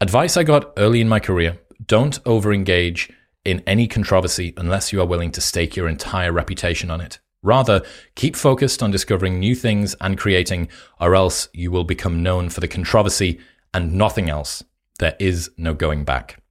Advice 0.00 0.36
I 0.36 0.42
got 0.42 0.72
early 0.76 1.00
in 1.00 1.08
my 1.08 1.20
career 1.20 1.58
don't 1.84 2.18
over 2.24 2.52
engage 2.52 3.10
in 3.44 3.62
any 3.66 3.86
controversy 3.86 4.52
unless 4.56 4.92
you 4.92 5.00
are 5.00 5.06
willing 5.06 5.30
to 5.32 5.40
stake 5.40 5.76
your 5.76 5.88
entire 5.88 6.32
reputation 6.32 6.90
on 6.90 7.00
it. 7.00 7.18
Rather, 7.42 7.82
keep 8.16 8.34
focused 8.34 8.82
on 8.82 8.90
discovering 8.90 9.38
new 9.38 9.54
things 9.54 9.94
and 10.00 10.18
creating, 10.18 10.68
or 11.00 11.14
else 11.14 11.48
you 11.52 11.70
will 11.70 11.84
become 11.84 12.22
known 12.22 12.48
for 12.48 12.60
the 12.60 12.66
controversy 12.66 13.38
and 13.72 13.92
nothing 13.92 14.28
else. 14.28 14.64
There 14.98 15.14
is 15.20 15.50
no 15.56 15.74
going 15.74 16.04
back. 16.04 16.42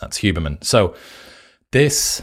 That's 0.00 0.18
Huberman. 0.18 0.62
So, 0.62 0.94
this 1.72 2.22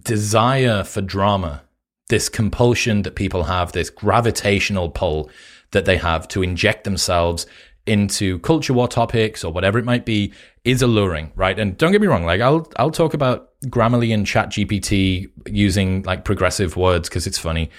desire 0.00 0.84
for 0.84 1.00
drama, 1.00 1.62
this 2.08 2.28
compulsion 2.28 3.02
that 3.02 3.14
people 3.14 3.44
have, 3.44 3.72
this 3.72 3.88
gravitational 3.88 4.90
pull 4.90 5.30
that 5.72 5.84
they 5.84 5.96
have 5.96 6.28
to 6.28 6.42
inject 6.42 6.84
themselves 6.84 7.46
into 7.86 8.38
culture 8.40 8.72
war 8.72 8.86
topics 8.86 9.42
or 9.42 9.52
whatever 9.52 9.78
it 9.78 9.84
might 9.84 10.06
be 10.06 10.32
is 10.64 10.82
alluring, 10.82 11.32
right? 11.34 11.58
And 11.58 11.76
don't 11.76 11.90
get 11.92 12.00
me 12.00 12.06
wrong, 12.06 12.24
like 12.24 12.40
I'll 12.40 12.70
I'll 12.76 12.90
talk 12.90 13.14
about 13.14 13.50
Grammarly 13.66 14.14
and 14.14 14.26
ChatGPT 14.26 15.30
using 15.46 16.02
like 16.02 16.24
progressive 16.24 16.76
words 16.76 17.08
because 17.08 17.26
it's 17.26 17.38
funny. 17.38 17.70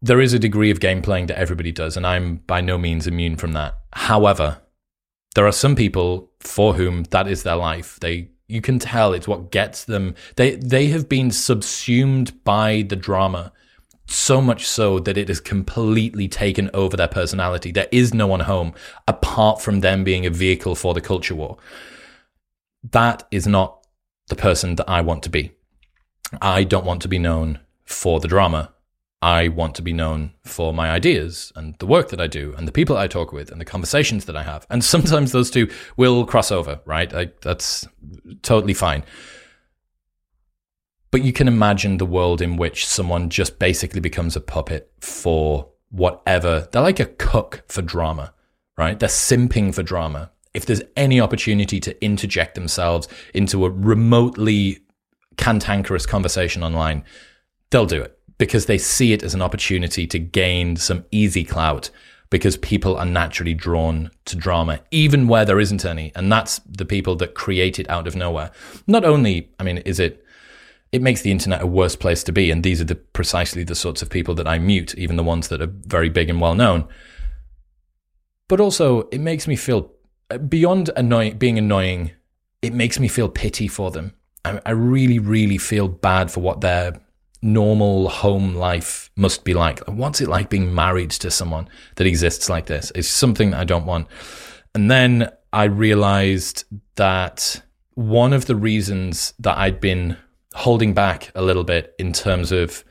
There 0.00 0.20
is 0.20 0.32
a 0.32 0.38
degree 0.38 0.70
of 0.70 0.80
game 0.80 1.02
playing 1.02 1.26
that 1.26 1.38
everybody 1.38 1.72
does, 1.72 1.96
and 1.96 2.06
I'm 2.06 2.36
by 2.46 2.60
no 2.60 2.78
means 2.78 3.06
immune 3.06 3.36
from 3.36 3.52
that. 3.52 3.74
However, 3.92 4.58
there 5.34 5.46
are 5.46 5.52
some 5.52 5.76
people 5.76 6.30
for 6.40 6.74
whom 6.74 7.04
that 7.04 7.28
is 7.28 7.42
their 7.42 7.56
life. 7.56 7.98
They 8.00 8.30
you 8.46 8.62
can 8.62 8.78
tell 8.78 9.12
it's 9.12 9.28
what 9.28 9.50
gets 9.50 9.84
them. 9.84 10.14
They 10.36 10.56
they 10.56 10.86
have 10.86 11.08
been 11.08 11.30
subsumed 11.30 12.42
by 12.44 12.86
the 12.88 12.96
drama 12.96 13.52
so 14.10 14.40
much 14.40 14.66
so 14.66 14.98
that 15.00 15.18
it 15.18 15.28
has 15.28 15.40
completely 15.40 16.28
taken 16.28 16.70
over 16.72 16.96
their 16.96 17.08
personality. 17.08 17.70
There 17.70 17.88
is 17.92 18.14
no 18.14 18.26
one 18.26 18.40
home 18.40 18.74
apart 19.06 19.60
from 19.60 19.80
them 19.80 20.02
being 20.02 20.24
a 20.24 20.30
vehicle 20.30 20.74
for 20.74 20.94
the 20.94 21.00
culture 21.00 21.34
war. 21.34 21.58
That 22.90 23.26
is 23.30 23.46
not 23.46 23.86
the 24.28 24.36
person 24.36 24.76
that 24.76 24.88
I 24.88 25.02
want 25.02 25.22
to 25.24 25.30
be. 25.30 25.52
I 26.40 26.64
don't 26.64 26.86
want 26.86 27.02
to 27.02 27.08
be 27.08 27.18
known 27.18 27.60
for 27.84 28.20
the 28.20 28.28
drama. 28.28 28.72
I 29.20 29.48
want 29.48 29.74
to 29.74 29.82
be 29.82 29.92
known 29.92 30.32
for 30.44 30.72
my 30.72 30.90
ideas 30.90 31.52
and 31.56 31.74
the 31.78 31.86
work 31.86 32.10
that 32.10 32.20
I 32.20 32.28
do 32.28 32.54
and 32.56 32.68
the 32.68 32.72
people 32.72 32.96
I 32.96 33.08
talk 33.08 33.32
with 33.32 33.50
and 33.50 33.60
the 33.60 33.64
conversations 33.64 34.26
that 34.26 34.36
I 34.36 34.44
have. 34.44 34.66
And 34.70 34.84
sometimes 34.84 35.32
those 35.32 35.50
two 35.50 35.68
will 35.96 36.24
cross 36.24 36.52
over, 36.52 36.80
right? 36.84 37.10
That's 37.42 37.86
totally 38.42 38.74
fine. 38.74 39.04
But 41.10 41.22
you 41.22 41.32
can 41.32 41.48
imagine 41.48 41.96
the 41.96 42.06
world 42.06 42.42
in 42.42 42.56
which 42.56 42.86
someone 42.86 43.30
just 43.30 43.58
basically 43.58 44.00
becomes 44.00 44.36
a 44.36 44.40
puppet 44.40 44.92
for 45.00 45.68
whatever. 45.90 46.68
They're 46.70 46.82
like 46.82 47.00
a 47.00 47.06
cook 47.06 47.64
for 47.68 47.82
drama, 47.82 48.34
right? 48.76 48.98
They're 48.98 49.08
simping 49.08 49.74
for 49.74 49.82
drama. 49.82 50.30
If 50.52 50.66
there's 50.66 50.82
any 50.96 51.20
opportunity 51.20 51.80
to 51.80 52.04
interject 52.04 52.54
themselves 52.54 53.08
into 53.32 53.64
a 53.64 53.70
remotely 53.70 54.78
cantankerous 55.36 56.04
conversation 56.04 56.62
online, 56.62 57.04
they'll 57.70 57.86
do 57.86 58.02
it 58.02 58.18
because 58.38 58.66
they 58.66 58.78
see 58.78 59.12
it 59.12 59.22
as 59.22 59.34
an 59.34 59.42
opportunity 59.42 60.06
to 60.06 60.18
gain 60.18 60.76
some 60.76 61.04
easy 61.10 61.44
clout 61.44 61.90
because 62.30 62.56
people 62.58 62.96
are 62.96 63.06
naturally 63.06 63.54
drawn 63.54 64.10
to 64.26 64.36
drama, 64.36 64.80
even 64.90 65.28
where 65.28 65.44
there 65.44 65.60
isn't 65.60 65.84
any. 65.84 66.12
And 66.14 66.30
that's 66.30 66.60
the 66.68 66.84
people 66.84 67.16
that 67.16 67.34
create 67.34 67.78
it 67.78 67.88
out 67.88 68.06
of 68.06 68.14
nowhere. 68.14 68.50
Not 68.86 69.04
only, 69.04 69.50
I 69.58 69.64
mean, 69.64 69.78
is 69.78 69.98
it 69.98 70.24
it 70.92 71.02
makes 71.02 71.22
the 71.22 71.30
internet 71.30 71.60
a 71.60 71.66
worse 71.66 71.96
place 71.96 72.22
to 72.24 72.32
be. 72.32 72.50
And 72.50 72.62
these 72.62 72.80
are 72.80 72.84
the 72.84 72.94
precisely 72.94 73.64
the 73.64 73.74
sorts 73.74 74.02
of 74.02 74.10
people 74.10 74.34
that 74.36 74.48
I 74.48 74.58
mute, 74.58 74.94
even 74.96 75.16
the 75.16 75.22
ones 75.22 75.48
that 75.48 75.60
are 75.60 75.70
very 75.70 76.08
big 76.08 76.30
and 76.30 76.40
well 76.40 76.54
known. 76.54 76.88
But 78.48 78.60
also, 78.60 79.08
it 79.08 79.20
makes 79.20 79.46
me 79.46 79.56
feel 79.56 79.92
uh, 80.30 80.38
beyond 80.38 80.90
annoying, 80.96 81.36
being 81.38 81.58
annoying. 81.58 82.12
It 82.62 82.72
makes 82.72 82.98
me 82.98 83.08
feel 83.08 83.28
pity 83.28 83.68
for 83.68 83.90
them. 83.90 84.14
I, 84.44 84.60
I 84.64 84.70
really, 84.70 85.18
really 85.18 85.58
feel 85.58 85.88
bad 85.88 86.30
for 86.30 86.40
what 86.40 86.62
their 86.62 87.00
normal 87.42 88.08
home 88.08 88.54
life 88.54 89.10
must 89.16 89.44
be 89.44 89.54
like. 89.54 89.80
What's 89.86 90.20
it 90.20 90.28
like 90.28 90.48
being 90.48 90.74
married 90.74 91.10
to 91.10 91.30
someone 91.30 91.68
that 91.96 92.06
exists 92.06 92.48
like 92.48 92.66
this? 92.66 92.90
It's 92.94 93.08
something 93.08 93.50
that 93.50 93.60
I 93.60 93.64
don't 93.64 93.86
want. 93.86 94.08
And 94.74 94.90
then 94.90 95.30
I 95.52 95.64
realized 95.64 96.64
that 96.96 97.62
one 97.94 98.32
of 98.32 98.46
the 98.46 98.56
reasons 98.56 99.34
that 99.38 99.58
I'd 99.58 99.80
been 99.80 100.16
holding 100.54 100.94
back 100.94 101.30
a 101.34 101.42
little 101.42 101.64
bit 101.64 101.94
in 101.98 102.12
terms 102.12 102.52
of 102.52 102.84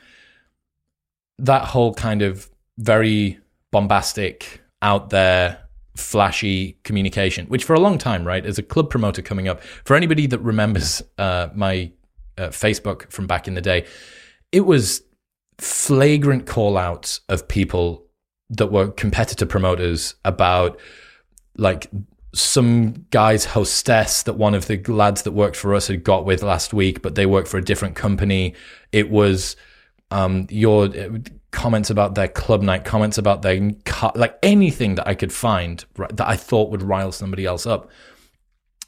that 1.39 1.65
whole 1.65 1.93
kind 1.93 2.21
of 2.21 2.49
very 2.77 3.39
bombastic, 3.71 4.61
out 4.81 5.09
there, 5.09 5.59
flashy 5.95 6.77
communication, 6.83 7.47
which 7.47 7.63
for 7.63 7.73
a 7.73 7.79
long 7.79 7.97
time, 7.97 8.25
right, 8.25 8.45
as 8.45 8.57
a 8.57 8.63
club 8.63 8.89
promoter 8.89 9.21
coming 9.21 9.47
up, 9.47 9.61
for 9.83 9.95
anybody 9.95 10.27
that 10.27 10.39
remembers 10.39 11.01
uh, 11.17 11.49
my 11.55 11.91
uh, 12.37 12.47
Facebook 12.47 13.11
from 13.11 13.27
back 13.27 13.47
in 13.47 13.55
the 13.55 13.61
day, 13.61 13.85
it 14.51 14.61
was 14.61 15.01
flagrant 15.57 16.45
call 16.45 16.77
outs 16.77 17.21
of 17.29 17.47
people 17.47 18.05
that 18.49 18.71
were 18.71 18.89
competitor 18.91 19.45
promoters 19.45 20.15
about 20.23 20.79
like 21.57 21.89
some 22.33 23.05
guy's 23.09 23.45
hostess 23.45 24.23
that 24.23 24.33
one 24.33 24.53
of 24.53 24.67
the 24.67 24.77
lads 24.83 25.23
that 25.23 25.31
worked 25.31 25.55
for 25.55 25.73
us 25.73 25.87
had 25.87 26.03
got 26.03 26.25
with 26.25 26.43
last 26.43 26.73
week, 26.73 27.01
but 27.01 27.15
they 27.15 27.25
work 27.25 27.47
for 27.47 27.57
a 27.57 27.63
different 27.63 27.95
company. 27.95 28.53
It 28.91 29.09
was 29.09 29.55
um, 30.11 30.47
your 30.49 30.85
uh, 30.85 31.09
comments 31.51 31.89
about 31.89 32.15
their 32.15 32.27
club 32.27 32.61
night, 32.61 32.85
comments 32.85 33.17
about 33.17 33.41
their 33.41 33.71
car, 33.85 34.11
like 34.15 34.37
anything 34.43 34.95
that 34.95 35.07
I 35.07 35.15
could 35.15 35.33
find 35.33 35.83
right, 35.97 36.15
that 36.15 36.27
I 36.27 36.35
thought 36.35 36.69
would 36.69 36.83
rile 36.83 37.11
somebody 37.11 37.45
else 37.45 37.65
up. 37.65 37.89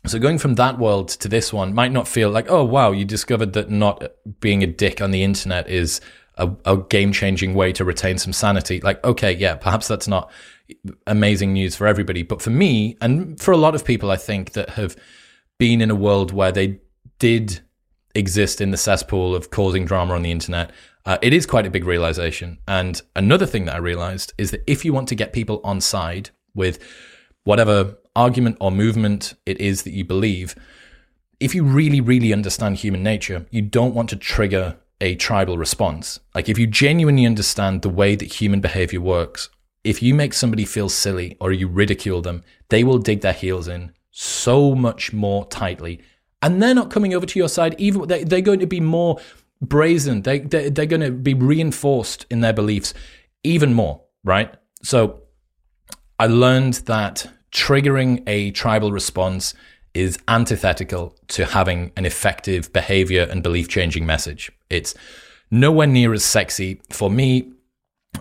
So 0.06 0.20
going 0.20 0.38
from 0.38 0.56
that 0.56 0.78
world 0.78 1.10
to 1.10 1.28
this 1.28 1.52
one 1.52 1.74
might 1.74 1.92
not 1.92 2.08
feel 2.08 2.30
like, 2.30 2.50
oh 2.50 2.64
wow, 2.64 2.92
you 2.92 3.06
discovered 3.06 3.54
that 3.54 3.70
not 3.70 4.04
being 4.40 4.64
a 4.64 4.68
dick 4.68 5.02
on 5.02 5.12
the 5.12 5.24
internet 5.24 5.68
is 5.68 6.00
a, 6.36 6.50
a 6.66 6.78
game 6.78 7.12
changing 7.12 7.54
way 7.54 7.74
to 7.74 7.84
retain 7.84 8.18
some 8.18 8.34
sanity. 8.34 8.80
Like, 8.80 9.04
okay, 9.04 9.34
yeah, 9.34 9.56
perhaps 9.56 9.88
that's 9.88 10.08
not 10.08 10.32
amazing 11.08 11.54
news 11.54 11.76
for 11.76 11.88
everybody. 11.88 12.24
But 12.24 12.42
for 12.42 12.50
me, 12.50 12.98
and 13.02 13.40
for 13.40 13.52
a 13.52 13.58
lot 13.58 13.76
of 13.76 13.86
people, 13.86 14.12
I 14.12 14.18
think 14.18 14.54
that 14.54 14.72
have 14.72 14.96
been 15.58 15.82
in 15.82 15.92
a 15.92 15.96
world 15.96 16.32
where 16.32 16.52
they 16.52 16.80
did 17.20 17.60
exist 18.16 18.62
in 18.62 18.72
the 18.72 18.78
cesspool 18.78 19.36
of 19.36 19.52
causing 19.52 19.86
drama 19.86 20.14
on 20.16 20.24
the 20.24 20.32
internet, 20.32 20.72
uh, 21.06 21.18
it 21.22 21.34
is 21.34 21.46
quite 21.46 21.66
a 21.66 21.70
big 21.70 21.86
realization. 21.86 22.60
And 22.68 23.02
another 23.16 23.46
thing 23.46 23.66
that 23.66 23.76
I 23.76 23.80
realized 23.80 24.34
is 24.38 24.52
that 24.52 24.64
if 24.68 24.84
you 24.84 24.94
want 24.94 25.08
to 25.10 25.16
get 25.16 25.34
people 25.34 25.62
on 25.64 25.82
side 25.82 26.30
with 26.54 26.80
whatever 27.44 27.98
argument 28.16 28.58
or 28.60 28.72
movement 28.72 29.34
it 29.46 29.60
is 29.60 29.84
that 29.84 29.94
you 29.94 30.04
believe, 30.04 30.56
if 31.40 31.56
you 31.56 31.64
really, 31.64 32.02
really 32.02 32.34
understand 32.34 32.78
human 32.78 33.04
nature, 33.04 33.46
you 33.50 33.62
don't 33.62 33.96
want 33.96 34.10
to 34.10 34.16
trigger 34.16 34.78
a 35.02 35.16
tribal 35.16 35.58
response. 35.58 36.20
Like 36.36 36.50
if 36.50 36.58
you 36.58 36.68
genuinely 36.68 37.26
understand 37.26 37.82
the 37.82 37.90
way 37.90 38.16
that 38.16 38.42
human 38.42 38.60
behavior 38.60 39.00
works, 39.00 39.50
if 39.84 40.02
you 40.02 40.14
make 40.14 40.34
somebody 40.34 40.66
feel 40.66 40.90
silly 40.90 41.38
or 41.40 41.52
you 41.52 41.68
ridicule 41.68 42.22
them, 42.22 42.44
they 42.70 42.84
will 42.84 42.98
dig 42.98 43.22
their 43.22 43.34
heels 43.34 43.68
in 43.68 43.92
so 44.12 44.76
much 44.76 45.14
more 45.14 45.46
tightly. 45.46 46.02
And 46.42 46.62
they're 46.62 46.76
not 46.76 46.92
coming 46.92 47.14
over 47.14 47.26
to 47.26 47.40
your 47.40 47.50
side, 47.50 47.76
even 47.78 48.08
they, 48.08 48.24
they're 48.24 48.42
going 48.42 48.60
to 48.60 48.68
be 48.68 48.80
more 48.80 49.20
brazen. 49.62 50.22
They, 50.22 50.40
they're 50.40 50.86
going 50.86 51.02
to 51.02 51.12
be 51.12 51.34
reinforced 51.34 52.26
in 52.30 52.42
their 52.42 52.54
beliefs 52.54 52.94
even 53.44 53.74
more, 53.74 54.02
right? 54.24 54.54
So 54.84 55.24
I 56.18 56.28
learned 56.28 56.76
that 56.86 57.28
triggering 57.52 58.24
a 58.28 58.52
tribal 58.52 58.92
response 58.92 59.54
is 59.94 60.20
antithetical 60.28 61.16
to 61.30 61.46
having 61.46 61.92
an 61.98 62.06
effective 62.06 62.72
behavior 62.72 63.28
and 63.30 63.42
belief 63.42 63.68
changing 63.68 64.06
message. 64.06 64.52
It's 64.70 64.94
nowhere 65.50 65.88
near 65.88 66.14
as 66.14 66.24
sexy 66.24 66.82
for 66.92 67.10
me 67.10 67.52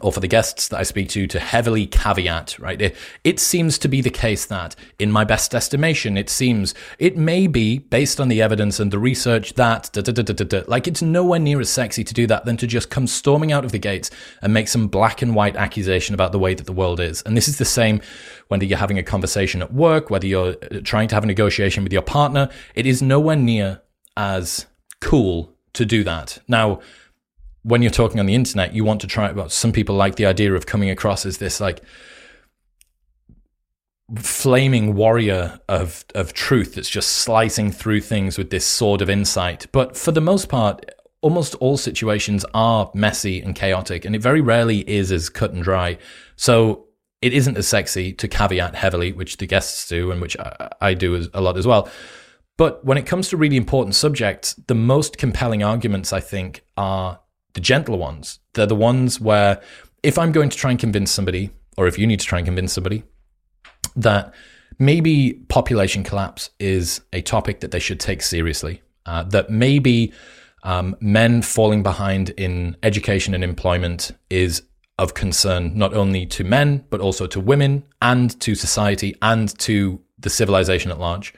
or 0.02 0.12
for 0.12 0.20
the 0.20 0.28
guests 0.28 0.68
that 0.68 0.78
I 0.78 0.82
speak 0.82 1.08
to 1.10 1.26
to 1.26 1.40
heavily 1.40 1.86
caveat, 1.86 2.58
right? 2.58 2.80
It, 2.80 2.96
it, 3.24 3.40
seems 3.40 3.78
to 3.78 3.88
be 3.88 4.00
the 4.00 4.10
case 4.10 4.46
that, 4.46 4.76
in 4.98 5.10
my 5.10 5.24
best 5.24 5.54
estimation, 5.54 6.16
it 6.16 6.28
seems 6.28 6.74
it 6.98 7.16
may 7.16 7.46
be 7.46 7.78
based 7.78 8.20
on 8.20 8.28
the 8.28 8.42
evidence 8.42 8.78
and 8.78 8.90
the 8.90 8.98
research 8.98 9.54
that, 9.54 9.90
da, 9.92 10.02
da, 10.02 10.12
da, 10.12 10.62
like 10.66 10.86
it's 10.86 11.02
nowhere 11.02 11.40
near 11.40 11.60
as 11.60 11.70
sexy 11.70 12.04
to 12.04 12.14
do 12.14 12.26
that 12.26 12.44
than 12.44 12.56
to 12.58 12.66
just 12.66 12.90
come 12.90 13.06
storming 13.06 13.50
out 13.50 13.64
of 13.64 13.72
the 13.72 13.78
gates 13.78 14.10
and 14.42 14.52
make 14.52 14.68
some 14.68 14.88
black 14.88 15.22
and 15.22 15.34
white 15.34 15.56
accusation 15.56 16.14
about 16.14 16.32
the 16.32 16.38
way 16.38 16.54
that 16.54 16.66
the 16.66 16.72
world 16.72 17.00
is. 17.00 17.22
And 17.22 17.36
this 17.36 17.48
is 17.48 17.58
the 17.58 17.64
same 17.64 18.00
whether 18.48 18.64
you're 18.64 18.78
having 18.78 18.98
a 18.98 19.02
conversation 19.02 19.62
at 19.62 19.72
work, 19.72 20.10
whether 20.10 20.26
you're 20.26 20.56
uh, 20.70 20.80
trying 20.84 21.08
to 21.08 21.14
have 21.14 21.24
a 21.24 21.28
negotiation 21.28 21.82
with 21.82 21.92
your 21.92 22.02
partner. 22.02 22.50
It 22.74 22.86
is 22.86 23.02
nowhere 23.02 23.36
near 23.36 23.82
as 24.16 24.66
cool 25.00 25.54
to 25.74 25.84
do 25.84 26.04
that. 26.04 26.38
Now, 26.48 26.80
when 27.68 27.82
you're 27.82 27.90
talking 27.90 28.18
on 28.18 28.26
the 28.26 28.34
internet, 28.34 28.72
you 28.72 28.82
want 28.82 29.00
to 29.02 29.06
try. 29.06 29.30
Well, 29.30 29.50
some 29.50 29.72
people 29.72 29.94
like 29.94 30.16
the 30.16 30.26
idea 30.26 30.54
of 30.54 30.64
coming 30.66 30.88
across 30.90 31.26
as 31.26 31.36
this 31.38 31.60
like 31.60 31.82
flaming 34.16 34.94
warrior 34.94 35.60
of 35.68 36.04
of 36.14 36.32
truth 36.32 36.74
that's 36.74 36.88
just 36.88 37.10
slicing 37.10 37.70
through 37.70 38.00
things 38.00 38.38
with 38.38 38.48
this 38.50 38.66
sword 38.66 39.02
of 39.02 39.10
insight. 39.10 39.66
But 39.70 39.96
for 39.96 40.12
the 40.12 40.22
most 40.22 40.48
part, 40.48 40.86
almost 41.20 41.54
all 41.56 41.76
situations 41.76 42.44
are 42.54 42.90
messy 42.94 43.40
and 43.42 43.54
chaotic, 43.54 44.06
and 44.06 44.16
it 44.16 44.22
very 44.22 44.40
rarely 44.40 44.88
is 44.88 45.12
as 45.12 45.28
cut 45.28 45.52
and 45.52 45.62
dry. 45.62 45.98
So 46.36 46.86
it 47.20 47.34
isn't 47.34 47.58
as 47.58 47.68
sexy 47.68 48.12
to 48.14 48.28
caveat 48.28 48.76
heavily, 48.76 49.12
which 49.12 49.36
the 49.36 49.46
guests 49.46 49.86
do, 49.88 50.10
and 50.10 50.22
which 50.22 50.38
I, 50.38 50.70
I 50.80 50.94
do 50.94 51.28
a 51.34 51.40
lot 51.42 51.58
as 51.58 51.66
well. 51.66 51.90
But 52.56 52.84
when 52.84 52.96
it 52.96 53.06
comes 53.06 53.28
to 53.28 53.36
really 53.36 53.56
important 53.56 53.94
subjects, 53.94 54.54
the 54.54 54.74
most 54.74 55.18
compelling 55.18 55.62
arguments, 55.62 56.12
I 56.12 56.20
think, 56.20 56.64
are 56.76 57.20
the 57.58 57.64
gentler 57.64 57.96
ones. 57.96 58.38
They're 58.52 58.66
the 58.66 58.76
ones 58.76 59.20
where 59.20 59.60
if 60.04 60.16
I'm 60.16 60.30
going 60.30 60.48
to 60.48 60.56
try 60.56 60.70
and 60.70 60.78
convince 60.78 61.10
somebody, 61.10 61.50
or 61.76 61.88
if 61.88 61.98
you 61.98 62.06
need 62.06 62.20
to 62.20 62.26
try 62.26 62.38
and 62.38 62.46
convince 62.46 62.72
somebody, 62.72 63.02
that 63.96 64.32
maybe 64.78 65.32
population 65.48 66.04
collapse 66.04 66.50
is 66.60 67.00
a 67.12 67.20
topic 67.20 67.58
that 67.58 67.72
they 67.72 67.80
should 67.80 67.98
take 67.98 68.22
seriously, 68.22 68.80
uh, 69.06 69.24
that 69.24 69.50
maybe 69.50 70.12
um, 70.62 70.94
men 71.00 71.42
falling 71.42 71.82
behind 71.82 72.30
in 72.30 72.76
education 72.84 73.34
and 73.34 73.42
employment 73.42 74.12
is 74.30 74.62
of 74.96 75.14
concern 75.14 75.76
not 75.76 75.92
only 75.94 76.26
to 76.26 76.44
men, 76.44 76.84
but 76.90 77.00
also 77.00 77.26
to 77.26 77.40
women 77.40 77.82
and 78.00 78.40
to 78.40 78.54
society 78.54 79.16
and 79.20 79.58
to 79.58 80.00
the 80.16 80.30
civilization 80.30 80.92
at 80.92 81.00
large. 81.00 81.34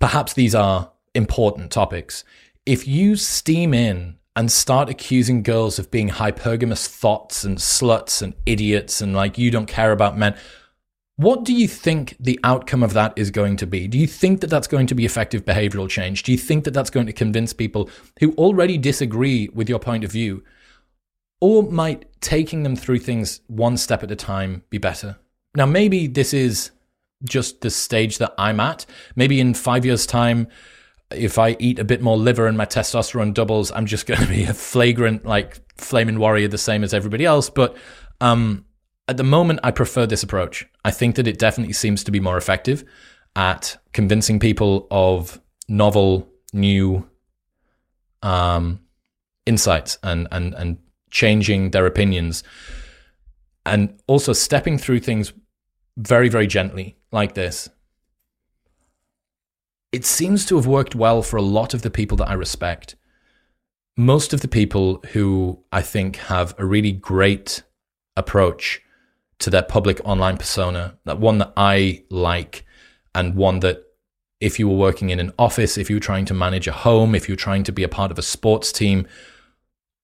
Perhaps 0.00 0.32
these 0.32 0.56
are 0.56 0.90
important 1.14 1.70
topics. 1.70 2.24
If 2.66 2.88
you 2.88 3.14
steam 3.14 3.72
in 3.74 4.16
and 4.34 4.50
start 4.50 4.88
accusing 4.88 5.42
girls 5.42 5.78
of 5.78 5.90
being 5.90 6.08
hypergamous 6.08 6.86
thoughts 6.86 7.44
and 7.44 7.58
sluts 7.58 8.22
and 8.22 8.34
idiots 8.46 9.00
and 9.00 9.14
like 9.14 9.36
you 9.36 9.50
don't 9.50 9.66
care 9.66 9.92
about 9.92 10.16
men. 10.16 10.34
What 11.16 11.44
do 11.44 11.52
you 11.52 11.68
think 11.68 12.16
the 12.18 12.40
outcome 12.42 12.82
of 12.82 12.94
that 12.94 13.12
is 13.16 13.30
going 13.30 13.58
to 13.58 13.66
be? 13.66 13.86
Do 13.86 13.98
you 13.98 14.06
think 14.06 14.40
that 14.40 14.48
that's 14.48 14.66
going 14.66 14.86
to 14.86 14.94
be 14.94 15.04
effective 15.04 15.44
behavioral 15.44 15.88
change? 15.88 16.22
Do 16.22 16.32
you 16.32 16.38
think 16.38 16.64
that 16.64 16.72
that's 16.72 16.90
going 16.90 17.06
to 17.06 17.12
convince 17.12 17.52
people 17.52 17.90
who 18.20 18.32
already 18.32 18.78
disagree 18.78 19.48
with 19.54 19.68
your 19.68 19.78
point 19.78 20.04
of 20.04 20.10
view? 20.10 20.42
Or 21.40 21.62
might 21.64 22.06
taking 22.20 22.62
them 22.62 22.76
through 22.76 23.00
things 23.00 23.40
one 23.48 23.76
step 23.76 24.02
at 24.02 24.10
a 24.10 24.16
time 24.16 24.62
be 24.70 24.78
better? 24.78 25.18
Now, 25.54 25.66
maybe 25.66 26.06
this 26.06 26.32
is 26.32 26.70
just 27.24 27.60
the 27.60 27.70
stage 27.70 28.18
that 28.18 28.32
I'm 28.38 28.58
at. 28.60 28.86
Maybe 29.14 29.38
in 29.38 29.54
five 29.54 29.84
years' 29.84 30.06
time, 30.06 30.48
if 31.14 31.38
I 31.38 31.56
eat 31.58 31.78
a 31.78 31.84
bit 31.84 32.02
more 32.02 32.16
liver 32.16 32.46
and 32.46 32.56
my 32.56 32.66
testosterone 32.66 33.34
doubles, 33.34 33.70
I'm 33.72 33.86
just 33.86 34.06
going 34.06 34.20
to 34.20 34.26
be 34.26 34.44
a 34.44 34.54
flagrant, 34.54 35.24
like, 35.24 35.60
flaming 35.76 36.18
warrior, 36.18 36.48
the 36.48 36.58
same 36.58 36.84
as 36.84 36.94
everybody 36.94 37.24
else. 37.24 37.50
But 37.50 37.76
um, 38.20 38.64
at 39.08 39.16
the 39.16 39.24
moment, 39.24 39.60
I 39.62 39.70
prefer 39.70 40.06
this 40.06 40.22
approach. 40.22 40.66
I 40.84 40.90
think 40.90 41.16
that 41.16 41.26
it 41.26 41.38
definitely 41.38 41.74
seems 41.74 42.04
to 42.04 42.10
be 42.10 42.20
more 42.20 42.36
effective 42.36 42.84
at 43.34 43.76
convincing 43.92 44.38
people 44.38 44.86
of 44.90 45.40
novel, 45.68 46.28
new 46.52 47.08
um, 48.22 48.80
insights 49.46 49.98
and, 50.02 50.28
and, 50.30 50.54
and 50.54 50.78
changing 51.10 51.70
their 51.70 51.86
opinions. 51.86 52.44
And 53.64 54.00
also 54.06 54.32
stepping 54.32 54.78
through 54.78 55.00
things 55.00 55.32
very, 55.96 56.28
very 56.28 56.46
gently, 56.46 56.96
like 57.10 57.34
this, 57.34 57.68
it 59.92 60.06
seems 60.06 60.46
to 60.46 60.56
have 60.56 60.66
worked 60.66 60.94
well 60.94 61.22
for 61.22 61.36
a 61.36 61.42
lot 61.42 61.74
of 61.74 61.82
the 61.82 61.90
people 61.90 62.16
that 62.16 62.28
I 62.28 62.32
respect. 62.32 62.96
Most 63.96 64.32
of 64.32 64.40
the 64.40 64.48
people 64.48 65.04
who 65.12 65.62
I 65.70 65.82
think 65.82 66.16
have 66.16 66.54
a 66.58 66.64
really 66.64 66.92
great 66.92 67.62
approach 68.16 68.80
to 69.40 69.50
their 69.50 69.62
public 69.62 70.00
online 70.04 70.38
persona, 70.38 70.96
that 71.04 71.18
one 71.18 71.38
that 71.38 71.52
I 71.56 72.04
like, 72.08 72.64
and 73.14 73.34
one 73.34 73.60
that 73.60 73.84
if 74.40 74.58
you 74.58 74.66
were 74.66 74.76
working 74.76 75.10
in 75.10 75.20
an 75.20 75.32
office, 75.38 75.76
if 75.76 75.90
you 75.90 75.96
were 75.96 76.00
trying 76.00 76.24
to 76.24 76.34
manage 76.34 76.66
a 76.66 76.72
home, 76.72 77.14
if 77.14 77.28
you 77.28 77.34
were 77.34 77.36
trying 77.36 77.62
to 77.64 77.72
be 77.72 77.82
a 77.82 77.88
part 77.88 78.10
of 78.10 78.18
a 78.18 78.22
sports 78.22 78.72
team, 78.72 79.06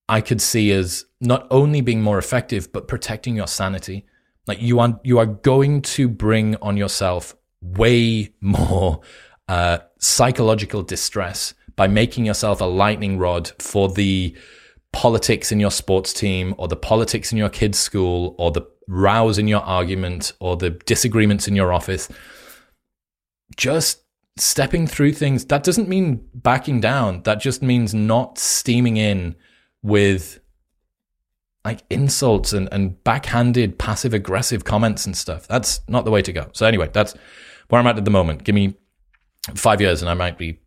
I 0.08 0.20
could 0.20 0.42
see 0.42 0.70
as 0.72 1.06
not 1.20 1.46
only 1.50 1.80
being 1.80 2.02
more 2.02 2.18
effective, 2.18 2.72
but 2.72 2.88
protecting 2.88 3.36
your 3.36 3.46
sanity. 3.46 4.04
Like 4.46 4.60
you 4.60 4.80
are, 4.80 5.00
you 5.02 5.18
are 5.18 5.26
going 5.26 5.82
to 5.82 6.08
bring 6.08 6.56
on 6.56 6.76
yourself 6.76 7.34
way 7.60 8.34
more 8.40 9.00
uh, 9.48 9.78
psychological 9.98 10.82
distress 10.82 11.54
by 11.76 11.86
making 11.86 12.26
yourself 12.26 12.60
a 12.60 12.64
lightning 12.64 13.18
rod 13.18 13.52
for 13.58 13.88
the 13.88 14.36
politics 14.92 15.52
in 15.52 15.60
your 15.60 15.70
sports 15.70 16.12
team 16.12 16.54
or 16.58 16.68
the 16.68 16.76
politics 16.76 17.32
in 17.32 17.38
your 17.38 17.48
kid's 17.48 17.78
school 17.78 18.34
or 18.38 18.50
the 18.50 18.66
rows 18.88 19.38
in 19.38 19.46
your 19.46 19.60
argument 19.60 20.32
or 20.40 20.56
the 20.56 20.70
disagreements 20.70 21.46
in 21.46 21.54
your 21.54 21.72
office. 21.72 22.08
Just 23.56 24.02
stepping 24.36 24.86
through 24.86 25.12
things. 25.12 25.46
That 25.46 25.64
doesn't 25.64 25.88
mean 25.88 26.26
backing 26.34 26.80
down. 26.80 27.22
That 27.22 27.40
just 27.40 27.62
means 27.62 27.94
not 27.94 28.38
steaming 28.38 28.96
in 28.96 29.36
with 29.82 30.40
like 31.64 31.82
insults 31.90 32.52
and, 32.52 32.68
and 32.72 33.02
backhanded 33.04 33.78
passive 33.78 34.14
aggressive 34.14 34.64
comments 34.64 35.06
and 35.06 35.16
stuff. 35.16 35.46
That's 35.48 35.80
not 35.88 36.04
the 36.04 36.10
way 36.10 36.22
to 36.22 36.32
go. 36.32 36.48
So 36.52 36.66
anyway, 36.66 36.88
that's 36.92 37.14
where 37.68 37.80
I'm 37.80 37.86
at 37.86 37.98
at 37.98 38.04
the 38.04 38.10
moment. 38.10 38.44
Give 38.44 38.54
me 38.54 38.74
five 39.54 39.80
years 39.80 40.02
and 40.02 40.10
I 40.10 40.14
might 40.14 40.38
be 40.38 40.58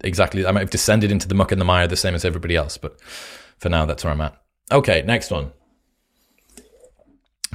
exactly, 0.00 0.46
I 0.46 0.52
might 0.52 0.60
have 0.60 0.70
descended 0.70 1.10
into 1.10 1.28
the 1.28 1.34
muck 1.34 1.52
and 1.52 1.60
the 1.60 1.64
mire 1.64 1.86
the 1.86 1.96
same 1.96 2.14
as 2.14 2.24
everybody 2.24 2.56
else. 2.56 2.78
But 2.78 3.00
for 3.58 3.68
now, 3.68 3.86
that's 3.86 4.04
where 4.04 4.12
I'm 4.12 4.20
at. 4.20 4.40
Okay, 4.70 5.02
next 5.02 5.30
one. 5.30 5.52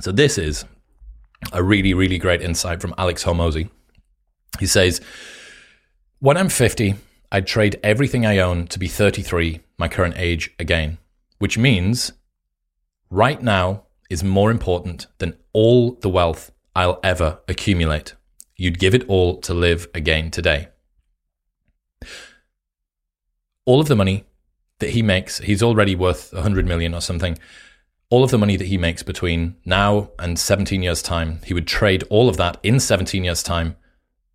So 0.02 0.12
this 0.12 0.38
is 0.38 0.66
a 1.52 1.64
really, 1.64 1.94
really 1.94 2.18
great 2.18 2.42
insight 2.42 2.82
from 2.82 2.96
Alex 2.98 3.24
Hormozi. 3.24 3.70
He 4.60 4.66
says, 4.66 5.02
When 6.20 6.38
I'm 6.38 6.50
50, 6.50 6.96
I'd 7.32 7.48
trade 7.48 7.80
everything 7.84 8.26
I 8.26 8.38
own 8.40 8.68
to 8.68 8.80
be 8.80 8.88
33, 8.88 9.62
my 9.78 9.88
current 9.88 10.16
age, 10.18 10.54
again, 10.60 10.98
which 11.40 11.58
means 11.58 12.14
right 13.10 13.42
now 13.42 13.84
is 14.10 14.24
more 14.24 14.52
important 14.52 15.08
than 15.20 15.38
all 15.54 15.94
the 15.94 16.10
wealth 16.10 16.52
I'll 16.76 17.00
ever 17.04 17.40
accumulate. 17.48 18.16
You'd 18.56 18.80
give 18.80 18.94
it 18.94 19.08
all 19.08 19.38
to 19.42 19.54
live 19.54 19.88
again 19.94 20.32
today. 20.32 20.70
All 23.66 23.80
of 23.80 23.88
the 23.88 23.96
money 23.96 24.26
that 24.80 24.92
he 24.92 25.02
makes, 25.02 25.40
he's 25.40 25.64
already 25.64 25.96
worth 25.96 26.34
100 26.34 26.68
million 26.68 26.94
or 26.94 27.02
something. 27.02 27.38
All 28.10 28.24
of 28.24 28.32
the 28.32 28.38
money 28.38 28.58
that 28.58 28.68
he 28.68 28.78
makes 28.78 29.02
between 29.02 29.56
now 29.66 30.12
and 30.20 30.38
17 30.38 30.84
years' 30.84 31.02
time, 31.02 31.40
he 31.46 31.54
would 31.54 31.68
trade 31.68 32.04
all 32.10 32.30
of 32.30 32.38
that 32.38 32.58
in 32.62 32.80
17 32.80 33.24
years' 33.24 33.42
time 33.42 33.76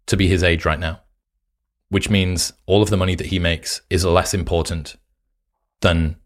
to 0.07 0.17
be 0.17 0.27
his 0.27 0.43
age 0.43 0.65
right 0.65 0.81
now, 0.81 1.01
which 1.91 2.11
means 2.11 2.53
all 2.67 2.83
of 2.83 2.91
the 2.91 2.97
money 2.97 3.15
that 3.15 3.27
he 3.27 3.39
makes 3.39 3.83
is 3.91 4.05
less 4.05 4.35
important 4.35 4.97
than 5.81 6.17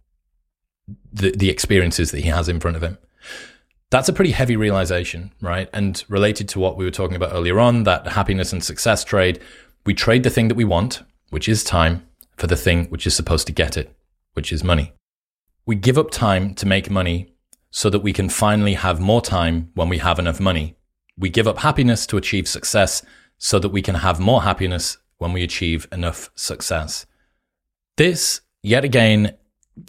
the, 1.12 1.32
the 1.32 1.51
experiences 1.51 2.11
that 2.11 2.20
he 2.20 2.28
has 2.28 2.49
in 2.49 2.61
front 2.61 2.76
of 2.76 2.82
him. 2.82 2.97
That's 3.93 4.09
a 4.09 4.14
pretty 4.14 4.30
heavy 4.30 4.57
realization, 4.57 5.34
right? 5.43 5.68
And 5.74 6.03
related 6.09 6.49
to 6.49 6.59
what 6.59 6.78
we 6.78 6.86
were 6.86 6.90
talking 6.90 7.14
about 7.14 7.34
earlier 7.34 7.61
on, 7.61 7.82
that 7.82 8.07
happiness 8.07 8.51
and 8.51 8.64
success 8.64 9.05
trade, 9.05 9.38
we 9.84 9.93
trade 9.93 10.22
the 10.22 10.30
thing 10.30 10.49
that 10.49 10.55
we 10.55 10.64
want, 10.64 11.03
which 11.28 11.47
is 11.47 11.62
time, 11.62 12.07
for 12.38 12.47
the 12.47 12.57
thing 12.57 12.86
which 12.86 13.07
is 13.07 13.14
supposed 13.14 13.47
to 13.49 13.53
get 13.53 13.76
it, 13.76 13.95
which 14.32 14.51
is 14.51 14.64
money. 14.64 14.95
We 15.66 15.76
give 15.76 15.99
up 15.99 16.11
time 16.11 16.55
to 16.55 16.64
make 16.64 16.88
money 16.88 17.34
so 17.70 17.90
that 17.90 17.99
we 18.01 18.14
can 18.14 18.30
finally 18.30 18.72
have 18.74 18.99
more 18.99 19.20
time 19.20 19.70
when 19.74 19.90
we 19.90 19.99
have 19.99 20.18
enough 20.18 20.40
money. 20.40 20.74
We 21.18 21.28
give 21.28 21.47
up 21.47 21.59
happiness 21.59 22.07
to 22.07 22.16
achieve 22.16 22.49
success 22.49 23.05
so 23.36 23.59
that 23.59 23.68
we 23.68 23.82
can 23.82 23.97
have 23.97 24.18
more 24.18 24.40
happiness 24.40 24.97
when 25.18 25.34
we 25.34 25.43
achieve 25.43 25.86
enough 25.93 26.30
success. 26.34 27.05
This, 27.99 28.40
yet 28.62 28.86
again, 28.86 29.36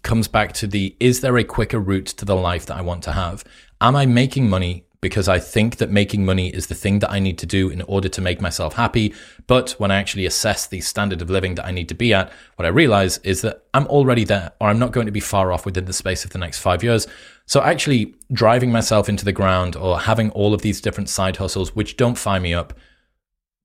comes 0.02 0.28
back 0.28 0.54
to 0.54 0.68
the 0.68 0.96
is 1.00 1.22
there 1.22 1.38
a 1.38 1.44
quicker 1.44 1.80
route 1.80 2.08
to 2.08 2.26
the 2.26 2.36
life 2.36 2.66
that 2.68 2.78
I 2.78 2.82
want 2.82 3.04
to 3.04 3.12
have? 3.12 3.44
Am 3.80 3.96
I 3.96 4.06
making 4.06 4.50
money 4.50 4.86
because 5.04 5.28
I 5.28 5.38
think 5.38 5.78
that 5.78 5.92
making 5.92 6.24
money 6.24 6.48
is 6.48 6.68
the 6.68 6.76
thing 6.76 7.00
that 7.00 7.12
I 7.12 7.20
need 7.20 7.38
to 7.40 7.46
do 7.46 7.70
in 7.70 7.82
order 7.82 8.08
to 8.08 8.22
make 8.22 8.40
myself 8.40 8.76
happy. 8.76 9.14
But 9.48 9.72
when 9.72 9.92
I 9.92 9.98
actually 9.98 10.26
assess 10.26 10.66
the 10.66 10.80
standard 10.80 11.22
of 11.22 11.30
living 11.30 11.56
that 11.56 11.66
I 11.66 11.72
need 11.72 11.90
to 11.90 11.94
be 11.94 12.14
at, 12.14 12.32
what 12.56 12.66
I 12.66 12.70
realize 12.70 13.18
is 13.18 13.42
that 13.42 13.66
I'm 13.74 13.86
already 13.88 14.24
there 14.24 14.54
or 14.62 14.70
I'm 14.70 14.80
not 14.80 14.94
going 14.94 15.08
to 15.08 15.12
be 15.12 15.20
far 15.20 15.52
off 15.52 15.66
within 15.66 15.84
the 15.84 15.92
space 15.92 16.24
of 16.24 16.32
the 16.32 16.38
next 16.38 16.60
five 16.60 16.86
years. 16.86 17.06
So 17.46 17.62
actually 17.62 18.16
driving 18.32 18.72
myself 18.72 19.10
into 19.10 19.26
the 19.26 19.34
ground 19.34 19.76
or 19.76 20.00
having 20.00 20.32
all 20.32 20.54
of 20.54 20.62
these 20.62 20.80
different 20.80 21.10
side 21.10 21.36
hustles, 21.36 21.76
which 21.76 21.98
don't 21.98 22.18
fire 22.18 22.40
me 22.40 22.54
up, 22.54 22.74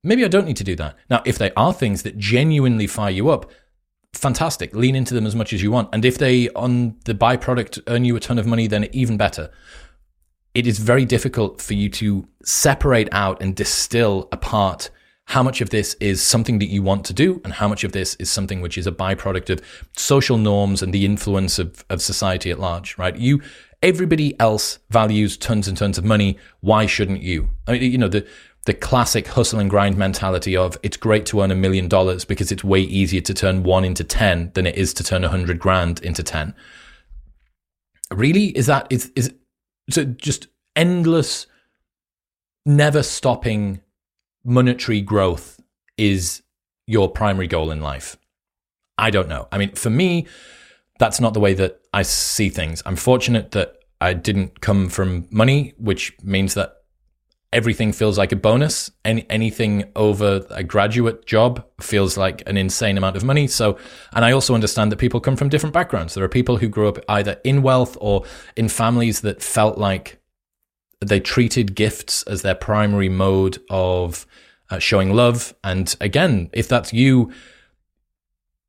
maybe 0.03 0.25
I 0.25 0.27
don't 0.27 0.45
need 0.45 0.57
to 0.57 0.65
do 0.65 0.75
that. 0.75 0.97
Now, 1.09 1.21
if 1.23 1.37
they 1.37 1.51
are 1.55 1.73
things 1.73 2.03
that 2.03 2.17
genuinely 2.17 2.85
fire 2.85 3.11
you 3.11 3.29
up, 3.29 3.49
fantastic. 4.13 4.75
Lean 4.75 4.95
into 4.95 5.13
them 5.13 5.25
as 5.25 5.35
much 5.35 5.53
as 5.53 5.61
you 5.61 5.71
want. 5.71 5.89
And 5.93 6.03
if 6.03 6.17
they, 6.17 6.49
on 6.49 6.97
the 7.05 7.13
byproduct, 7.13 7.81
earn 7.87 8.05
you 8.05 8.15
a 8.15 8.19
ton 8.19 8.39
of 8.39 8.45
money, 8.45 8.67
then 8.67 8.87
even 8.91 9.17
better 9.17 9.49
it 10.53 10.67
is 10.67 10.79
very 10.79 11.05
difficult 11.05 11.61
for 11.61 11.73
you 11.73 11.89
to 11.89 12.27
separate 12.43 13.09
out 13.11 13.41
and 13.41 13.55
distill 13.55 14.27
apart 14.31 14.89
how 15.25 15.43
much 15.43 15.61
of 15.61 15.69
this 15.69 15.93
is 15.99 16.23
something 16.23 16.57
that 16.57 16.65
you 16.65 16.81
want 16.81 17.05
to 17.05 17.13
do 17.13 17.39
and 17.43 17.53
how 17.53 17.67
much 17.67 17.83
of 17.83 17.91
this 17.91 18.15
is 18.15 18.31
something 18.31 18.61
which 18.61 18.79
is 18.79 18.87
a 18.87 18.91
byproduct 18.91 19.51
of 19.51 19.61
social 19.95 20.39
norms 20.39 20.81
and 20.81 20.91
the 20.91 21.05
influence 21.05 21.59
of, 21.59 21.85
of 21.89 22.01
society 22.01 22.49
at 22.49 22.59
large, 22.59 22.97
right? 22.97 23.15
You, 23.15 23.39
everybody 23.83 24.37
else 24.39 24.79
values 24.89 25.37
tons 25.37 25.67
and 25.67 25.77
tons 25.77 25.99
of 25.99 26.03
money. 26.03 26.39
Why 26.61 26.87
shouldn't 26.87 27.21
you? 27.21 27.49
I 27.67 27.73
mean, 27.73 27.91
you 27.91 27.97
know, 27.99 28.07
the, 28.07 28.27
the 28.65 28.73
classic 28.73 29.27
hustle 29.27 29.59
and 29.59 29.69
grind 29.69 29.97
mentality 29.97 30.55
of 30.55 30.77
it's 30.83 30.97
great 30.97 31.25
to 31.27 31.41
earn 31.41 31.51
a 31.51 31.55
million 31.55 31.87
dollars 31.87 32.25
because 32.25 32.51
it's 32.51 32.63
way 32.63 32.81
easier 32.81 33.21
to 33.21 33.33
turn 33.33 33.63
one 33.63 33.85
into 33.85 34.03
10 34.03 34.51
than 34.53 34.67
it 34.67 34.75
is 34.75 34.93
to 34.95 35.03
turn 35.03 35.23
a 35.23 35.29
hundred 35.29 35.59
grand 35.59 35.99
into 36.01 36.23
10. 36.23 36.53
Really? 38.11 38.47
Is 38.57 38.65
that, 38.65 38.87
is, 38.89 39.11
is, 39.15 39.33
so 39.89 40.03
just 40.03 40.47
endless, 40.75 41.47
never 42.65 43.01
stopping 43.01 43.81
monetary 44.43 45.01
growth 45.01 45.59
is 45.97 46.43
your 46.85 47.09
primary 47.09 47.47
goal 47.47 47.71
in 47.71 47.81
life. 47.81 48.17
I 48.97 49.09
don't 49.09 49.29
know. 49.29 49.47
I 49.51 49.57
mean, 49.57 49.71
for 49.75 49.89
me, 49.89 50.27
that's 50.99 51.21
not 51.21 51.33
the 51.33 51.39
way 51.39 51.53
that 51.53 51.79
I 51.93 52.01
see 52.01 52.49
things. 52.49 52.83
I'm 52.85 52.97
fortunate 52.97 53.51
that 53.51 53.79
I 54.01 54.13
didn't 54.13 54.61
come 54.61 54.89
from 54.89 55.27
money, 55.31 55.73
which 55.77 56.13
means 56.21 56.53
that 56.55 56.78
everything 57.51 57.91
feels 57.91 58.17
like 58.17 58.31
a 58.31 58.35
bonus. 58.35 58.91
Any, 59.03 59.25
anything 59.29 59.91
over 59.95 60.45
a 60.49 60.63
graduate 60.63 61.25
job 61.25 61.65
feels 61.81 62.17
like 62.17 62.43
an 62.47 62.57
insane 62.57 62.97
amount 62.97 63.15
of 63.15 63.23
money. 63.23 63.47
So, 63.47 63.77
and 64.13 64.23
I 64.23 64.31
also 64.31 64.53
understand 64.53 64.91
that 64.91 64.97
people 64.97 65.19
come 65.19 65.35
from 65.35 65.49
different 65.49 65.73
backgrounds. 65.73 66.13
There 66.13 66.23
are 66.23 66.29
people 66.29 66.57
who 66.57 66.67
grew 66.67 66.87
up 66.87 66.99
either 67.09 67.39
in 67.43 67.61
wealth 67.61 67.97
or 67.99 68.23
in 68.55 68.69
families 68.69 69.21
that 69.21 69.41
felt 69.41 69.77
like 69.77 70.21
they 71.01 71.19
treated 71.19 71.75
gifts 71.75 72.23
as 72.23 72.41
their 72.41 72.55
primary 72.55 73.09
mode 73.09 73.59
of 73.69 74.27
uh, 74.69 74.79
showing 74.79 75.13
love. 75.13 75.55
And 75.63 75.95
again, 75.99 76.49
if 76.53 76.67
that's 76.67 76.93
you, 76.93 77.31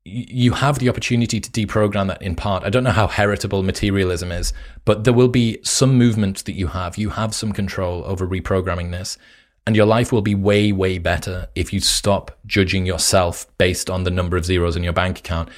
you 0.03 0.53
have 0.53 0.79
the 0.79 0.89
opportunity 0.89 1.39
to 1.39 1.51
deprogram 1.51 2.07
that 2.07 2.21
in 2.21 2.35
part. 2.35 2.63
I 2.63 2.69
don't 2.69 2.83
know 2.83 2.91
how 2.91 3.07
heritable 3.07 3.61
materialism 3.61 4.31
is, 4.31 4.51
but 4.83 5.03
there 5.03 5.13
will 5.13 5.27
be 5.27 5.59
some 5.63 5.97
movement 5.97 6.43
that 6.45 6.53
you 6.53 6.67
have. 6.67 6.97
You 6.97 7.11
have 7.11 7.35
some 7.35 7.51
control 7.51 8.03
over 8.05 8.27
reprogramming 8.27 8.91
this. 8.91 9.17
And 9.67 9.75
your 9.75 9.85
life 9.85 10.11
will 10.11 10.23
be 10.23 10.33
way, 10.33 10.71
way 10.71 10.97
better 10.97 11.47
if 11.53 11.71
you 11.71 11.79
stop 11.79 12.39
judging 12.47 12.87
yourself 12.87 13.45
based 13.59 13.91
on 13.91 14.03
the 14.03 14.09
number 14.09 14.35
of 14.35 14.45
zeros 14.45 14.75
in 14.75 14.83
your 14.83 14.93
bank 14.93 15.19
account. 15.19 15.49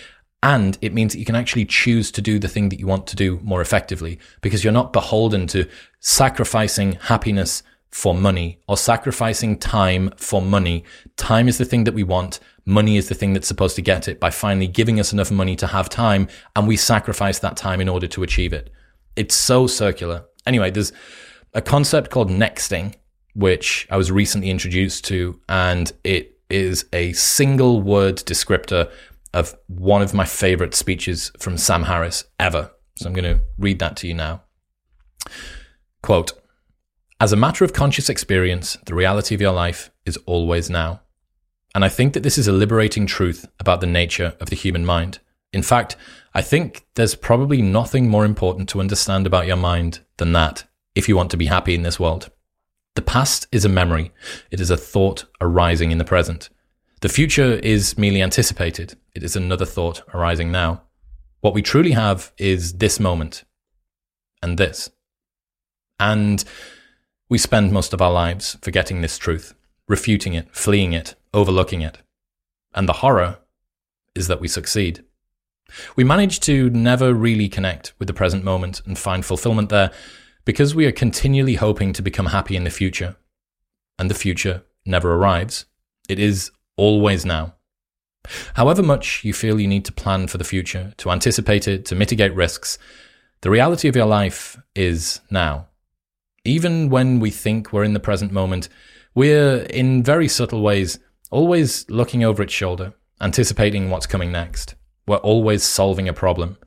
And 0.41 0.78
it 0.82 0.94
means 0.94 1.14
that 1.14 1.20
you 1.20 1.26
can 1.26 1.38
actually 1.38 1.64
choose 1.64 2.12
to 2.12 2.22
do 2.22 2.38
the 2.38 2.50
thing 2.50 2.68
that 2.68 2.80
you 2.80 2.86
want 2.86 3.08
to 3.08 3.16
do 3.16 3.39
more 3.44 3.62
effectively 3.62 4.20
because 4.41 4.62
you're 4.62 4.74
not 4.74 4.91
beholden 4.91 5.48
to 5.48 5.70
sacrificing 6.02 6.94
happiness 7.04 7.64
for 7.94 8.16
money 8.16 8.60
or 8.68 8.76
sacrificing 8.76 9.56
time 9.56 10.12
for 10.18 10.41
money. 10.41 10.84
Time 11.16 11.48
is 11.48 11.60
the 11.60 11.66
thing 11.66 11.84
that 11.84 11.94
we 11.94 12.04
want. 12.04 12.39
Money 12.66 12.98
is 12.98 13.08
the 13.08 13.14
thing 13.14 13.34
that's 13.34 13.48
supposed 13.48 13.76
to 13.76 13.84
get 13.84 14.08
it 14.08 14.20
by 14.20 14.32
finally 14.32 14.68
giving 14.68 15.00
us 15.00 15.14
enough 15.14 15.30
money 15.30 15.56
to 15.56 15.68
have 15.68 15.89
time. 15.89 16.28
And 16.56 16.68
we 16.68 16.76
sacrifice 16.76 17.38
that 17.39 17.56
time 17.56 17.80
in 17.80 17.88
order 17.88 18.08
to 18.08 18.24
achieve 18.24 18.52
it. 18.52 18.72
It's 19.16 19.36
so 19.36 19.68
circular. 19.68 20.26
Anyway, 20.48 20.72
there's 20.72 20.91
a 21.54 21.62
concept 21.62 22.10
called 22.10 22.32
nexting, 22.32 22.96
which 23.36 23.88
I 23.91 23.98
was 23.98 24.12
recently 24.12 24.50
introduced 24.50 25.06
to, 25.06 25.39
and 25.48 25.91
it 26.04 26.39
is 26.50 26.86
a 26.94 27.14
single 27.14 27.80
word 27.82 28.18
descriptor 28.18 28.91
of 29.36 29.56
one 29.68 30.02
of 30.02 30.16
my 30.16 30.26
favorite 30.26 30.74
speeches 30.74 31.32
from 31.38 31.60
Sam 31.60 31.84
Harris 31.84 32.24
ever. 32.39 32.72
So 32.96 33.06
I'm 33.08 33.14
going 33.14 33.38
to 33.38 33.44
read 33.60 33.78
that 33.80 33.98
to 33.98 34.08
you 34.08 34.16
now. 34.16 34.41
Quote, 36.02 36.34
as 37.24 37.32
a 37.32 37.38
matter 37.38 37.63
of 37.63 37.71
conscious 37.71 38.09
experience, 38.09 38.78
the 38.86 38.93
reality 38.93 39.34
of 39.34 39.39
your 39.39 39.53
life 39.53 39.89
is 40.05 40.17
always 40.26 40.69
now. 40.69 40.99
And 41.74 41.86
I 41.86 41.88
think 41.88 42.13
that 42.13 42.21
this 42.21 42.38
is 42.38 42.49
a 42.49 42.51
liberating 42.51 43.07
truth 43.07 43.47
about 43.61 43.80
the 43.80 43.88
nature 43.88 44.36
of 44.41 44.49
the 44.49 44.57
human 44.57 44.86
mind. 44.86 45.19
In 45.53 45.63
fact, 45.63 45.95
I 46.34 46.41
think 46.41 46.86
there's 46.95 47.15
probably 47.15 47.61
nothing 47.61 48.09
more 48.09 48.26
important 48.26 48.67
to 48.69 48.82
understand 48.82 49.26
about 49.26 49.47
your 49.47 49.55
mind 49.55 50.01
than 50.17 50.34
that 50.34 50.65
if 50.95 51.07
you 51.07 51.15
want 51.15 51.32
to 51.32 51.38
be 51.38 51.45
happy 51.45 51.74
in 51.74 51.84
this 51.84 51.97
world. 51.97 52.30
The 52.95 53.01
past 53.01 53.47
is 53.53 53.63
a 53.63 53.69
memory, 53.69 54.11
it 54.51 54.59
is 54.59 54.69
a 54.69 54.76
thought 54.76 55.24
arising 55.39 55.91
in 55.91 55.99
the 55.99 56.03
present. 56.03 56.49
The 56.99 57.07
future 57.07 57.53
is 57.53 57.97
merely 57.97 58.21
anticipated, 58.21 58.97
it 59.15 59.24
is 59.24 59.38
another 59.38 59.65
thought 59.65 60.01
arising 60.13 60.51
now. 60.51 60.82
What 61.39 61.53
we 61.53 61.61
truly 61.61 61.91
have 61.91 62.34
is 62.38 62.74
this 62.80 62.99
moment 62.99 63.45
and 64.41 64.57
this. 64.57 64.89
And 66.01 66.43
we 67.34 67.40
spend 67.40 67.72
most 67.72 67.96
of 67.96 68.02
our 68.02 68.12
lives 68.12 68.60
forgetting 68.62 69.02
this 69.02 69.18
truth, 69.18 69.56
refuting 69.88 70.36
it, 70.36 70.48
fleeing 70.52 70.94
it, 70.94 71.16
overlooking 71.34 71.82
it. 71.82 71.98
And 72.76 72.88
the 72.88 73.00
horror 73.02 73.40
is 74.14 74.28
that 74.28 74.40
we 74.40 74.48
succeed. 74.48 75.04
We 75.96 76.04
manage 76.04 76.42
to 76.42 76.70
never 76.70 77.12
really 77.12 77.50
connect 77.50 77.96
with 77.98 78.08
the 78.08 78.14
present 78.14 78.44
moment 78.44 78.84
and 78.86 79.00
find 79.00 79.26
fulfillment 79.26 79.70
there 79.70 79.90
because 80.46 80.76
we 80.76 80.86
are 80.86 80.92
continually 80.92 81.56
hoping 81.56 81.92
to 81.94 82.04
become 82.04 82.28
happy 82.28 82.56
in 82.56 82.66
the 82.66 82.70
future. 82.70 83.16
And 83.98 84.12
the 84.12 84.22
future 84.26 84.62
never 84.86 85.16
arrives. 85.16 85.66
It 86.08 86.20
is 86.20 86.52
always 86.78 87.26
now. 87.26 87.56
However 88.54 88.84
much 88.84 89.24
you 89.24 89.34
feel 89.34 89.60
you 89.60 89.68
need 89.68 89.86
to 89.86 89.92
plan 89.92 90.28
for 90.28 90.38
the 90.38 90.44
future, 90.44 90.94
to 90.98 91.10
anticipate 91.10 91.68
it, 91.68 91.84
to 91.86 91.96
mitigate 91.96 92.36
risks, 92.36 92.78
the 93.42 93.50
reality 93.50 93.88
of 93.88 93.96
your 93.96 94.06
life 94.06 94.56
is 94.76 95.20
now. 95.32 95.70
Even 96.46 96.89
when 96.89 97.20
we 97.20 97.30
think 97.30 97.72
we're 97.72 97.86
in 97.86 97.94
the 97.94 98.00
present 98.00 98.32
moment, 98.32 98.70
we're 99.16 99.60
in 99.70 100.04
very 100.04 100.28
subtle 100.28 100.62
ways 100.62 101.00
always 101.32 101.89
looking 101.89 102.24
over 102.24 102.44
its 102.44 102.54
shoulder, 102.54 102.94
anticipating 103.22 103.89
what's 103.89 104.06
coming 104.06 104.32
next. 104.32 104.76
We're 105.08 105.18
always 105.18 105.64
solving 105.64 106.08
a 106.10 106.14
problem. 106.14 106.58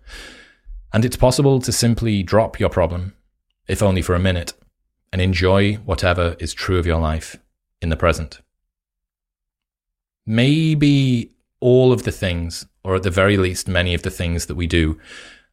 And 0.92 1.04
it's 1.04 1.16
possible 1.16 1.60
to 1.60 1.72
simply 1.72 2.22
drop 2.22 2.58
your 2.58 2.70
problem, 2.70 3.14
if 3.68 3.82
only 3.82 4.02
for 4.02 4.14
a 4.14 4.18
minute, 4.18 4.54
and 5.12 5.20
enjoy 5.20 5.74
whatever 5.74 6.36
is 6.38 6.54
true 6.54 6.78
of 6.78 6.86
your 6.86 6.98
life 7.00 7.36
in 7.82 7.90
the 7.90 7.96
present. 7.96 8.40
maybe 10.26 11.30
all 11.60 11.92
of 11.92 12.02
the 12.02 12.12
things, 12.12 12.66
or 12.82 12.96
at 12.96 13.02
the 13.02 13.10
very 13.10 13.36
least, 13.36 13.68
many 13.68 13.94
of 13.94 14.02
the 14.02 14.10
things 14.10 14.46
that 14.46 14.56
we 14.56 14.66
do, 14.66 14.98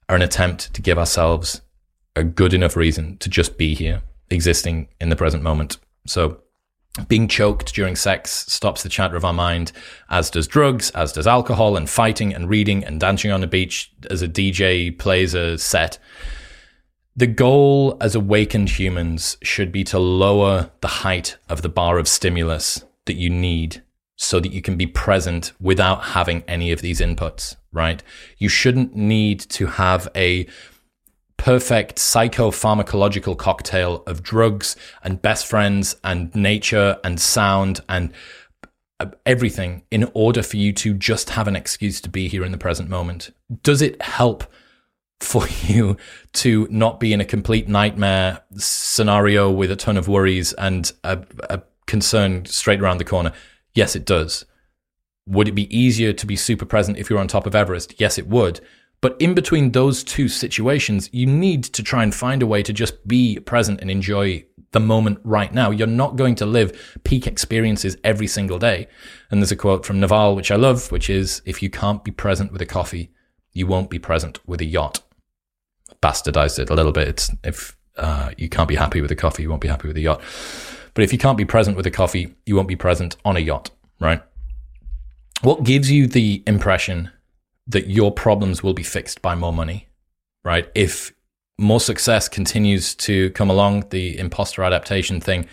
are 0.09 0.15
an 0.15 0.21
attempt 0.21 0.73
to 0.73 0.81
give 0.81 0.97
ourselves 0.97 1.61
a 2.15 2.23
good 2.23 2.53
enough 2.53 2.75
reason 2.75 3.17
to 3.17 3.29
just 3.29 3.57
be 3.57 3.73
here, 3.73 4.01
existing 4.33 4.87
in 4.99 5.09
the 5.09 5.15
present 5.15 5.43
moment. 5.43 5.77
So, 6.05 6.39
being 7.07 7.27
choked 7.27 7.73
during 7.73 7.95
sex 7.95 8.45
stops 8.51 8.83
the 8.83 8.89
chatter 8.89 9.15
of 9.15 9.25
our 9.25 9.33
mind, 9.33 9.71
as 10.09 10.29
does 10.29 10.47
drugs, 10.47 10.91
as 10.91 11.11
does 11.11 11.25
alcohol, 11.25 11.75
and 11.75 11.89
fighting 11.89 12.33
and 12.33 12.47
reading 12.47 12.83
and 12.83 12.99
dancing 12.99 13.31
on 13.31 13.41
the 13.41 13.47
beach 13.47 13.91
as 14.11 14.21
a 14.21 14.27
DJ 14.27 14.95
plays 14.97 15.33
a 15.33 15.57
set. 15.57 15.97
The 17.15 17.27
goal 17.27 17.97
as 17.99 18.15
awakened 18.15 18.69
humans 18.69 19.37
should 19.41 19.71
be 19.71 19.83
to 19.85 19.99
lower 19.99 20.71
the 20.81 20.87
height 20.87 21.37
of 21.49 21.61
the 21.61 21.69
bar 21.69 21.97
of 21.97 22.07
stimulus 22.07 22.83
that 23.05 23.15
you 23.15 23.29
need 23.29 23.83
so 24.15 24.39
that 24.39 24.51
you 24.51 24.61
can 24.61 24.77
be 24.77 24.87
present 24.87 25.51
without 25.59 26.03
having 26.03 26.43
any 26.47 26.71
of 26.71 26.81
these 26.81 27.01
inputs, 27.01 27.55
right? 27.71 28.01
You 28.37 28.49
shouldn't 28.49 28.95
need 28.95 29.39
to 29.41 29.67
have 29.67 30.07
a 30.15 30.47
perfect 31.43 31.97
psychopharmacological 31.97 33.37
cocktail 33.37 34.01
of 34.07 34.23
drugs 34.23 34.77
and 35.03 35.21
best 35.21 35.45
friends 35.45 35.97
and 36.01 36.33
nature 36.33 36.97
and 37.03 37.19
sound 37.19 37.81
and 37.89 38.13
uh, 39.01 39.07
everything 39.25 39.83
in 39.91 40.09
order 40.13 40.41
for 40.41 40.55
you 40.55 40.71
to 40.71 40.93
just 40.93 41.31
have 41.31 41.45
an 41.49 41.55
excuse 41.57 41.99
to 41.99 42.07
be 42.07 42.29
here 42.29 42.45
in 42.45 42.53
the 42.53 42.57
present 42.57 42.89
moment. 42.89 43.29
Does 43.61 43.81
it 43.81 44.01
help 44.01 44.45
for 45.19 45.45
you 45.63 45.97
to 46.31 46.65
not 46.71 47.01
be 47.01 47.11
in 47.11 47.19
a 47.19 47.25
complete 47.25 47.67
nightmare 47.67 48.39
scenario 48.55 49.51
with 49.51 49.69
a 49.69 49.75
ton 49.75 49.97
of 49.97 50.07
worries 50.07 50.53
and 50.53 50.93
a, 51.03 51.25
a 51.49 51.61
concern 51.87 52.45
straight 52.45 52.79
around 52.79 52.99
the 52.99 53.03
corner? 53.03 53.33
Yes, 53.73 53.97
it 53.97 54.05
does. 54.05 54.45
Would 55.27 55.49
it 55.49 55.55
be 55.55 55.77
easier 55.77 56.13
to 56.13 56.25
be 56.25 56.37
super 56.37 56.65
present 56.65 56.97
if 56.97 57.09
you're 57.09 57.19
on 57.19 57.27
top 57.27 57.45
of 57.45 57.53
Everest? 57.53 57.99
Yes, 57.99 58.17
it 58.17 58.27
would. 58.27 58.61
But 59.03 59.17
in 59.19 59.33
between 59.33 59.73
those 59.73 60.01
two 60.01 60.29
situations, 60.29 61.09
you 61.11 61.27
need 61.27 61.65
to 61.65 61.83
try 61.83 62.03
and 62.03 62.15
find 62.15 62.41
a 62.41 62.47
way 62.47 62.63
to 62.63 62.71
just 62.71 63.05
be 63.05 63.37
present 63.37 63.81
and 63.81 63.91
enjoy 63.91 64.45
the 64.71 64.79
moment 64.79 65.19
right 65.25 65.53
now. 65.53 65.71
You're 65.71 65.87
not 65.87 66.15
going 66.15 66.35
to 66.35 66.45
live 66.45 66.99
peak 67.03 67.27
experiences 67.27 67.97
every 68.05 68.27
single 68.27 68.57
day. 68.57 68.87
And 69.29 69.41
there's 69.41 69.51
a 69.51 69.57
quote 69.57 69.85
from 69.85 69.99
Naval, 69.99 70.37
which 70.37 70.51
I 70.51 70.55
love, 70.55 70.89
which 70.89 71.09
is 71.09 71.41
if 71.45 71.61
you 71.61 71.69
can't 71.69 72.01
be 72.01 72.11
present 72.11 72.53
with 72.53 72.61
a 72.61 72.65
coffee, 72.65 73.11
you 73.51 73.67
won't 73.67 73.89
be 73.89 73.99
present 73.99 74.39
with 74.47 74.61
a 74.61 74.65
yacht 74.65 75.01
bastardized 76.01 76.59
it 76.59 76.69
a 76.69 76.75
little 76.75 76.91
bit. 76.91 77.07
It's 77.07 77.31
if 77.43 77.77
uh, 77.97 78.31
you 78.37 78.49
can't 78.49 78.67
be 78.67 78.75
happy 78.75 79.01
with 79.01 79.11
a 79.11 79.15
coffee, 79.15 79.43
you 79.43 79.49
won't 79.49 79.61
be 79.61 79.67
happy 79.67 79.87
with 79.87 79.97
a 79.97 80.01
yacht. 80.01 80.21
But 80.93 81.03
if 81.03 81.11
you 81.11 81.17
can't 81.17 81.37
be 81.37 81.45
present 81.45 81.75
with 81.77 81.85
a 81.87 81.91
coffee, 81.91 82.35
you 82.45 82.55
won't 82.55 82.67
be 82.67 82.75
present 82.75 83.15
on 83.25 83.37
a 83.37 83.39
yacht, 83.39 83.71
right? 83.99 84.21
What 85.41 85.63
gives 85.63 85.89
you 85.89 86.07
the 86.07 86.43
impression 86.45 87.09
that 87.67 87.87
your 87.87 88.11
problems 88.11 88.61
will 88.61 88.73
be 88.73 88.83
fixed 88.83 89.21
by 89.21 89.35
more 89.35 89.53
money, 89.53 89.87
right? 90.43 90.69
If 90.75 91.13
more 91.57 91.79
success 91.79 92.27
continues 92.27 92.95
to 92.95 93.29
come 93.31 93.49
along, 93.49 93.89
the 93.89 94.17
imposter 94.17 94.63
adaptation 94.63 95.21
thing, 95.21 95.47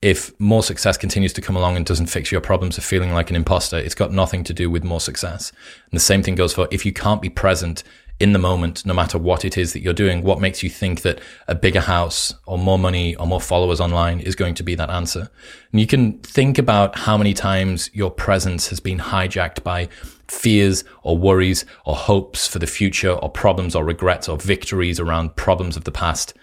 if 0.00 0.38
more 0.38 0.62
success 0.62 0.96
continues 0.96 1.32
to 1.32 1.40
come 1.40 1.56
along 1.56 1.76
and 1.76 1.84
doesn't 1.84 2.06
fix 2.06 2.30
your 2.30 2.40
problems 2.40 2.78
of 2.78 2.84
feeling 2.84 3.12
like 3.12 3.30
an 3.30 3.36
imposter, 3.36 3.76
it's 3.76 3.96
got 3.96 4.12
nothing 4.12 4.44
to 4.44 4.54
do 4.54 4.70
with 4.70 4.84
more 4.84 5.00
success. 5.00 5.50
And 5.90 5.96
the 5.96 6.04
same 6.04 6.22
thing 6.22 6.36
goes 6.36 6.54
for 6.54 6.68
if 6.70 6.86
you 6.86 6.92
can't 6.92 7.20
be 7.20 7.28
present 7.28 7.82
in 8.20 8.32
the 8.32 8.38
moment, 8.38 8.84
no 8.84 8.94
matter 8.94 9.16
what 9.16 9.44
it 9.44 9.56
is 9.56 9.72
that 9.72 9.80
you're 9.80 9.92
doing, 9.92 10.22
what 10.22 10.40
makes 10.40 10.62
you 10.62 10.70
think 10.70 11.02
that 11.02 11.20
a 11.46 11.54
bigger 11.54 11.80
house 11.80 12.34
or 12.46 12.58
more 12.58 12.78
money 12.78 13.14
or 13.16 13.26
more 13.26 13.40
followers 13.40 13.80
online 13.80 14.20
is 14.20 14.34
going 14.34 14.54
to 14.54 14.62
be 14.62 14.74
that 14.74 14.90
answer? 14.90 15.30
And 15.72 15.80
you 15.80 15.86
can 15.86 16.18
think 16.18 16.58
about 16.58 16.98
how 16.98 17.16
many 17.16 17.32
times 17.32 17.90
your 17.92 18.10
presence 18.10 18.68
has 18.68 18.80
been 18.80 18.98
hijacked 18.98 19.62
by 19.62 19.88
fears 20.30 20.84
or 21.02 21.16
worries 21.16 21.64
or 21.84 21.94
hopes 21.96 22.46
for 22.46 22.58
the 22.58 22.66
future 22.66 23.12
or 23.12 23.30
problems 23.30 23.74
or 23.74 23.84
regrets 23.84 24.28
or 24.28 24.36
victories 24.36 25.00
around 25.00 25.36
problems 25.36 25.76
of 25.76 25.84
the 25.84 25.92
past. 25.92 26.34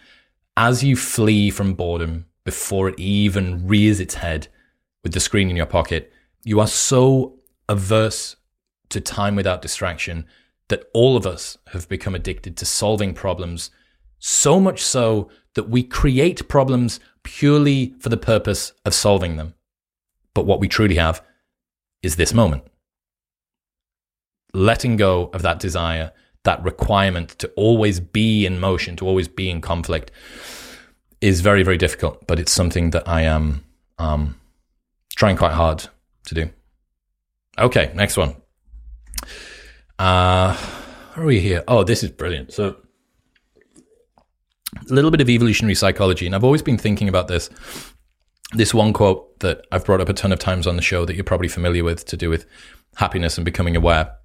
As 0.58 0.84
you 0.84 0.96
flee 0.96 1.50
from 1.50 1.74
boredom 1.74 2.26
before 2.44 2.90
it 2.90 3.00
even 3.00 3.68
rears 3.68 4.00
its 4.00 4.16
head 4.16 4.48
with 5.04 5.14
the 5.14 5.20
screen 5.20 5.50
in 5.50 5.56
your 5.56 5.66
pocket, 5.66 6.12
you 6.44 6.60
are 6.60 6.68
so 6.68 7.40
averse 7.68 8.36
to 8.90 9.02
time 9.02 9.36
without 9.36 9.62
distraction 9.62 10.26
that 10.68 10.86
all 10.94 11.16
of 11.16 11.28
us 11.28 11.58
have 11.68 11.88
become 11.90 12.16
addicted 12.16 12.58
to 12.58 12.66
solving 12.66 13.14
problems, 13.14 13.70
so 14.20 14.60
much 14.60 14.82
so 14.82 15.30
that 15.54 15.70
we 15.70 15.84
create 15.84 16.48
problems 16.48 17.00
purely 17.24 17.94
for 18.00 18.10
the 18.10 18.18
purpose 18.18 18.74
of 18.84 18.94
solving 18.94 19.36
them. 19.36 19.54
But 20.34 20.46
what 20.46 20.60
we 20.60 20.68
truly 20.68 20.96
have 20.96 21.24
is 22.02 22.16
this 22.16 22.34
moment. 22.34 22.64
Letting 24.56 24.96
go 24.96 25.30
of 25.34 25.42
that 25.42 25.60
desire, 25.60 26.14
that 26.44 26.64
requirement 26.64 27.30
to 27.40 27.52
always 27.58 28.00
be 28.00 28.46
in 28.46 28.60
motion, 28.60 28.96
to 28.96 29.08
always 29.08 29.28
be 29.28 29.50
in 29.50 29.60
conflict, 29.60 30.12
is 31.20 31.42
very, 31.42 31.62
very 31.62 31.78
difficult. 31.78 32.26
But 32.26 32.40
it's 32.40 32.54
something 32.54 32.92
that 32.92 33.08
I 33.08 33.24
am 33.24 33.66
um, 34.00 34.40
trying 35.16 35.36
quite 35.36 35.52
hard 35.52 35.88
to 36.28 36.36
do. 36.36 36.50
Okay, 37.58 37.92
next 37.96 38.16
one. 38.16 38.36
Uh, 40.00 40.56
where 41.14 41.24
are 41.24 41.28
we 41.28 41.40
here? 41.40 41.64
Oh, 41.68 41.84
this 41.84 42.04
is 42.04 42.12
brilliant. 42.12 42.54
So, 42.54 42.78
a 44.90 44.94
little 44.94 45.12
bit 45.12 45.22
of 45.22 45.30
evolutionary 45.30 45.76
psychology, 45.76 46.26
and 46.26 46.36
I've 46.36 46.44
always 46.44 46.62
been 46.62 46.78
thinking 46.78 47.08
about 47.08 47.28
this. 47.28 47.50
This 48.54 48.74
one 48.74 48.94
quote 48.94 49.40
that 49.40 49.66
I've 49.72 49.86
brought 49.86 50.02
up 50.02 50.10
a 50.10 50.14
ton 50.14 50.32
of 50.32 50.40
times 50.40 50.68
on 50.68 50.76
the 50.76 50.82
show 50.82 51.06
that 51.06 51.16
you're 51.16 51.24
probably 51.24 51.48
familiar 51.48 51.84
with 51.84 52.06
to 52.06 52.18
do 52.18 52.30
with 52.30 52.46
happiness 52.96 53.38
and 53.38 53.44
becoming 53.44 53.76
aware. 53.76 54.16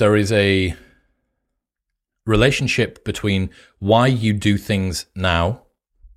There 0.00 0.16
is 0.16 0.32
a 0.32 0.74
relationship 2.24 3.04
between 3.04 3.50
why 3.80 4.06
you 4.06 4.32
do 4.32 4.56
things 4.56 5.04
now 5.14 5.64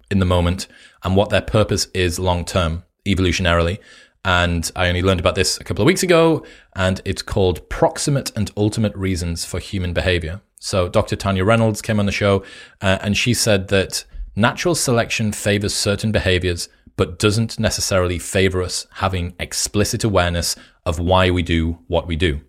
in 0.09 0.19
the 0.19 0.25
moment 0.25 0.67
and 1.03 1.17
what 1.17 1.31
their 1.31 1.41
purpose 1.41 1.87
is 1.93 2.17
long 2.17 2.45
term, 2.45 2.83
evolutionarily. 3.05 3.79
And 4.23 4.71
I 4.73 4.87
only 4.87 5.01
learned 5.01 5.19
about 5.19 5.35
this 5.35 5.59
a 5.59 5.65
couple 5.65 5.81
of 5.81 5.87
weeks 5.87 6.01
ago, 6.01 6.45
and 6.77 7.01
it's 7.03 7.21
called 7.21 7.67
Proximate 7.67 8.31
and 8.37 8.49
Ultimate 8.55 8.95
Reasons 8.95 9.43
for 9.43 9.59
Human 9.59 9.91
Behavior. 9.91 10.39
So, 10.61 10.87
Dr. 10.87 11.17
Tania 11.17 11.43
Reynolds 11.43 11.81
came 11.81 11.99
on 11.99 12.05
the 12.05 12.13
show, 12.13 12.41
uh, 12.81 12.99
and 13.01 13.17
she 13.17 13.33
said 13.33 13.67
that 13.67 14.05
natural 14.33 14.75
selection 14.75 15.33
favors 15.33 15.73
certain 15.73 16.13
behaviors, 16.13 16.69
but 16.95 17.19
doesn't 17.19 17.59
necessarily 17.59 18.17
favor 18.17 18.63
us 18.63 18.87
having 18.91 19.35
explicit 19.41 20.05
awareness 20.05 20.55
of 20.85 20.99
why 20.99 21.29
we 21.29 21.43
do 21.43 21.79
what 21.87 22.07
we 22.07 22.15
do. 22.15 22.39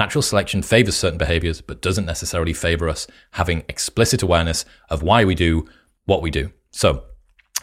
Natural 0.00 0.22
selection 0.22 0.62
favors 0.62 0.96
certain 0.96 1.18
behaviors, 1.18 1.60
but 1.60 1.82
doesn't 1.82 2.06
necessarily 2.06 2.54
favor 2.54 2.88
us 2.88 3.06
having 3.32 3.64
explicit 3.68 4.22
awareness 4.22 4.64
of 4.88 5.02
why 5.02 5.26
we 5.26 5.34
do 5.34 5.68
what 6.06 6.22
we 6.22 6.30
do. 6.30 6.50
So, 6.70 7.04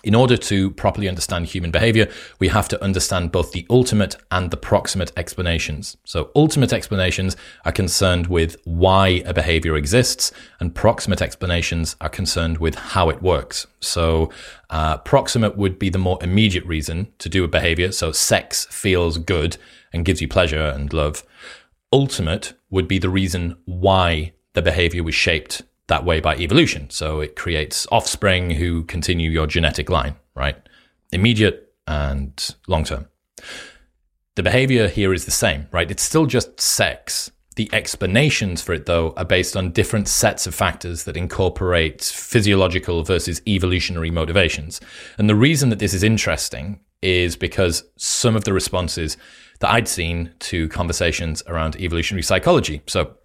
in 0.04 0.14
order 0.14 0.38
to 0.38 0.70
properly 0.70 1.10
understand 1.10 1.48
human 1.48 1.72
behavior, 1.72 2.08
we 2.38 2.50
have 2.50 2.68
to 2.68 2.84
understand 2.84 3.32
both 3.32 3.54
the 3.54 3.66
ultimate 3.72 4.18
and 4.30 4.52
the 4.52 4.56
proximate 4.56 5.12
explanations. 5.18 5.98
So, 6.04 6.30
ultimate 6.36 6.74
explanations 6.74 7.36
are 7.66 7.72
concerned 7.72 8.28
with 8.28 8.56
why 8.66 9.24
a 9.26 9.34
behavior 9.34 9.76
exists, 9.76 10.32
and 10.60 10.76
proximate 10.76 11.24
explanations 11.24 11.96
are 12.02 12.08
concerned 12.08 12.60
with 12.60 12.76
how 12.76 13.10
it 13.10 13.24
works. 13.24 13.66
So, 13.80 14.30
uh, 14.70 14.98
proximate 14.98 15.58
would 15.58 15.80
be 15.80 15.90
the 15.90 15.98
more 15.98 16.20
immediate 16.22 16.66
reason 16.66 17.08
to 17.18 17.30
do 17.30 17.44
a 17.44 17.48
behavior. 17.48 17.92
So, 17.92 18.12
sex 18.12 18.68
feels 18.70 19.18
good 19.18 19.58
and 19.92 20.06
gives 20.06 20.22
you 20.22 20.28
pleasure 20.28 20.62
and 20.62 20.94
love. 20.94 21.24
Ultimate 21.92 22.54
would 22.70 22.88
be 22.88 23.00
the 23.00 23.10
reason 23.10 23.58
why 23.66 24.34
the 24.54 24.62
behavior 24.62 25.04
was 25.04 25.16
shaped 25.16 25.62
that 25.88 26.04
way 26.04 26.20
by 26.20 26.36
evolution. 26.36 26.90
So 26.90 27.22
it 27.22 27.36
creates 27.36 27.88
offspring 27.92 28.52
who 28.52 28.84
continue 28.84 29.30
your 29.30 29.48
genetic 29.48 29.90
line, 29.90 30.16
right? 30.36 30.58
Immediate 31.12 31.74
and 31.88 32.56
long 32.68 32.84
term. 32.84 33.08
The 34.36 34.44
behavior 34.44 34.88
here 34.88 35.14
is 35.14 35.26
the 35.26 35.32
same, 35.32 35.68
right? 35.72 35.90
It's 35.90 36.04
still 36.04 36.26
just 36.26 36.60
sex. 36.60 37.32
The 37.56 37.70
explanations 37.74 38.62
for 38.62 38.74
it, 38.74 38.86
though, 38.86 39.14
are 39.18 39.26
based 39.26 39.58
on 39.58 39.72
different 39.72 40.08
sets 40.08 40.46
of 40.46 40.54
factors 40.54 41.06
that 41.06 41.18
incorporate 41.18 42.04
physiological 42.04 43.04
versus 43.04 43.42
evolutionary 43.48 44.12
motivations. 44.12 44.80
And 45.18 45.28
the 45.28 45.36
reason 45.36 45.70
that 45.70 45.80
this 45.80 45.94
is 45.94 46.04
interesting 46.04 46.82
is 47.02 47.36
because 47.36 47.84
some 47.98 48.36
of 48.36 48.44
the 48.44 48.54
responses 48.54 49.18
that 49.60 49.72
I'd 49.72 49.88
seen 49.88 50.32
to 50.40 50.68
conversations 50.70 51.44
around 51.48 51.76
evolutionary 51.78 52.24
psychology. 52.24 52.82
So 52.88 53.16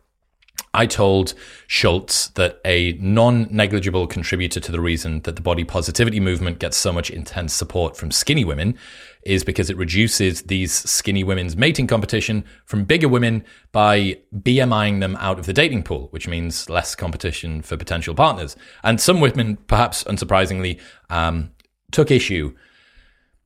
I 0.74 0.86
told 0.86 1.34
Schultz 1.66 2.28
that 2.28 2.60
a 2.64 2.94
non 2.94 3.46
negligible 3.50 4.06
contributor 4.06 4.58
to 4.60 4.72
the 4.72 4.80
reason 4.80 5.20
that 5.22 5.36
the 5.36 5.42
body 5.42 5.64
positivity 5.64 6.18
movement 6.18 6.60
gets 6.60 6.78
so 6.78 6.92
much 6.92 7.10
intense 7.10 7.52
support 7.52 7.94
from 7.96 8.10
skinny 8.10 8.44
women 8.44 8.78
is 9.22 9.44
because 9.44 9.68
it 9.68 9.76
reduces 9.76 10.42
these 10.42 10.72
skinny 10.72 11.24
women's 11.24 11.56
mating 11.56 11.86
competition 11.86 12.44
from 12.64 12.84
bigger 12.84 13.08
women 13.08 13.44
by 13.70 14.18
BMIing 14.34 15.00
them 15.00 15.14
out 15.16 15.38
of 15.38 15.44
the 15.46 15.52
dating 15.52 15.82
pool, 15.82 16.08
which 16.10 16.26
means 16.26 16.70
less 16.70 16.94
competition 16.94 17.60
for 17.60 17.76
potential 17.76 18.14
partners. 18.14 18.56
And 18.82 19.00
some 19.00 19.20
women, 19.20 19.58
perhaps 19.66 20.04
unsurprisingly, 20.04 20.80
um, 21.10 21.52
took 21.90 22.10
issue 22.10 22.54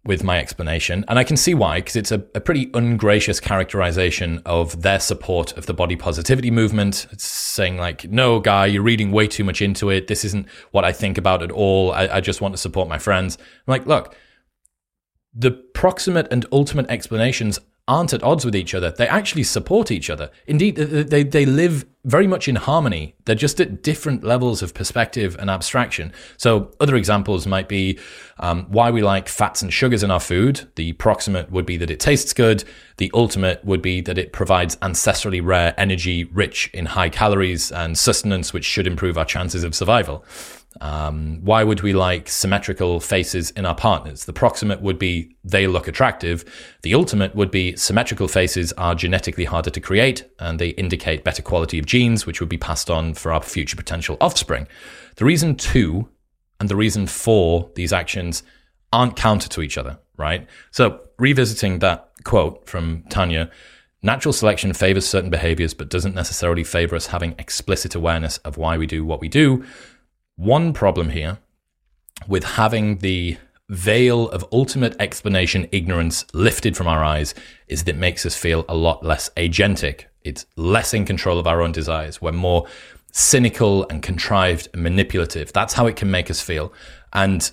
with 0.07 0.23
my 0.23 0.39
explanation, 0.39 1.05
and 1.09 1.19
I 1.19 1.25
can 1.25 1.37
see 1.37 1.55
why, 1.55 1.81
because 1.81 1.97
it's 1.97 2.13
a, 2.13 2.25
a, 2.35 2.41
pretty 2.41 2.71
ungracious 2.75 3.41
characterization 3.41 4.41
of 4.47 4.83
their 4.83 5.01
support 5.01 5.57
of 5.57 5.67
the 5.67 5.75
body 5.75 5.97
positivity 5.97 6.51
movement. 6.51 7.07
It's 7.13 7.25
saying, 7.25 7.77
like, 7.77 8.11
no, 8.11 8.41
guy, 8.41 8.67
you're 8.67 8.83
reading 8.83 9.11
way 9.11 9.27
too 9.27 9.45
much 9.45 9.61
into 9.61 9.91
it. 9.91 10.07
This 10.07 10.25
isn't 10.25 10.47
what 10.71 10.85
I 10.85 10.93
think 10.93 11.19
about 11.19 11.43
at 11.43 11.51
all. 11.51 11.93
I, 11.93 12.07
I 12.07 12.21
just 12.21 12.41
want 12.41 12.55
to 12.55 12.59
support 12.59 12.89
my 12.89 12.99
friends. 12.99 13.37
I'm 13.39 13.73
like, 13.73 13.87
look, 13.87 14.15
the 15.35 15.51
proximate 15.51 16.29
and 16.31 16.47
ultimate 16.53 16.89
explanations 16.89 17.59
aren't 17.89 18.13
at 18.13 18.23
odds 18.23 18.45
with 18.45 18.57
each 18.57 18.75
other. 18.75 18.91
They 18.91 19.07
actually 19.07 19.45
support 19.45 19.91
each 19.91 20.11
other. 20.11 20.31
Indeed, 20.47 20.77
they, 20.77 21.23
they 21.23 21.47
live 21.47 21.87
very 22.05 22.27
much 22.27 22.49
in 22.49 22.57
harmony. 22.57 23.15
They're 23.25 23.35
just 23.35 23.61
at 23.61 23.83
different 23.83 24.25
levels 24.25 24.63
of 24.63 24.75
perspective 24.75 25.37
and 25.39 25.51
abstraction. 25.51 26.13
So, 26.37 26.73
other 26.81 26.97
examples 26.97 27.47
might 27.47 27.69
be 27.69 27.99
um, 28.39 28.67
why 28.69 28.91
we 28.91 29.03
like 29.03 29.29
fats 29.29 29.63
and 29.63 29.73
sugars 29.73 30.03
in 30.03 30.11
our 30.11 30.21
food. 30.21 30.69
The 30.75 30.93
proximate 30.95 31.51
would 31.51 31.67
be 31.67 31.77
that 31.77 31.91
it 31.91 32.01
tastes 32.01 32.33
good. 32.33 32.65
The 32.97 33.11
ultimate 33.15 33.65
would 33.65 33.83
be 33.83 34.01
that 34.03 34.19
it 34.19 34.33
provides 34.33 34.77
ancestrally 34.77 35.45
rare 35.45 35.75
energy 35.79 36.25
rich 36.25 36.71
in 36.73 36.87
high 36.87 37.09
calories 37.09 37.71
and 37.71 37.97
sustenance, 37.97 38.53
which 38.53 38.65
should 38.65 38.87
improve 38.87 39.19
our 39.19 39.25
chances 39.25 39.65
of 39.65 39.75
survival. 39.75 40.25
Um, 40.81 41.41
why 41.43 41.65
would 41.65 41.83
we 41.83 41.93
like 41.93 42.29
symmetrical 42.29 43.01
faces 43.01 43.51
in 43.53 43.65
our 43.65 43.75
partners? 43.75 44.25
The 44.25 44.33
proximate 44.33 44.81
would 44.81 44.99
be 44.99 45.37
they 45.45 45.67
look 45.67 45.89
attractive. 45.89 46.45
The 46.83 46.95
ultimate 46.95 47.35
would 47.35 47.51
be 47.51 47.77
symmetrical 47.77 48.29
faces 48.29 48.73
are 48.75 48.95
genetically 48.95 49.45
harder 49.45 49.71
to 49.71 49.81
create 49.81 50.29
and 50.39 50.59
they 50.59 50.71
indicate 50.71 51.25
better 51.25 51.43
quality 51.43 51.79
of 51.79 51.87
genes, 51.87 52.27
which 52.27 52.41
would 52.41 52.49
be 52.49 52.59
passed 52.59 52.91
on 52.91 53.15
for 53.15 53.33
our 53.33 53.43
future 53.43 53.77
potential 53.77 54.17
offspring. 54.21 54.67
The 55.17 55.25
reason 55.25 55.57
two 55.57 56.09
and 56.61 56.69
the 56.69 56.77
reason 56.77 57.07
for 57.07 57.71
these 57.75 57.93
actions 57.93 58.43
aren't 58.93 59.17
counter 59.17 59.49
to 59.49 59.63
each 59.63 59.79
other, 59.79 59.99
right? 60.17 60.47
So, 60.71 61.01
revisiting 61.19 61.81
that 61.81 62.11
quote 62.25 62.69
from 62.69 63.05
Tania, 63.09 63.51
natural 64.03 64.33
selection 64.33 64.73
favors 64.73 65.07
certain 65.07 65.31
behaviors 65.31 65.75
but 65.75 65.89
doesn't 65.89 66.15
necessarily 66.15 66.65
favor 66.65 66.97
us 66.97 67.07
having 67.07 67.35
explicit 67.39 67.95
awareness 67.95 68.39
of 68.39 68.57
why 68.57 68.77
we 68.77 68.87
do 68.87 69.05
what 69.05 69.21
we 69.21 69.29
do. 69.29 69.65
One 70.37 70.75
problem 70.75 71.11
here 71.11 71.39
with 72.29 72.45
having 72.45 72.99
the 72.99 73.39
veil 73.71 74.29
of 74.29 74.45
ultimate 74.53 74.95
explanation 75.01 75.67
ignorance 75.73 76.25
lifted 76.35 76.77
from 76.77 76.87
our 76.87 77.03
eyes 77.03 77.35
is 77.69 77.85
that 77.85 77.95
it 77.95 77.99
makes 77.99 78.25
us 78.27 78.37
feel 78.37 78.65
a 78.69 78.77
lot 78.77 79.03
less 79.03 79.31
agentic. 79.37 80.05
It's 80.25 80.47
less 80.57 80.93
in 80.93 81.07
control 81.07 81.39
of 81.39 81.47
our 81.47 81.63
own 81.63 81.73
desires. 81.73 82.21
We're 82.21 82.33
more 82.33 82.67
cynical 83.13 83.89
and 83.89 84.03
contrived 84.03 84.69
and 84.75 84.83
manipulative. 84.83 85.53
That's 85.55 85.73
how 85.73 85.87
it 85.87 85.97
can 85.97 86.11
make 86.11 86.31
us 86.31 86.43
feel. 86.43 86.73
And 87.15 87.51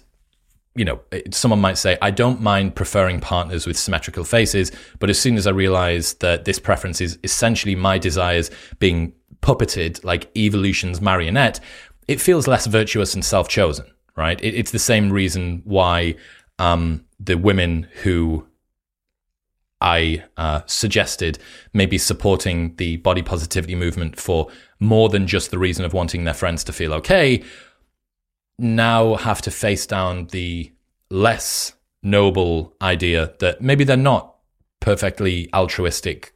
you 0.76 0.84
know, 0.84 1.00
someone 1.32 1.62
might 1.62 1.78
say, 1.78 1.98
I 2.02 2.10
don't 2.12 2.42
mind 2.42 2.76
preferring 2.76 3.20
partners 3.20 3.68
with 3.68 3.78
symmetrical 3.78 4.24
faces, 4.24 4.72
but 5.00 5.10
as 5.10 5.20
soon 5.20 5.38
as 5.38 5.46
I 5.46 5.52
realize 5.52 6.16
that 6.16 6.46
this 6.46 6.58
preference 6.58 7.00
is 7.00 7.20
essentially 7.24 7.76
my 7.76 8.00
desires 8.00 8.50
being 8.80 9.14
puppeted 9.42 10.04
like 10.04 10.36
evolution's 10.36 11.00
marionette, 11.00 11.60
it 12.08 12.22
feels 12.22 12.48
less 12.48 12.66
virtuous 12.66 13.14
and 13.14 13.24
self 13.24 13.48
chosen, 13.48 13.86
right? 14.16 14.42
It, 14.42 14.56
it's 14.56 14.72
the 14.72 14.80
same 14.80 15.12
reason 15.12 15.62
why 15.66 16.16
um, 16.60 17.06
the 17.20 17.38
women 17.38 17.88
who 18.04 18.48
I 19.82 20.24
uh, 20.38 20.62
suggested 20.66 21.40
maybe 21.74 21.98
supporting 21.98 22.76
the 22.78 22.98
body 22.98 23.22
positivity 23.22 23.76
movement 23.76 24.20
for 24.20 24.48
more 24.80 25.10
than 25.10 25.28
just 25.28 25.52
the 25.52 25.60
reason 25.60 25.84
of 25.84 25.94
wanting 25.94 26.24
their 26.24 26.34
friends 26.34 26.64
to 26.66 26.74
feel 26.74 26.94
okay 26.94 27.44
now 28.60 29.16
have 29.16 29.42
to 29.42 29.52
face 29.52 29.86
down 29.86 30.28
the 30.28 30.72
less 31.10 31.74
noble 32.02 32.76
idea 32.82 33.34
that 33.40 33.62
maybe 33.62 33.84
they're 33.84 33.98
not 33.98 34.36
perfectly 34.80 35.50
altruistic 35.54 36.34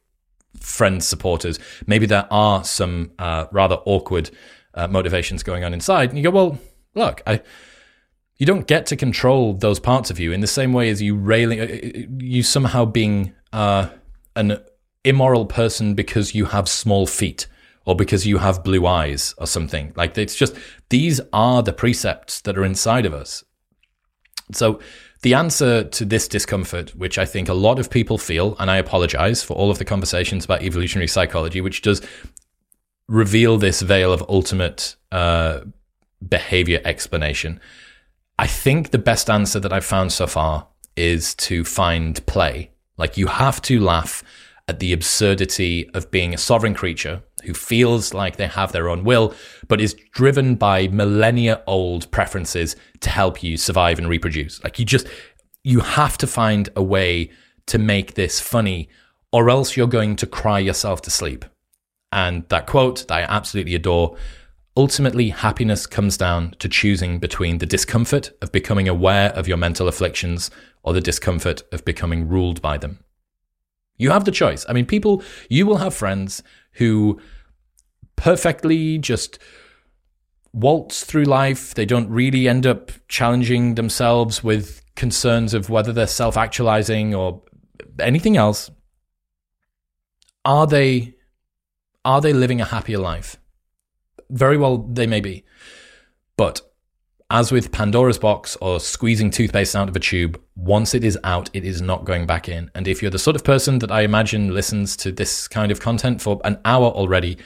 friend 0.59 1.03
supporters. 1.03 1.59
Maybe 1.85 2.05
there 2.05 2.27
are 2.31 2.63
some 2.63 3.11
uh, 3.19 3.45
rather 3.51 3.75
awkward 3.85 4.31
uh, 4.77 4.87
motivations 4.87 5.43
going 5.43 5.63
on 5.63 5.73
inside. 5.73 6.09
And 6.09 6.17
you 6.17 6.23
go, 6.23 6.29
well, 6.29 6.59
look, 6.95 7.21
I, 7.27 7.41
you 8.37 8.45
don't 8.45 8.67
get 8.67 8.85
to 8.87 8.95
control 8.95 9.53
those 9.53 9.79
parts 9.79 10.09
of 10.09 10.19
you 10.19 10.31
in 10.31 10.39
the 10.39 10.47
same 10.47 10.71
way 10.71 10.89
as 10.89 11.01
you 11.01 11.15
railing, 11.15 11.59
uh, 11.59 11.63
uh, 11.63 12.01
you 12.19 12.43
somehow 12.43 12.85
being 12.85 13.33
uh, 13.51 13.89
an 14.35 14.59
immoral 15.03 15.45
person 15.45 15.95
because 15.95 16.35
you 16.35 16.45
have 16.45 16.69
small 16.69 17.07
feet 17.07 17.47
or 17.85 17.95
because 17.95 18.27
you 18.27 18.37
have 18.37 18.63
blue 18.63 18.85
eyes 18.85 19.33
or 19.37 19.47
something. 19.47 19.91
Like 19.95 20.17
it's 20.17 20.35
just, 20.35 20.55
these 20.89 21.19
are 21.33 21.63
the 21.63 21.73
precepts 21.73 22.41
that 22.41 22.57
are 22.57 22.63
inside 22.63 23.05
of 23.05 23.13
us. 23.13 23.43
So, 24.53 24.79
the 25.23 25.33
answer 25.33 25.83
to 25.83 26.05
this 26.05 26.27
discomfort, 26.27 26.95
which 26.95 27.17
I 27.17 27.25
think 27.25 27.49
a 27.49 27.53
lot 27.53 27.79
of 27.79 27.89
people 27.89 28.19
feel, 28.19 28.55
and 28.59 28.69
I 28.69 28.77
apologize 28.77 29.43
for 29.43 29.55
all 29.55 29.71
of 29.71 29.79
the 29.79 29.83
conversations 29.83 30.45
about 30.45 30.61
evolutionary 30.61 31.07
psychology, 31.07 31.59
which 31.59 31.81
does 31.81 32.01
reveal 33.07 33.57
this 33.57 33.81
veil 33.81 34.11
of 34.11 34.23
ultimate 34.27 34.95
uh, 35.11 35.61
behavior 36.27 36.81
explanation. 36.83 37.59
I 38.39 38.47
think 38.47 38.91
the 38.91 38.97
best 38.97 39.29
answer 39.29 39.59
that 39.59 39.73
I've 39.73 39.85
found 39.85 40.11
so 40.11 40.27
far 40.27 40.67
is 40.95 41.33
to 41.35 41.63
find 41.63 42.23
play. 42.25 42.71
Like 42.97 43.17
you 43.17 43.27
have 43.27 43.61
to 43.63 43.79
laugh 43.79 44.23
at 44.67 44.79
the 44.79 44.91
absurdity 44.91 45.89
of 45.91 46.11
being 46.11 46.33
a 46.33 46.37
sovereign 46.37 46.73
creature 46.73 47.23
who 47.43 47.53
feels 47.53 48.13
like 48.13 48.35
they 48.35 48.47
have 48.47 48.71
their 48.71 48.89
own 48.89 49.03
will, 49.03 49.33
but 49.67 49.79
is 49.79 49.95
driven 50.11 50.55
by 50.55 50.87
millennia 50.89 51.63
old 51.65 52.11
preferences 52.11 52.75
to 52.99 53.09
help 53.09 53.41
you 53.41 53.55
survive 53.55 53.97
and 53.97 54.09
reproduce. 54.09 54.61
Like 54.63 54.79
you 54.79 54.85
just, 54.85 55.07
you 55.63 55.79
have 55.79 56.17
to 56.17 56.27
find 56.27 56.69
a 56.75 56.83
way 56.83 57.29
to 57.67 57.77
make 57.77 58.15
this 58.15 58.39
funny, 58.41 58.89
or 59.31 59.49
else 59.49 59.77
you're 59.77 59.87
going 59.87 60.15
to 60.17 60.27
cry 60.27 60.59
yourself 60.59 61.01
to 61.03 61.11
sleep. 61.11 61.45
And 62.11 62.47
that 62.49 62.67
quote 62.67 63.07
that 63.07 63.13
I 63.13 63.21
absolutely 63.23 63.75
adore 63.75 64.17
ultimately, 64.77 65.29
happiness 65.29 65.87
comes 65.87 66.15
down 66.15 66.53
to 66.59 66.69
choosing 66.69 67.17
between 67.17 67.57
the 67.57 67.65
discomfort 67.65 68.31
of 68.41 68.51
becoming 68.51 68.87
aware 68.87 69.31
of 69.31 69.47
your 69.47 69.57
mental 69.57 69.87
afflictions 69.87 70.51
or 70.83 70.93
the 70.93 71.01
discomfort 71.01 71.63
of 71.73 71.83
becoming 71.83 72.29
ruled 72.29 72.61
by 72.61 72.77
them. 72.77 72.99
You 73.97 74.11
have 74.11 74.25
the 74.25 74.31
choice. 74.31 74.65
I 74.69 74.73
mean, 74.73 74.85
people, 74.85 75.23
you 75.49 75.65
will 75.65 75.77
have 75.77 75.95
friends 75.95 76.43
who 76.73 77.19
perfectly 78.15 78.99
just 78.99 79.39
waltz 80.53 81.03
through 81.03 81.25
life. 81.25 81.73
They 81.73 81.85
don't 81.85 82.09
really 82.09 82.47
end 82.47 82.67
up 82.67 82.91
challenging 83.07 83.73
themselves 83.75 84.43
with 84.43 84.83
concerns 84.95 85.55
of 85.55 85.71
whether 85.71 85.91
they're 85.91 86.05
self 86.05 86.37
actualizing 86.37 87.15
or 87.15 87.41
anything 87.99 88.37
else. 88.37 88.69
Are 90.45 90.67
they 90.67 91.16
are 92.07 92.21
they 92.21 92.31
living 92.31 92.61
a 92.61 92.65
happier 92.65 92.97
life? 92.97 93.35
Very 94.29 94.57
well, 94.57 94.77
they 94.77 95.05
may 95.05 95.19
be. 95.19 95.43
But 96.37 96.61
as 97.29 97.51
with 97.51 97.73
Pandora's 97.73 98.17
box 98.17 98.55
or 98.61 98.79
squeezing 98.79 99.29
toothpaste 99.29 99.75
out 99.75 99.89
of 99.89 99.95
a 99.95 99.99
tube, 99.99 100.41
once 100.55 100.95
it 100.95 101.03
is 101.03 101.19
out, 101.25 101.49
it 101.51 101.65
is 101.65 101.81
not 101.81 102.05
going 102.05 102.25
back 102.25 102.47
in. 102.47 102.71
And 102.73 102.87
if 102.87 103.01
you're 103.01 103.11
the 103.11 103.19
sort 103.19 103.35
of 103.35 103.43
person 103.43 103.79
that 103.79 103.91
I 103.91 104.01
imagine 104.03 104.53
listens 104.53 104.95
to 104.97 105.11
this 105.11 105.49
kind 105.49 105.69
of 105.69 105.81
content 105.81 106.21
for 106.21 106.39
an 106.45 106.59
hour 106.63 106.85
already, 106.85 107.37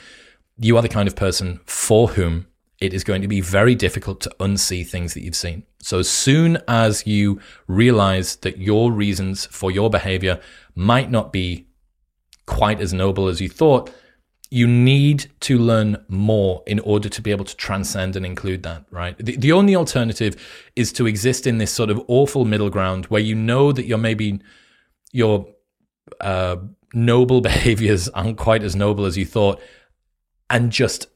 you 0.56 0.76
are 0.76 0.82
the 0.82 0.88
kind 0.88 1.08
of 1.08 1.16
person 1.16 1.58
for 1.66 2.10
whom 2.10 2.46
it 2.78 2.94
is 2.94 3.02
going 3.02 3.22
to 3.22 3.28
be 3.28 3.40
very 3.40 3.74
difficult 3.74 4.20
to 4.20 4.36
unsee 4.38 4.86
things 4.86 5.12
that 5.14 5.22
you've 5.22 5.34
seen. 5.34 5.64
So 5.80 5.98
as 5.98 6.08
soon 6.08 6.58
as 6.68 7.04
you 7.04 7.40
realize 7.66 8.36
that 8.36 8.58
your 8.58 8.92
reasons 8.92 9.46
for 9.46 9.72
your 9.72 9.90
behavior 9.90 10.40
might 10.76 11.10
not 11.10 11.32
be 11.32 11.66
quite 12.46 12.80
as 12.80 12.94
noble 12.94 13.26
as 13.26 13.40
you 13.40 13.48
thought, 13.48 13.92
you 14.52 14.66
need 14.66 15.30
to 15.40 15.56
learn 15.56 15.96
more 16.08 16.62
in 16.66 16.78
order 16.80 17.08
to 17.08 17.22
be 17.22 17.30
able 17.30 17.46
to 17.46 17.56
transcend 17.56 18.16
and 18.16 18.26
include 18.26 18.62
that, 18.64 18.84
right? 18.90 19.16
The, 19.16 19.34
the 19.34 19.50
only 19.50 19.74
alternative 19.74 20.36
is 20.76 20.92
to 20.92 21.06
exist 21.06 21.46
in 21.46 21.56
this 21.56 21.72
sort 21.72 21.88
of 21.88 21.98
awful 22.06 22.44
middle 22.44 22.68
ground 22.68 23.06
where 23.06 23.22
you 23.22 23.34
know 23.34 23.72
that 23.72 23.86
you're 23.86 23.96
maybe 23.96 24.42
your 25.10 25.48
uh, 26.20 26.56
noble 26.92 27.40
behaviors 27.50 28.10
aren't 28.10 28.36
quite 28.36 28.62
as 28.62 28.76
noble 28.76 29.06
as 29.06 29.16
you 29.16 29.24
thought, 29.24 29.58
and 30.50 30.70
just 30.70 31.06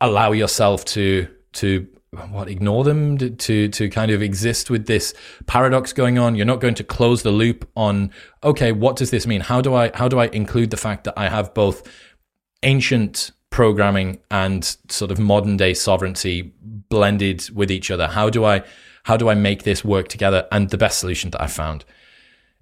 allow 0.00 0.32
yourself 0.32 0.86
to 0.86 1.28
to 1.52 1.86
what 2.30 2.48
ignore 2.48 2.84
them 2.84 3.18
to 3.18 3.68
to 3.68 3.90
kind 3.90 4.10
of 4.10 4.22
exist 4.22 4.70
with 4.70 4.86
this 4.86 5.12
paradox 5.46 5.92
going 5.92 6.18
on 6.18 6.34
you're 6.34 6.46
not 6.46 6.58
going 6.58 6.74
to 6.74 6.82
close 6.82 7.22
the 7.22 7.30
loop 7.30 7.68
on 7.76 8.10
okay 8.42 8.72
what 8.72 8.96
does 8.96 9.10
this 9.10 9.26
mean 9.26 9.42
how 9.42 9.60
do 9.60 9.74
i 9.74 9.90
how 9.94 10.08
do 10.08 10.18
i 10.18 10.26
include 10.28 10.70
the 10.70 10.76
fact 10.76 11.04
that 11.04 11.12
i 11.18 11.28
have 11.28 11.52
both 11.52 11.86
ancient 12.62 13.30
programming 13.50 14.18
and 14.30 14.76
sort 14.88 15.10
of 15.10 15.18
modern 15.18 15.56
day 15.56 15.74
sovereignty 15.74 16.52
blended 16.62 17.48
with 17.50 17.70
each 17.70 17.90
other? 17.90 18.08
How 18.08 18.30
do 18.30 18.44
I 18.44 18.62
how 19.04 19.16
do 19.16 19.28
I 19.28 19.34
make 19.34 19.62
this 19.62 19.84
work 19.84 20.08
together? 20.08 20.46
And 20.52 20.68
the 20.68 20.76
best 20.76 20.98
solution 20.98 21.30
that 21.30 21.40
I 21.40 21.46
found 21.46 21.84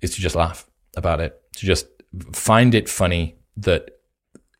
is 0.00 0.14
to 0.14 0.20
just 0.20 0.36
laugh 0.36 0.68
about 0.96 1.20
it, 1.20 1.40
to 1.54 1.66
just 1.66 1.86
find 2.32 2.74
it 2.74 2.88
funny 2.88 3.36
that 3.56 3.90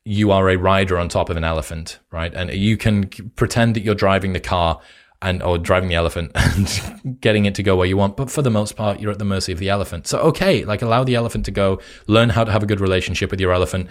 you 0.04 0.30
are 0.30 0.48
a 0.48 0.56
rider 0.56 0.98
on 0.98 1.08
top 1.08 1.30
of 1.30 1.36
an 1.36 1.44
elephant, 1.44 1.98
right? 2.10 2.32
And 2.32 2.52
you 2.52 2.76
can 2.76 3.08
pretend 3.36 3.76
that 3.76 3.82
you're 3.82 3.94
driving 3.94 4.32
the 4.32 4.40
car 4.40 4.80
and 5.22 5.42
or 5.42 5.58
driving 5.58 5.88
the 5.88 5.94
elephant 5.94 6.30
and 6.34 7.20
getting 7.20 7.44
it 7.44 7.54
to 7.56 7.62
go 7.62 7.76
where 7.76 7.86
you 7.86 7.96
want. 7.96 8.16
But 8.16 8.30
for 8.30 8.42
the 8.42 8.50
most 8.50 8.76
part, 8.76 9.00
you're 9.00 9.10
at 9.10 9.18
the 9.18 9.24
mercy 9.24 9.52
of 9.52 9.58
the 9.58 9.68
elephant. 9.68 10.06
So 10.06 10.18
okay, 10.20 10.64
like 10.64 10.82
allow 10.82 11.04
the 11.04 11.14
elephant 11.14 11.44
to 11.46 11.50
go, 11.50 11.80
learn 12.06 12.30
how 12.30 12.44
to 12.44 12.52
have 12.52 12.62
a 12.62 12.66
good 12.66 12.80
relationship 12.80 13.30
with 13.30 13.40
your 13.40 13.52
elephant, 13.52 13.88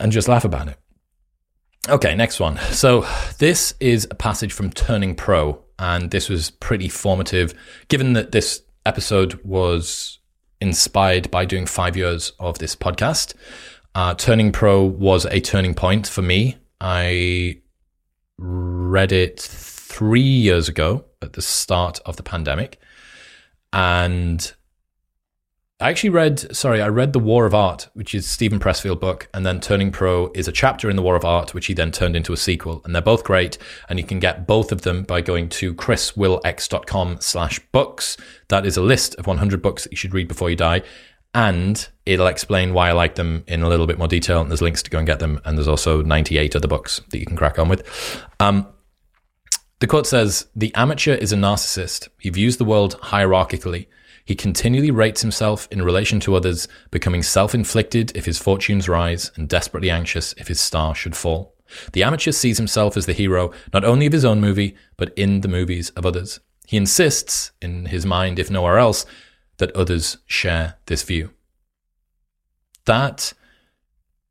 and 0.00 0.12
just 0.12 0.28
laugh 0.28 0.44
about 0.44 0.68
it. 0.68 0.78
Okay, 1.88 2.14
next 2.14 2.38
one. 2.38 2.58
So 2.70 3.06
this 3.38 3.74
is 3.80 4.06
a 4.10 4.14
passage 4.14 4.52
from 4.52 4.70
Turning 4.70 5.14
Pro, 5.14 5.64
and 5.78 6.10
this 6.10 6.28
was 6.28 6.50
pretty 6.50 6.88
formative, 6.88 7.54
given 7.88 8.12
that 8.12 8.32
this 8.32 8.62
episode 8.84 9.40
was 9.44 10.18
inspired 10.60 11.30
by 11.30 11.44
doing 11.44 11.66
five 11.66 11.96
years 11.96 12.32
of 12.38 12.58
this 12.58 12.76
podcast. 12.76 13.34
Uh, 13.94 14.14
Turning 14.14 14.52
Pro 14.52 14.84
was 14.84 15.24
a 15.26 15.40
turning 15.40 15.74
point 15.74 16.06
for 16.06 16.22
me. 16.22 16.56
I 16.80 17.62
read 18.36 19.12
it 19.12 19.40
three 19.40 20.20
years 20.20 20.68
ago 20.68 21.04
at 21.22 21.32
the 21.32 21.42
start 21.42 22.00
of 22.06 22.16
the 22.16 22.22
pandemic. 22.22 22.78
And 23.72 24.52
I 25.80 25.90
actually 25.90 26.10
read, 26.10 26.56
sorry, 26.56 26.82
I 26.82 26.88
read 26.88 27.12
The 27.12 27.20
War 27.20 27.46
of 27.46 27.54
Art, 27.54 27.88
which 27.94 28.12
is 28.12 28.28
Steven 28.28 28.58
Pressfield 28.58 28.98
book, 28.98 29.28
and 29.32 29.46
then 29.46 29.60
Turning 29.60 29.92
Pro 29.92 30.32
is 30.34 30.48
a 30.48 30.52
chapter 30.52 30.90
in 30.90 30.96
The 30.96 31.02
War 31.02 31.14
of 31.14 31.24
Art, 31.24 31.54
which 31.54 31.66
he 31.66 31.74
then 31.74 31.92
turned 31.92 32.16
into 32.16 32.32
a 32.32 32.36
sequel. 32.36 32.82
And 32.84 32.92
they're 32.92 33.00
both 33.00 33.22
great. 33.22 33.58
And 33.88 33.96
you 33.96 34.04
can 34.04 34.18
get 34.18 34.44
both 34.44 34.72
of 34.72 34.82
them 34.82 35.04
by 35.04 35.20
going 35.20 35.48
to 35.50 35.72
chriswillx.com 35.74 37.18
slash 37.20 37.60
books. 37.70 38.16
That 38.48 38.66
is 38.66 38.76
a 38.76 38.82
list 38.82 39.14
of 39.16 39.28
100 39.28 39.62
books 39.62 39.84
that 39.84 39.92
you 39.92 39.96
should 39.96 40.14
read 40.14 40.26
before 40.26 40.50
you 40.50 40.56
die 40.56 40.82
and 41.34 41.88
it'll 42.06 42.26
explain 42.26 42.72
why 42.72 42.88
I 42.88 42.92
like 42.92 43.14
them 43.14 43.44
in 43.46 43.62
a 43.62 43.68
little 43.68 43.86
bit 43.86 43.98
more 43.98 44.08
detail. 44.08 44.40
And 44.40 44.50
there's 44.50 44.62
links 44.62 44.82
to 44.82 44.90
go 44.90 44.98
and 44.98 45.06
get 45.06 45.20
them. 45.20 45.40
And 45.44 45.56
there's 45.56 45.68
also 45.68 46.02
98 46.02 46.56
other 46.56 46.68
books 46.68 47.00
that 47.10 47.18
you 47.18 47.26
can 47.26 47.36
crack 47.36 47.58
on 47.58 47.68
with. 47.68 47.86
Um, 48.40 48.66
the 49.80 49.86
quote 49.86 50.06
says 50.06 50.46
The 50.56 50.74
amateur 50.74 51.14
is 51.14 51.32
a 51.32 51.36
narcissist. 51.36 52.08
He 52.18 52.30
views 52.30 52.56
the 52.56 52.64
world 52.64 52.98
hierarchically. 53.00 53.86
He 54.28 54.34
continually 54.34 54.90
rates 54.90 55.22
himself 55.22 55.66
in 55.70 55.80
relation 55.80 56.20
to 56.20 56.34
others, 56.34 56.68
becoming 56.90 57.22
self 57.22 57.54
inflicted 57.54 58.14
if 58.14 58.26
his 58.26 58.38
fortunes 58.38 58.86
rise 58.86 59.32
and 59.36 59.48
desperately 59.48 59.88
anxious 59.88 60.34
if 60.36 60.48
his 60.48 60.60
star 60.60 60.94
should 60.94 61.16
fall. 61.16 61.54
The 61.94 62.02
amateur 62.02 62.32
sees 62.32 62.58
himself 62.58 62.94
as 62.98 63.06
the 63.06 63.14
hero, 63.14 63.52
not 63.72 63.86
only 63.86 64.04
of 64.04 64.12
his 64.12 64.26
own 64.26 64.38
movie, 64.38 64.76
but 64.98 65.14
in 65.16 65.40
the 65.40 65.48
movies 65.48 65.88
of 65.96 66.04
others. 66.04 66.40
He 66.66 66.76
insists, 66.76 67.52
in 67.62 67.86
his 67.86 68.04
mind, 68.04 68.38
if 68.38 68.50
nowhere 68.50 68.76
else, 68.76 69.06
that 69.56 69.74
others 69.74 70.18
share 70.26 70.74
this 70.84 71.02
view. 71.02 71.30
That 72.84 73.32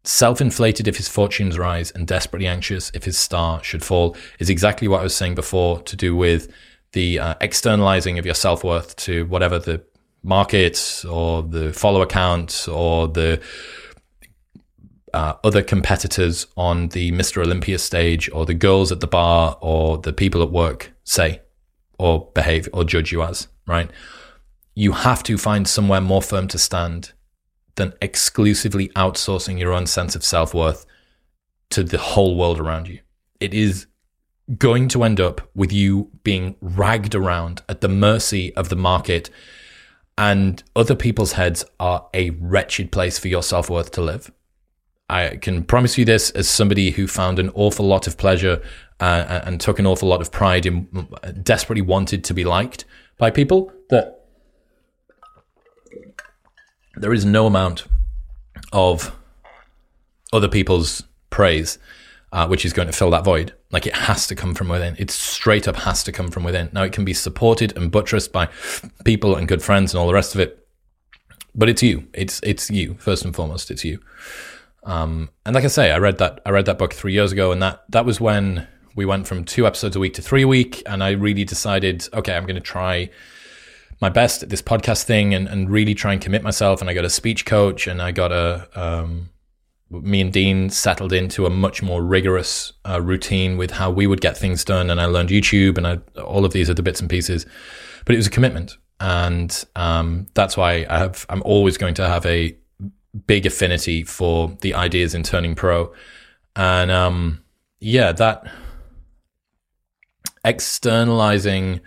self 0.03 0.39
inflated 0.39 0.87
if 0.87 0.97
his 0.97 1.09
fortunes 1.09 1.57
rise 1.57 1.89
and 1.89 2.05
desperately 2.05 2.45
anxious 2.45 2.91
if 2.93 3.05
his 3.05 3.17
star 3.17 3.63
should 3.63 3.83
fall 3.83 4.15
is 4.37 4.51
exactly 4.51 4.87
what 4.87 4.99
I 4.99 5.03
was 5.03 5.15
saying 5.15 5.33
before 5.33 5.81
to 5.81 5.95
do 5.95 6.15
with 6.15 6.53
the 6.93 7.19
uh, 7.19 7.35
externalizing 7.41 8.17
of 8.17 8.25
your 8.25 8.35
self 8.35 8.63
worth 8.63 8.95
to 8.95 9.25
whatever 9.25 9.59
the 9.59 9.83
market 10.23 11.03
or 11.09 11.43
the 11.43 11.73
follow 11.73 12.01
accounts 12.01 12.67
or 12.67 13.07
the 13.07 13.41
uh, 15.13 15.33
other 15.43 15.63
competitors 15.63 16.47
on 16.57 16.89
the 16.89 17.11
Mr. 17.11 17.41
Olympia 17.41 17.77
stage 17.79 18.29
or 18.31 18.45
the 18.45 18.53
girls 18.53 18.91
at 18.91 18.99
the 18.99 19.07
bar 19.07 19.57
or 19.61 19.97
the 19.97 20.13
people 20.13 20.43
at 20.43 20.51
work 20.51 20.91
say 21.03 21.41
or 21.97 22.29
behave 22.33 22.67
or 22.73 22.83
judge 22.83 23.11
you 23.11 23.23
as, 23.23 23.47
right? 23.65 23.89
you 24.77 24.91
have 24.91 25.23
to 25.23 25.39
find 25.39 25.67
somewhere 25.67 25.99
more 25.99 26.21
firm 26.21 26.47
to 26.47 26.59
stand 26.59 27.11
than 27.77 27.95
exclusively 27.99 28.89
outsourcing 28.89 29.57
your 29.57 29.73
own 29.73 29.87
sense 29.87 30.15
of 30.15 30.23
self 30.23 30.53
worth 30.53 30.85
to 31.71 31.83
the 31.83 31.97
whole 31.97 32.37
world 32.37 32.59
around 32.59 32.87
you. 32.87 32.99
It 33.39 33.55
is 33.55 33.87
going 34.59 34.87
to 34.89 35.03
end 35.03 35.19
up 35.19 35.49
with 35.55 35.73
you 35.73 36.11
being 36.23 36.57
ragged 36.61 37.15
around 37.15 37.63
at 37.67 37.81
the 37.81 37.87
mercy 37.87 38.55
of 38.55 38.69
the 38.69 38.75
market, 38.75 39.31
and 40.17 40.63
other 40.75 40.95
people's 40.95 41.33
heads 41.33 41.63
are 41.79 42.07
a 42.13 42.31
wretched 42.31 42.91
place 42.91 43.19
for 43.19 43.27
your 43.27 43.43
self 43.43 43.69
worth 43.69 43.91
to 43.91 44.01
live. 44.01 44.31
I 45.09 45.37
can 45.37 45.63
promise 45.63 45.97
you 45.97 46.03
this 46.03 46.31
as 46.31 46.49
somebody 46.49 46.91
who 46.91 47.07
found 47.07 47.39
an 47.39 47.49
awful 47.53 47.85
lot 47.85 48.07
of 48.07 48.17
pleasure 48.17 48.61
uh, 48.99 49.41
and 49.45 49.61
took 49.61 49.79
an 49.79 49.85
awful 49.85 50.09
lot 50.09 50.21
of 50.21 50.31
pride 50.31 50.65
in 50.65 51.07
desperately 51.43 51.81
wanted 51.81 52.23
to 52.25 52.33
be 52.33 52.43
liked 52.43 52.83
by 53.17 53.29
people 53.29 53.71
that 53.89 54.25
there 56.95 57.13
is 57.13 57.23
no 57.23 57.45
amount 57.45 57.85
of 58.73 59.15
other 60.33 60.49
people's 60.49 61.03
praise 61.29 61.77
uh, 62.33 62.47
which 62.47 62.65
is 62.65 62.73
going 62.73 62.87
to 62.87 62.93
fill 62.93 63.11
that 63.11 63.23
void. 63.23 63.53
Like 63.71 63.85
it 63.85 63.95
has 63.95 64.27
to 64.27 64.35
come 64.35 64.53
from 64.53 64.69
within. 64.69 64.95
It 64.97 65.11
straight 65.11 65.67
up 65.67 65.75
has 65.75 66.03
to 66.03 66.11
come 66.11 66.29
from 66.29 66.43
within. 66.43 66.69
Now 66.71 66.83
it 66.83 66.93
can 66.93 67.03
be 67.03 67.13
supported 67.13 67.75
and 67.75 67.91
buttressed 67.91 68.31
by 68.31 68.49
people 69.03 69.35
and 69.35 69.47
good 69.47 69.61
friends 69.61 69.93
and 69.93 69.99
all 69.99 70.07
the 70.07 70.13
rest 70.13 70.35
of 70.35 70.41
it, 70.41 70.67
but 71.53 71.67
it's 71.67 71.83
you. 71.83 72.07
It's 72.13 72.39
it's 72.43 72.69
you 72.69 72.95
first 72.99 73.25
and 73.25 73.35
foremost. 73.35 73.69
It's 73.69 73.83
you. 73.83 73.99
Um, 74.83 75.29
and 75.45 75.53
like 75.53 75.65
I 75.65 75.67
say, 75.67 75.91
I 75.91 75.97
read 75.97 76.17
that 76.19 76.39
I 76.45 76.51
read 76.51 76.65
that 76.65 76.77
book 76.77 76.93
three 76.93 77.13
years 77.13 77.33
ago, 77.33 77.51
and 77.51 77.61
that 77.61 77.83
that 77.89 78.05
was 78.05 78.21
when 78.21 78.67
we 78.95 79.05
went 79.05 79.27
from 79.27 79.43
two 79.43 79.67
episodes 79.67 79.95
a 79.95 79.99
week 79.99 80.13
to 80.15 80.21
three 80.21 80.43
a 80.43 80.47
week, 80.47 80.81
and 80.85 81.03
I 81.03 81.11
really 81.11 81.43
decided, 81.43 82.07
okay, 82.13 82.35
I'm 82.35 82.45
going 82.45 82.55
to 82.55 82.61
try 82.61 83.09
my 84.01 84.09
best 84.09 84.43
at 84.43 84.49
this 84.49 84.61
podcast 84.61 85.03
thing 85.03 85.33
and, 85.33 85.47
and 85.47 85.69
really 85.69 85.93
try 85.93 86.13
and 86.13 86.21
commit 86.21 86.43
myself. 86.43 86.81
And 86.81 86.89
I 86.89 86.93
got 86.93 87.05
a 87.05 87.09
speech 87.09 87.45
coach 87.45 87.87
and 87.87 88.01
I 88.01 88.11
got 88.11 88.31
a, 88.31 88.67
um, 88.75 89.29
me 89.89 90.21
and 90.21 90.33
Dean 90.33 90.69
settled 90.69 91.13
into 91.13 91.45
a 91.45 91.49
much 91.49 91.81
more 91.81 92.03
rigorous 92.03 92.73
uh, 92.87 93.01
routine 93.01 93.57
with 93.57 93.71
how 93.71 93.89
we 93.89 94.07
would 94.07 94.21
get 94.21 94.37
things 94.37 94.65
done. 94.65 94.89
And 94.89 94.99
I 94.99 95.05
learned 95.05 95.29
YouTube 95.29 95.77
and 95.77 95.87
I, 95.87 95.97
all 96.21 96.45
of 96.45 96.53
these 96.53 96.69
other 96.69 96.81
bits 96.83 96.99
and 96.99 97.09
pieces, 97.09 97.45
but 98.05 98.13
it 98.13 98.17
was 98.17 98.27
a 98.27 98.31
commitment. 98.31 98.77
And 98.99 99.65
um, 99.75 100.27
that's 100.33 100.57
why 100.57 100.85
I 100.89 100.97
have, 100.97 101.25
I'm 101.29 101.43
always 101.43 101.77
going 101.77 101.93
to 101.95 102.07
have 102.07 102.25
a 102.25 102.57
big 103.25 103.45
affinity 103.45 104.03
for 104.03 104.55
the 104.61 104.73
ideas 104.73 105.13
in 105.13 105.23
turning 105.23 105.55
pro. 105.55 105.93
And 106.55 106.91
um, 106.91 107.43
yeah, 107.79 108.11
that 108.11 108.51
externalizing 110.43 111.81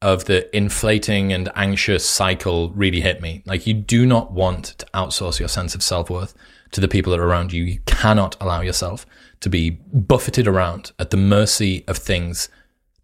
of 0.00 0.24
the 0.24 0.54
inflating 0.54 1.32
and 1.32 1.48
anxious 1.54 2.08
cycle 2.08 2.70
really 2.70 3.00
hit 3.00 3.20
me. 3.22 3.42
Like, 3.46 3.66
you 3.66 3.74
do 3.74 4.04
not 4.04 4.32
want 4.32 4.64
to 4.78 4.86
outsource 4.94 5.38
your 5.38 5.48
sense 5.48 5.74
of 5.74 5.82
self 5.82 6.10
worth 6.10 6.34
to 6.72 6.80
the 6.80 6.88
people 6.88 7.12
that 7.12 7.20
are 7.20 7.26
around 7.26 7.52
you. 7.52 7.64
You 7.64 7.78
cannot 7.86 8.36
allow 8.40 8.60
yourself 8.60 9.06
to 9.40 9.48
be 9.48 9.70
buffeted 9.70 10.48
around 10.48 10.92
at 10.98 11.10
the 11.10 11.16
mercy 11.16 11.84
of 11.86 11.98
things 11.98 12.48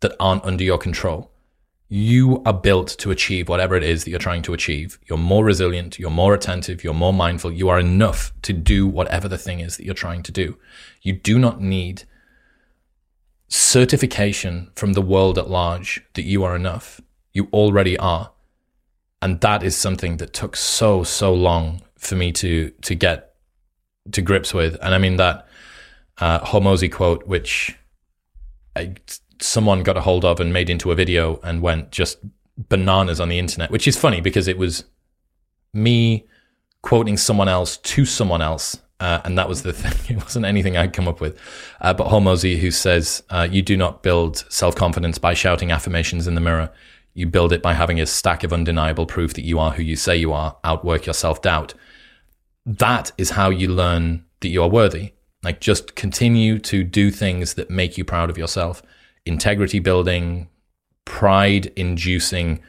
that 0.00 0.14
aren't 0.18 0.44
under 0.44 0.64
your 0.64 0.78
control. 0.78 1.30
You 1.90 2.42
are 2.44 2.52
built 2.52 2.88
to 2.98 3.10
achieve 3.10 3.48
whatever 3.48 3.74
it 3.74 3.82
is 3.82 4.04
that 4.04 4.10
you're 4.10 4.18
trying 4.18 4.42
to 4.42 4.52
achieve. 4.52 4.98
You're 5.06 5.16
more 5.16 5.44
resilient, 5.44 5.98
you're 5.98 6.10
more 6.10 6.34
attentive, 6.34 6.84
you're 6.84 6.92
more 6.92 7.14
mindful, 7.14 7.52
you 7.52 7.68
are 7.68 7.78
enough 7.78 8.32
to 8.42 8.52
do 8.52 8.86
whatever 8.86 9.26
the 9.26 9.38
thing 9.38 9.60
is 9.60 9.76
that 9.76 9.86
you're 9.86 9.94
trying 9.94 10.22
to 10.24 10.32
do. 10.32 10.58
You 11.00 11.14
do 11.14 11.38
not 11.38 11.62
need 11.62 12.04
certification 13.48 14.70
from 14.74 14.92
the 14.92 15.02
world 15.02 15.38
at 15.38 15.48
large 15.48 16.04
that 16.14 16.24
you 16.24 16.44
are 16.44 16.54
enough. 16.54 17.00
You 17.32 17.48
already 17.52 17.98
are. 17.98 18.32
And 19.22 19.40
that 19.40 19.62
is 19.62 19.74
something 19.74 20.18
that 20.18 20.34
took 20.34 20.56
so, 20.56 21.02
so 21.02 21.32
long 21.32 21.82
for 21.96 22.14
me 22.14 22.30
to 22.30 22.70
to 22.82 22.94
get 22.94 23.27
to 24.12 24.22
grips 24.22 24.54
with. 24.54 24.76
And 24.82 24.94
I 24.94 24.98
mean 24.98 25.16
that 25.16 25.46
uh, 26.18 26.38
quote, 26.90 27.26
which 27.26 27.76
I, 28.76 28.94
someone 29.40 29.82
got 29.82 29.96
a 29.96 30.00
hold 30.00 30.24
of 30.24 30.40
and 30.40 30.52
made 30.52 30.70
into 30.70 30.90
a 30.90 30.94
video 30.94 31.40
and 31.42 31.62
went 31.62 31.90
just 31.90 32.18
bananas 32.56 33.20
on 33.20 33.28
the 33.28 33.38
internet, 33.38 33.70
which 33.70 33.86
is 33.86 33.96
funny 33.96 34.20
because 34.20 34.48
it 34.48 34.58
was 34.58 34.84
me 35.72 36.26
quoting 36.82 37.16
someone 37.16 37.48
else 37.48 37.76
to 37.76 38.04
someone 38.04 38.42
else 38.42 38.76
uh, 39.00 39.20
and 39.24 39.38
that 39.38 39.48
was 39.48 39.62
the 39.62 39.72
thing. 39.74 40.16
It 40.16 40.22
wasn't 40.22 40.44
anything 40.44 40.76
I'd 40.76 40.92
come 40.92 41.08
up 41.08 41.20
with. 41.20 41.38
Uh, 41.80 41.94
but 41.94 42.08
Hormozi, 42.08 42.58
who 42.58 42.70
says, 42.70 43.22
uh, 43.30 43.46
You 43.50 43.62
do 43.62 43.76
not 43.76 44.02
build 44.02 44.44
self 44.48 44.74
confidence 44.74 45.18
by 45.18 45.34
shouting 45.34 45.70
affirmations 45.70 46.26
in 46.26 46.34
the 46.34 46.40
mirror. 46.40 46.70
You 47.14 47.26
build 47.26 47.52
it 47.52 47.62
by 47.62 47.74
having 47.74 48.00
a 48.00 48.06
stack 48.06 48.44
of 48.44 48.52
undeniable 48.52 49.06
proof 49.06 49.34
that 49.34 49.44
you 49.44 49.58
are 49.58 49.72
who 49.72 49.82
you 49.82 49.96
say 49.96 50.16
you 50.16 50.32
are, 50.32 50.56
outwork 50.64 51.06
your 51.06 51.14
self 51.14 51.42
doubt. 51.42 51.74
That 52.68 53.12
is 53.16 53.30
how 53.30 53.50
you 53.50 53.68
learn 53.68 54.24
that 54.40 54.48
you 54.48 54.62
are 54.62 54.68
worthy. 54.68 55.12
Like, 55.42 55.60
just 55.60 55.94
continue 55.94 56.58
to 56.60 56.84
do 56.84 57.10
things 57.10 57.54
that 57.54 57.70
make 57.70 57.96
you 57.96 58.04
proud 58.04 58.28
of 58.28 58.38
yourself. 58.38 58.82
Integrity 59.24 59.78
building, 59.78 60.48
pride 61.04 61.72
inducing, 61.76 62.60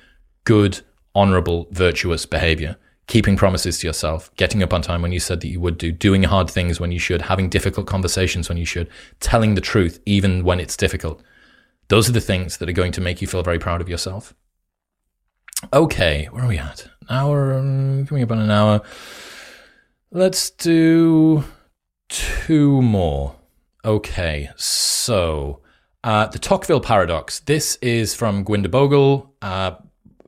good, 0.46 0.82
honorable, 1.14 1.68
virtuous 1.72 2.26
behavior 2.26 2.78
keeping 3.10 3.36
promises 3.36 3.80
to 3.80 3.88
yourself, 3.88 4.34
getting 4.36 4.62
up 4.62 4.72
on 4.72 4.84
time 4.84 5.02
when 5.02 5.12
you 5.12 5.20
said 5.20 5.42
that 5.42 5.48
you 5.48 5.60
would 5.60 5.80
do, 5.80 5.92
doing 5.92 6.22
hard 6.22 6.48
things 6.48 6.80
when 6.80 6.92
you 6.92 7.00
should, 7.00 7.24
having 7.24 7.50
difficult 7.50 7.88
conversations 7.88 8.48
when 8.48 8.58
you 8.58 8.66
should, 8.66 8.88
telling 9.20 9.56
the 9.56 9.62
truth 9.62 10.00
even 10.06 10.44
when 10.44 10.60
it's 10.60 10.78
difficult. 10.78 11.22
Those 11.88 12.08
are 12.08 12.12
the 12.12 12.22
things 12.22 12.58
that 12.58 12.70
are 12.70 12.74
going 12.74 12.92
to 12.92 13.02
make 13.02 13.20
you 13.20 13.28
feel 13.28 13.42
very 13.42 13.58
proud 13.58 13.82
of 13.82 13.90
yourself. 13.90 14.36
Okay, 15.74 16.28
where 16.32 16.44
are 16.44 16.48
we 16.48 16.60
at? 16.60 16.86
An 17.02 17.08
hour, 17.10 17.52
coming 18.06 18.22
up 18.22 18.32
on 18.32 18.40
an 18.40 18.52
hour. 18.52 18.82
Let's 20.12 20.50
do 20.50 21.44
two 22.10 22.82
more. 22.82 23.36
Okay, 23.86 24.50
so 24.56 25.62
Uh, 26.02 26.28
the 26.28 26.40
Tocqueville 26.40 26.80
paradox. 26.80 27.42
This 27.42 27.76
is 27.82 28.16
from 28.16 28.46
Gurwinder 28.46 28.68
Bhogal, 28.68 29.30
uh, 29.42 29.76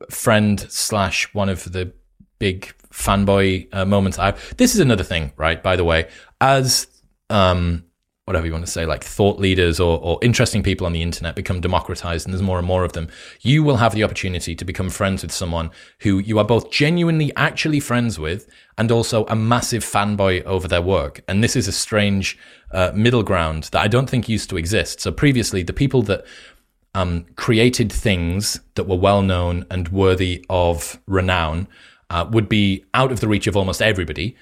friend 0.10 0.60
slash 0.70 1.34
one 1.34 1.48
of 1.48 1.72
the 1.72 1.94
big 2.40 2.74
fanboy 2.92 3.70
uh, 3.72 3.86
moments 3.86 4.20
I've. 4.20 4.58
This 4.58 4.76
is 4.76 4.82
another 4.82 5.06
thing, 5.06 5.32
right? 5.38 5.64
By 5.64 5.78
the 5.78 5.86
way, 5.86 6.10
as 6.42 6.88
um, 7.30 7.86
whatever 8.26 8.45
you 8.45 8.51
want 8.53 8.65
to 8.65 8.72
say, 8.72 8.86
like 8.86 9.03
thought 9.03 9.39
leaders 9.39 9.80
or, 9.80 9.99
or 10.01 10.19
interesting 10.22 10.61
people 10.61 10.86
on 10.86 10.93
the 10.93 11.01
internet 11.01 11.36
become 11.36 11.59
democratized 11.59 12.26
and 12.26 12.34
there's 12.34 12.41
more 12.41 12.59
and 12.59 12.67
more 12.67 12.84
of 12.84 12.93
them, 12.93 13.09
you 13.41 13.63
will 13.63 13.78
have 13.78 13.95
the 13.95 14.03
opportunity 14.03 14.55
to 14.55 14.63
become 14.63 14.89
friends 14.89 15.24
with 15.24 15.32
someone 15.32 15.72
who 15.99 16.19
you 16.19 16.38
are 16.38 16.45
both 16.45 16.69
genuinely 16.69 17.32
actually 17.36 17.80
friends 17.80 18.19
with 18.19 18.47
and 18.78 18.91
also 18.91 19.26
a 19.26 19.36
massive 19.36 19.84
fanboy 19.84 20.43
over 20.43 20.67
their 20.67 20.82
work. 20.82 21.22
And 21.28 21.43
this 21.43 21.55
is 21.55 21.67
a 21.67 21.72
strange 21.72 22.38
uh, 22.72 22.91
middle 22.93 23.24
ground 23.24 23.65
that 23.72 23.82
I 23.82 23.88
don't 23.88 24.09
think 24.09 24.30
used 24.30 24.49
to 24.51 24.57
exist. 24.57 25.01
So 25.01 25.11
previously, 25.11 25.63
the 25.63 25.74
people 25.74 26.03
that 26.03 26.24
um, 26.93 27.26
created 27.36 27.91
things 27.91 28.59
that 28.76 28.84
were 28.84 28.97
well 28.97 29.24
known 29.24 29.65
and 29.72 29.89
worthy 29.89 30.45
of 30.49 30.99
renown 31.07 31.67
uh, 32.09 32.28
would 32.30 32.47
be 32.47 32.86
out 32.93 33.11
of 33.11 33.19
the 33.19 33.28
reach 33.28 33.47
of 33.47 33.57
almost 33.57 33.82
everybody. 33.82 34.36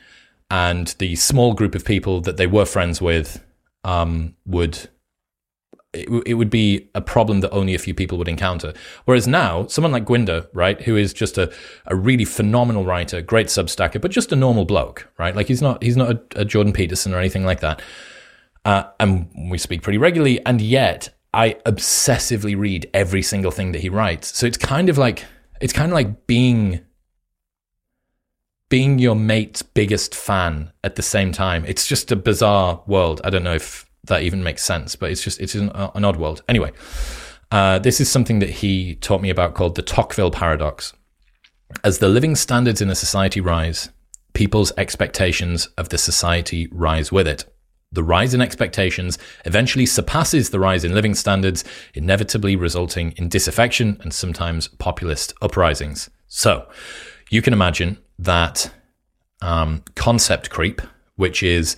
And 0.51 0.87
the 0.99 1.15
small 1.15 1.53
group 1.53 1.75
of 1.75 1.85
people 1.85 2.21
that 2.21 2.37
they 2.37 2.47
were 2.47 2.65
friends 2.65 3.01
with 3.01 3.43
um, 3.83 4.35
would 4.45 4.89
it, 5.93 6.07
it, 6.25 6.33
would 6.35 6.51
be 6.51 6.89
a 6.93 7.01
problem 7.01 7.39
that 7.41 7.49
only 7.49 7.73
a 7.73 7.79
few 7.79 7.95
people 7.95 8.17
would 8.19 8.27
encounter. 8.27 8.73
Whereas 9.05 9.27
now, 9.27 9.65
someone 9.67 9.91
like 9.91 10.05
Gurwinder, 10.05 10.47
right, 10.53 10.79
who 10.81 10.95
is 10.95 11.13
just 11.13 11.37
a, 11.37 11.51
a 11.87 11.95
really 11.95 12.25
phenomenal 12.25 12.85
writer, 12.85 13.21
great 13.21 13.47
substacker, 13.47 13.99
but 13.99 14.11
just 14.11 14.31
a 14.31 14.35
normal 14.35 14.65
bloke, 14.65 15.11
right? 15.17 15.35
Like 15.35 15.47
he's 15.47 15.61
not 15.61 15.81
he's 15.81 15.97
not 15.97 16.11
a, 16.11 16.41
a 16.41 16.45
Jordan 16.45 16.73
Peterson 16.73 17.13
or 17.13 17.17
anything 17.17 17.43
like 17.43 17.61
that. 17.61 17.81
Uh, 18.65 18.83
and 18.99 19.31
we 19.49 19.57
speak 19.57 19.81
pretty 19.81 19.97
regularly, 19.97 20.45
and 20.45 20.61
yet 20.61 21.09
I 21.33 21.53
obsessively 21.65 22.57
read 22.57 22.89
every 22.93 23.23
single 23.23 23.51
thing 23.51 23.71
that 23.71 23.81
he 23.81 23.89
writes. 23.89 24.37
So 24.37 24.45
it's 24.45 24.57
kind 24.57 24.89
of 24.89 24.97
like 24.97 25.25
it's 25.59 25.73
kind 25.73 25.91
of 25.91 25.95
like 25.95 26.27
being 26.27 26.81
being 28.69 28.99
your 28.99 29.15
mate's 29.15 29.61
biggest 29.61 30.15
fan 30.15 30.71
at 30.83 30.95
the 30.95 31.01
same 31.01 31.31
time. 31.31 31.65
It's 31.65 31.87
just 31.87 32.11
a 32.11 32.15
bizarre 32.15 32.81
world. 32.87 33.19
I 33.23 33.29
don't 33.29 33.43
know 33.43 33.55
if 33.55 33.89
that 34.05 34.21
even 34.21 34.43
makes 34.43 34.63
sense, 34.63 34.95
but 34.95 35.11
it's 35.11 35.23
just 35.23 35.41
it's 35.41 35.55
an, 35.55 35.69
an 35.69 36.05
odd 36.05 36.17
world. 36.17 36.43
Anyway, 36.47 36.71
uh, 37.51 37.79
this 37.79 37.99
is 37.99 38.09
something 38.09 38.39
that 38.39 38.49
he 38.49 38.95
taught 38.95 39.21
me 39.21 39.29
about 39.29 39.55
called 39.55 39.75
the 39.75 39.81
Tocqueville 39.81 40.31
paradox. 40.31 40.93
As 41.83 41.99
the 41.99 42.09
living 42.09 42.35
standards 42.35 42.81
in 42.81 42.89
a 42.89 42.95
society 42.95 43.41
rise, 43.41 43.89
people's 44.33 44.71
expectations 44.77 45.67
of 45.77 45.89
the 45.89 45.97
society 45.97 46.67
rise 46.71 47.11
with 47.11 47.27
it. 47.27 47.45
The 47.91 48.03
rise 48.03 48.35
in 48.35 48.41
expectations 48.41 49.17
eventually 49.45 49.87
surpasses 49.87 50.51
the 50.51 50.59
rise 50.59 50.83
in 50.83 50.93
living 50.93 51.15
standards, 51.15 51.63
inevitably 51.95 52.55
resulting 52.55 53.13
in 53.13 53.29
disaffection 53.29 53.97
and 54.01 54.13
sometimes 54.13 54.67
populist 54.67 55.33
uprisings. 55.41 56.09
So, 56.27 56.67
you 57.29 57.41
can 57.41 57.53
imagine 57.53 57.97
that 58.17 58.71
um, 59.41 59.83
concept 59.95 60.49
creep, 60.49 60.81
which 61.15 61.43
is 61.43 61.77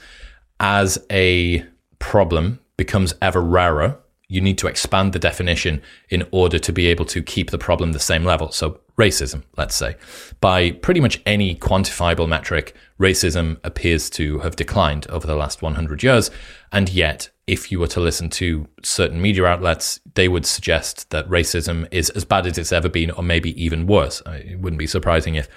as 0.60 1.04
a 1.12 1.66
problem 2.00 2.60
becomes 2.78 3.14
ever 3.22 3.42
rarer, 3.42 3.98
you 4.28 4.40
need 4.40 4.58
to 4.58 4.68
expand 4.68 5.12
the 5.12 5.20
definition 5.20 5.82
in 6.10 6.26
order 6.32 6.58
to 6.58 6.72
be 6.72 6.88
able 6.88 7.06
to 7.06 7.22
keep 7.22 7.52
the 7.52 7.58
problem 7.58 7.92
the 7.92 8.00
same 8.00 8.24
level. 8.24 8.52
So, 8.52 8.80
racism, 8.98 9.44
let's 9.58 9.76
say, 9.76 9.98
by 10.40 10.72
pretty 10.72 11.02
much 11.02 11.22
any 11.26 11.56
quantifiable 11.56 12.30
metric, 12.30 12.74
racism 13.00 13.58
appears 13.64 14.10
to 14.12 14.40
have 14.40 14.56
declined 14.56 15.06
over 15.10 15.28
the 15.28 15.36
last 15.36 15.62
100 15.62 16.02
years. 16.02 16.32
And 16.72 16.88
yet, 16.90 17.30
if 17.52 17.70
you 17.70 17.82
were 17.82 17.88
to 17.88 18.00
listen 18.00 18.30
to 18.30 18.66
certain 18.82 19.22
media 19.22 19.44
outlets, 19.44 20.00
they 20.14 20.30
would 20.30 20.46
suggest 20.46 21.10
that 21.10 21.28
racism 21.28 21.86
is 21.92 22.10
as 22.12 22.24
bad 22.24 22.48
as 22.48 22.58
it's 22.58 22.72
ever 22.72 22.88
been, 22.88 23.12
or 23.12 23.22
maybe 23.22 23.62
even 23.62 23.88
worse. 23.88 24.22
It 24.26 24.58
wouldn't 24.62 24.80
be 24.80 24.88
surprising 24.88 25.36
if 25.36 25.50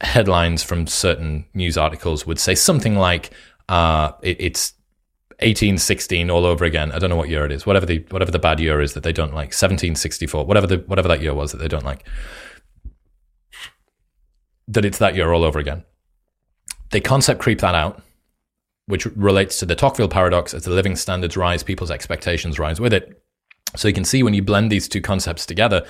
headlines 0.00 0.64
from 0.64 0.88
certain 0.88 1.46
news 1.54 1.78
articles 1.78 2.26
would 2.26 2.40
say 2.40 2.56
something 2.56 2.96
like, 2.96 3.30
uh, 3.68 4.10
it, 4.20 4.36
it's 4.40 4.72
1816 5.38 6.28
all 6.28 6.44
over 6.44 6.64
again. 6.64 6.90
I 6.90 6.98
don't 6.98 7.08
know 7.08 7.14
what 7.14 7.28
year 7.28 7.44
it 7.44 7.52
is. 7.52 7.64
Whatever 7.64 7.86
the 7.86 8.04
whatever 8.10 8.32
the 8.32 8.40
bad 8.40 8.58
year 8.58 8.80
is 8.80 8.94
that 8.94 9.04
they 9.04 9.12
don't 9.12 9.32
like. 9.32 9.54
1764. 9.54 10.44
Whatever 10.44 10.66
the 10.66 10.78
whatever 10.88 11.06
that 11.06 11.22
year 11.22 11.34
was 11.34 11.52
that 11.52 11.58
they 11.58 11.68
don't 11.68 11.84
like. 11.84 12.04
That 14.66 14.84
it's 14.84 14.98
that 14.98 15.14
year 15.14 15.32
all 15.32 15.44
over 15.44 15.60
again. 15.60 15.84
They 16.90 17.00
concept 17.00 17.40
creep 17.40 17.60
that 17.60 17.76
out, 17.76 18.02
which 18.86 19.06
relates 19.06 19.58
to 19.58 19.66
the 19.66 19.74
Tocqueville 19.74 20.08
paradox. 20.08 20.54
As 20.54 20.64
the 20.64 20.70
living 20.70 20.96
standards 20.96 21.36
rise, 21.36 21.62
people's 21.62 21.90
expectations 21.90 22.58
rise 22.58 22.80
with 22.80 22.92
it. 22.92 23.22
So 23.74 23.88
you 23.88 23.94
can 23.94 24.04
see 24.04 24.22
when 24.22 24.34
you 24.34 24.42
blend 24.42 24.70
these 24.70 24.88
two 24.88 25.00
concepts 25.00 25.44
together, 25.44 25.84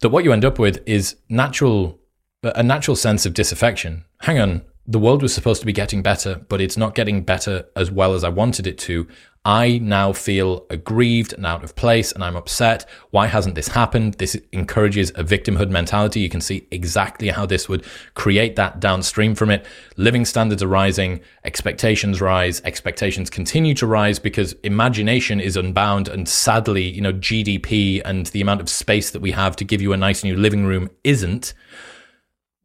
that 0.00 0.08
what 0.08 0.24
you 0.24 0.32
end 0.32 0.44
up 0.44 0.58
with 0.58 0.82
is 0.86 1.16
natural 1.28 2.00
a 2.42 2.62
natural 2.62 2.96
sense 2.96 3.26
of 3.26 3.34
disaffection. 3.34 4.04
Hang 4.22 4.38
on, 4.38 4.62
the 4.86 4.98
world 4.98 5.22
was 5.22 5.34
supposed 5.34 5.60
to 5.60 5.66
be 5.66 5.72
getting 5.72 6.02
better, 6.02 6.36
but 6.48 6.60
it's 6.60 6.76
not 6.76 6.94
getting 6.94 7.22
better 7.22 7.66
as 7.76 7.90
well 7.90 8.14
as 8.14 8.24
I 8.24 8.28
wanted 8.28 8.66
it 8.66 8.78
to. 8.78 9.06
I 9.44 9.78
now 9.78 10.12
feel 10.12 10.66
aggrieved 10.68 11.32
and 11.32 11.46
out 11.46 11.64
of 11.64 11.74
place 11.74 12.12
and 12.12 12.22
I'm 12.22 12.36
upset. 12.36 12.86
Why 13.10 13.26
hasn't 13.26 13.54
this 13.54 13.68
happened? 13.68 14.14
This 14.14 14.38
encourages 14.52 15.08
a 15.10 15.24
victimhood 15.24 15.70
mentality. 15.70 16.20
You 16.20 16.28
can 16.28 16.42
see 16.42 16.66
exactly 16.70 17.28
how 17.30 17.46
this 17.46 17.66
would 17.66 17.86
create 18.12 18.56
that 18.56 18.80
downstream 18.80 19.34
from 19.34 19.48
it. 19.50 19.64
Living 19.96 20.26
standards 20.26 20.62
are 20.62 20.68
rising, 20.68 21.20
expectations 21.42 22.20
rise, 22.20 22.60
expectations 22.62 23.30
continue 23.30 23.72
to 23.76 23.86
rise 23.86 24.18
because 24.18 24.52
imagination 24.62 25.40
is 25.40 25.56
unbound 25.56 26.08
and 26.08 26.28
sadly, 26.28 26.90
you 26.90 27.00
know, 27.00 27.14
GDP 27.14 28.02
and 28.04 28.26
the 28.26 28.42
amount 28.42 28.60
of 28.60 28.68
space 28.68 29.10
that 29.12 29.22
we 29.22 29.30
have 29.30 29.56
to 29.56 29.64
give 29.64 29.80
you 29.80 29.94
a 29.94 29.96
nice 29.96 30.22
new 30.22 30.36
living 30.36 30.66
room 30.66 30.90
isn't. 31.02 31.54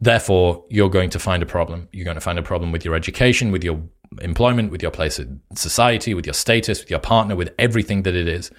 Therefore, 0.02 0.66
you're 0.70 0.90
going 0.90 1.10
to 1.12 1.20
find 1.20 1.42
a 1.42 1.46
problem. 1.46 1.88
You're 1.94 2.04
going 2.04 2.16
to 2.16 2.22
find 2.22 2.38
a 2.38 2.44
problem 2.44 2.74
with 2.74 2.84
your 2.84 2.96
education, 2.96 3.50
with 3.50 3.64
your 3.64 3.82
employment, 4.22 4.72
with 4.72 4.82
your 4.82 4.92
place 4.92 5.20
in 5.20 5.42
society, 5.56 6.14
with 6.14 6.26
your 6.26 6.34
status, 6.34 6.82
with 6.82 6.90
your 6.90 7.00
partner, 7.00 7.36
with 7.36 7.54
everything 7.60 8.04
that 8.04 8.16
it 8.16 8.28
is. 8.28 8.52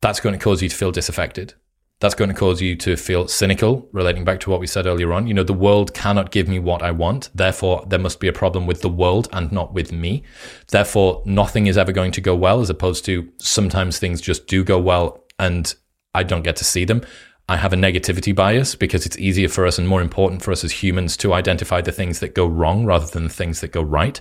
That's 0.00 0.20
going 0.20 0.38
to 0.38 0.42
cause 0.42 0.62
you 0.62 0.68
to 0.68 0.76
feel 0.76 0.92
disaffected. 0.92 1.54
That's 2.00 2.14
going 2.14 2.28
to 2.28 2.34
cause 2.34 2.60
you 2.60 2.76
to 2.76 2.96
feel 2.96 3.28
cynical, 3.28 3.88
relating 3.92 4.24
back 4.24 4.40
to 4.40 4.50
what 4.50 4.60
we 4.60 4.66
said 4.66 4.86
earlier 4.86 5.12
on. 5.12 5.26
You 5.26 5.34
know, 5.34 5.44
the 5.44 5.52
world 5.52 5.94
cannot 5.94 6.32
give 6.32 6.48
me 6.48 6.58
what 6.58 6.82
I 6.82 6.90
want. 6.90 7.30
Therefore, 7.34 7.84
there 7.88 7.98
must 7.98 8.20
be 8.20 8.28
a 8.28 8.32
problem 8.32 8.66
with 8.66 8.82
the 8.82 8.88
world 8.88 9.28
and 9.32 9.50
not 9.52 9.72
with 9.72 9.92
me. 9.92 10.22
Therefore, 10.70 11.22
nothing 11.24 11.66
is 11.66 11.78
ever 11.78 11.92
going 11.92 12.12
to 12.12 12.20
go 12.20 12.34
well, 12.34 12.60
as 12.60 12.68
opposed 12.68 13.04
to 13.06 13.30
sometimes 13.38 13.98
things 13.98 14.20
just 14.20 14.46
do 14.46 14.64
go 14.64 14.78
well 14.78 15.24
and 15.38 15.74
I 16.14 16.22
don't 16.22 16.42
get 16.42 16.56
to 16.56 16.64
see 16.64 16.84
them. 16.84 17.02
I 17.48 17.56
have 17.56 17.72
a 17.72 17.76
negativity 17.76 18.34
bias 18.34 18.74
because 18.74 19.04
it's 19.04 19.18
easier 19.18 19.48
for 19.48 19.66
us 19.66 19.78
and 19.78 19.86
more 19.86 20.00
important 20.00 20.42
for 20.42 20.50
us 20.50 20.64
as 20.64 20.72
humans 20.72 21.16
to 21.18 21.34
identify 21.34 21.82
the 21.82 21.92
things 21.92 22.20
that 22.20 22.34
go 22.34 22.46
wrong 22.46 22.86
rather 22.86 23.06
than 23.06 23.24
the 23.24 23.30
things 23.30 23.60
that 23.60 23.72
go 23.72 23.82
right. 23.82 24.20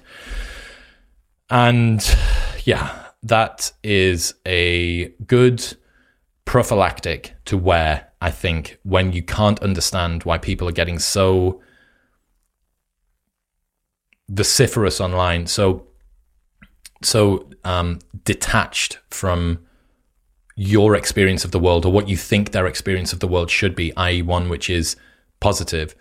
And 1.50 2.04
yeah, 2.66 3.08
that 3.24 3.72
is 3.84 4.34
a 4.46 5.10
good 5.26 5.78
prophylactic 6.46 7.34
to 7.46 7.58
wear, 7.58 8.10
I 8.22 8.32
think, 8.32 8.80
when 8.84 9.14
you 9.14 9.24
can't 9.24 9.62
understand 9.62 10.24
why 10.24 10.38
people 10.38 10.68
are 10.68 10.74
getting 10.74 11.00
so 11.00 11.62
vociferous 14.30 15.00
online, 15.00 15.48
so 15.48 15.88
so 17.02 17.50
um, 17.64 18.00
detached 18.24 19.00
from 19.10 19.60
your 20.56 20.96
experience 20.96 21.44
of 21.44 21.52
the 21.52 21.60
world 21.60 21.86
or 21.86 21.92
what 21.92 22.08
you 22.08 22.18
think 22.18 22.52
their 22.52 22.68
experience 22.68 23.14
of 23.14 23.20
the 23.20 23.28
world 23.28 23.50
should 23.50 23.76
be, 23.76 23.96
i.e., 23.98 24.22
one 24.22 24.50
which 24.50 24.70
is 24.70 24.96
positive. 25.40 25.96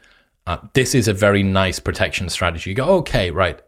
Uh, 0.47 0.59
this 0.75 0.95
is 0.95 1.09
a 1.09 1.13
very 1.13 1.43
nice 1.43 1.79
protection 1.79 2.29
strategy. 2.29 2.71
You 2.71 2.77
go, 2.77 2.97
okay, 2.99 3.31
right. 3.31 3.61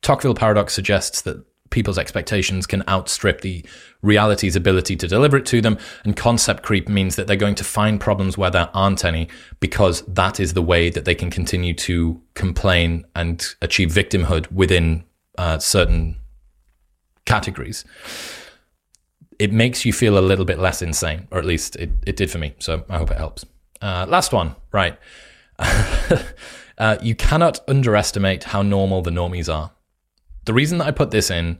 Tocqueville 0.00 0.34
paradox 0.34 0.72
suggests 0.72 1.22
that 1.22 1.44
people's 1.70 1.98
expectations 1.98 2.66
can 2.66 2.82
outstrip 2.88 3.40
the 3.40 3.64
reality's 4.02 4.54
ability 4.56 4.94
to 4.96 5.08
deliver 5.08 5.38
it 5.38 5.46
to 5.46 5.60
them. 5.60 5.78
And 6.04 6.16
concept 6.16 6.62
creep 6.62 6.88
means 6.88 7.16
that 7.16 7.26
they're 7.26 7.36
going 7.36 7.54
to 7.56 7.64
find 7.64 8.00
problems 8.00 8.36
where 8.36 8.50
there 8.50 8.68
aren't 8.74 9.04
any 9.04 9.28
because 9.60 10.02
that 10.02 10.38
is 10.38 10.54
the 10.54 10.62
way 10.62 10.90
that 10.90 11.04
they 11.04 11.14
can 11.14 11.30
continue 11.30 11.74
to 11.74 12.20
complain 12.34 13.06
and 13.14 13.54
achieve 13.62 13.88
victimhood 13.88 14.50
within 14.52 15.04
uh, 15.38 15.58
certain 15.58 16.16
categories 17.24 17.84
it 19.38 19.52
makes 19.52 19.84
you 19.84 19.92
feel 19.92 20.18
a 20.18 20.20
little 20.20 20.44
bit 20.44 20.58
less 20.58 20.82
insane, 20.82 21.28
or 21.30 21.38
at 21.38 21.44
least 21.44 21.76
it, 21.76 21.90
it 22.06 22.16
did 22.16 22.30
for 22.30 22.38
me. 22.38 22.54
So 22.58 22.84
I 22.88 22.98
hope 22.98 23.10
it 23.10 23.16
helps. 23.16 23.44
Uh, 23.80 24.06
last 24.08 24.32
one, 24.32 24.54
right. 24.72 24.98
uh, 26.78 26.96
you 27.02 27.14
cannot 27.14 27.60
underestimate 27.68 28.44
how 28.44 28.62
normal 28.62 29.02
the 29.02 29.10
normies 29.10 29.52
are. 29.52 29.72
The 30.44 30.52
reason 30.52 30.78
that 30.78 30.86
I 30.86 30.90
put 30.90 31.10
this 31.10 31.30
in 31.30 31.58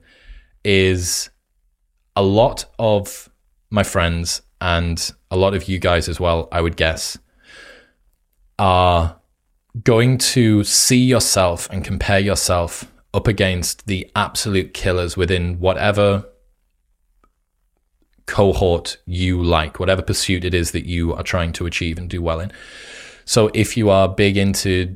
is 0.64 1.30
a 2.16 2.22
lot 2.22 2.64
of 2.78 3.28
my 3.70 3.82
friends 3.82 4.42
and 4.60 5.12
a 5.30 5.36
lot 5.36 5.54
of 5.54 5.68
you 5.68 5.78
guys 5.78 6.08
as 6.08 6.20
well, 6.20 6.48
I 6.52 6.60
would 6.60 6.76
guess, 6.76 7.18
are 8.58 9.16
going 9.82 10.18
to 10.18 10.62
see 10.64 11.02
yourself 11.02 11.68
and 11.70 11.84
compare 11.84 12.20
yourself 12.20 12.92
up 13.14 13.26
against 13.26 13.86
the 13.86 14.10
absolute 14.14 14.74
killers 14.74 15.16
within 15.16 15.58
whatever 15.58 16.24
cohort 18.26 18.96
you 19.06 19.42
like, 19.42 19.80
whatever 19.80 20.02
pursuit 20.02 20.44
it 20.44 20.54
is 20.54 20.70
that 20.72 20.86
you 20.86 21.14
are 21.14 21.22
trying 21.22 21.52
to 21.52 21.66
achieve 21.66 21.98
and 21.98 22.08
do 22.08 22.22
well 22.22 22.40
in. 22.40 22.52
So 23.24 23.50
if 23.54 23.76
you 23.76 23.88
are 23.88 24.08
big 24.08 24.36
into 24.36 24.86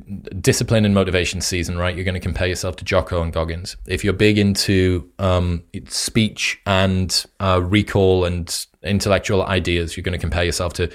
discipline 0.41 0.85
and 0.85 0.93
motivation 0.93 1.41
season, 1.41 1.77
right, 1.77 1.95
you're 1.95 2.05
going 2.05 2.13
to 2.13 2.19
compare 2.19 2.47
yourself 2.47 2.75
to 2.77 2.85
Jocko 2.85 3.21
and 3.21 3.31
Goggins. 3.31 3.77
If 3.85 4.03
you're 4.03 4.13
big 4.13 4.37
into 4.37 5.09
um, 5.17 5.63
speech 5.87 6.59
and 6.65 7.25
uh, 7.39 7.61
recall 7.63 8.25
and 8.25 8.65
intellectual 8.83 9.43
ideas, 9.45 9.95
you're 9.95 10.03
going 10.03 10.17
to 10.17 10.21
compare 10.21 10.43
yourself 10.43 10.73
to 10.73 10.91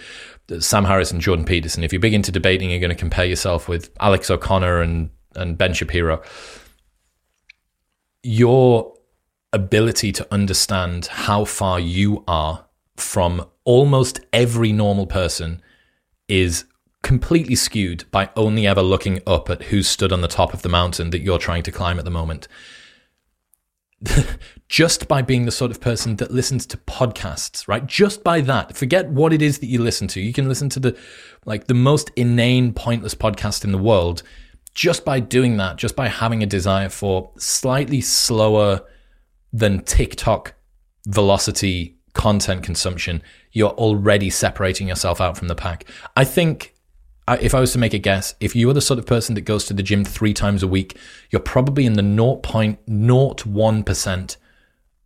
Sam 0.61 0.85
Harris 0.85 1.11
and 1.11 1.21
Jordan 1.21 1.45
Peterson. 1.45 1.85
If 1.85 1.93
you're 1.93 2.01
big 2.01 2.15
into 2.15 2.33
debating, 2.33 2.71
you're 2.71 2.81
going 2.81 2.91
to 2.91 2.97
compare 2.97 3.25
yourself 3.25 3.69
with 3.69 3.91
Alex 4.01 4.31
O'Connor 4.31 4.83
and, 4.83 5.11
and 5.35 5.57
Ben 5.57 5.73
Shapiro. 5.73 6.23
Your 8.23 8.95
ability 9.53 10.13
to 10.13 10.27
understand 10.33 11.07
how 11.07 11.45
far 11.45 11.79
you 11.79 12.25
are 12.27 12.67
from 12.97 13.47
almost 13.65 14.21
every 14.33 14.73
normal 14.73 15.07
person 15.07 15.63
is 16.29 16.65
completely 17.03 17.55
skewed 17.55 18.05
by 18.11 18.31
only 18.37 18.67
ever 18.67 18.83
looking 18.83 19.21
up 19.27 19.51
at 19.51 19.65
who's 19.65 19.89
stood 19.89 20.13
on 20.13 20.21
the 20.21 20.29
top 20.29 20.55
of 20.55 20.63
the 20.63 20.69
mountain 20.69 21.11
that 21.11 21.21
you're 21.21 21.39
trying 21.39 21.63
to 21.65 21.73
climb 21.73 21.99
at 21.99 22.05
the 22.05 22.11
moment. 22.11 22.49
just 24.69 25.07
by 25.09 25.23
being 25.23 25.45
the 25.45 25.51
sort 25.51 25.71
of 25.71 25.81
person 25.81 26.17
that 26.17 26.31
listens 26.31 26.67
to 26.67 26.77
podcasts, 26.77 27.69
right? 27.69 27.87
Just 27.87 28.25
by 28.25 28.41
that, 28.41 28.77
forget 28.77 29.09
what 29.09 29.33
it 29.33 29.43
is 29.43 29.59
that 29.59 29.67
you 29.67 29.81
listen 29.81 30.09
to. 30.09 30.21
You 30.21 30.33
can 30.33 30.49
listen 30.49 30.69
to 30.71 30.81
the 30.81 30.99
like 31.45 31.67
the 31.67 31.75
most 31.75 32.11
inane, 32.17 32.73
pointless 32.73 33.15
podcast 33.15 33.65
in 33.65 33.73
the 33.73 33.79
world. 33.79 34.23
Just 34.75 35.05
by 35.05 35.21
doing 35.21 35.59
that, 35.59 35.77
just 35.77 35.95
by 35.95 36.09
having 36.09 36.43
a 36.43 36.47
desire 36.47 36.89
for 36.89 37.31
slightly 37.37 38.01
slower 38.01 38.81
than 39.53 39.83
TikTok 39.83 40.55
velocity 41.07 41.99
content 42.15 42.63
consumption, 42.63 43.23
you're 43.53 43.71
already 43.71 44.31
separating 44.31 44.89
yourself 44.89 45.21
out 45.21 45.37
from 45.37 45.49
the 45.49 45.55
pack. 45.55 45.85
I 46.17 46.25
think 46.25 46.75
if 47.41 47.55
I 47.55 47.61
was 47.61 47.73
to 47.73 47.79
make 47.79 47.95
a 47.95 47.99
guess, 47.99 48.35
if 48.41 48.57
you 48.57 48.69
are 48.69 48.75
the 48.75 48.81
sort 48.81 48.99
of 48.99 49.07
person 49.07 49.37
that 49.37 49.43
goes 49.43 49.65
to 49.67 49.75
the 49.75 49.83
gym 49.83 50.05
three 50.05 50.35
times 50.35 50.63
a 50.63 50.69
week, 50.69 50.97
you're 51.31 51.41
probably 51.41 51.87
in 51.87 51.95
the 51.95 52.03
0.01% 52.03 54.37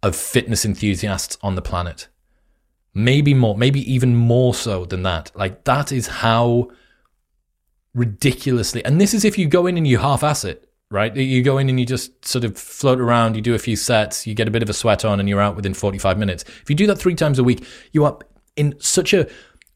of 0.02 0.16
fitness 0.16 0.64
enthusiasts 0.64 1.39
on 1.43 1.55
the 1.55 1.62
planet. 1.62 2.09
Maybe 2.94 3.35
more, 3.35 3.56
maybe 3.56 3.81
even 3.93 4.16
more 4.16 4.55
so 4.55 4.85
than 4.85 5.02
that. 5.02 5.31
Like, 5.35 5.64
that 5.64 5.93
is 5.93 6.06
how 6.06 6.70
ridiculously, 7.94 8.85
and 8.85 9.01
this 9.01 9.14
is 9.14 9.24
if 9.24 9.39
you 9.39 9.47
go 9.47 9.66
in 9.66 9.77
and 9.77 9.86
you 9.86 9.98
half 9.98 10.23
ass 10.23 10.44
it, 10.44 10.65
right? 10.90 11.14
You 11.16 11.42
go 11.42 11.58
in 11.58 11.68
and 11.68 11.80
you 11.80 11.86
just 11.86 12.24
sort 12.24 12.44
of 12.44 12.56
float 12.56 13.00
around, 13.00 13.34
you 13.34 13.42
do 13.42 13.54
a 13.54 13.58
few 13.58 13.76
sets, 13.76 14.26
you 14.26 14.34
get 14.34 14.48
a 14.48 14.50
bit 14.50 14.62
of 14.62 14.70
a 14.70 14.72
sweat 14.72 15.04
on, 15.04 15.18
and 15.18 15.28
you're 15.28 15.40
out 15.40 15.56
within 15.56 15.74
45 15.74 16.18
minutes. 16.18 16.44
If 16.62 16.70
you 16.70 16.76
do 16.76 16.86
that 16.86 16.98
three 16.98 17.14
times 17.14 17.38
a 17.38 17.44
week, 17.44 17.66
you 17.92 18.04
are 18.04 18.18
in 18.56 18.74
such 18.78 19.12
a 19.12 19.28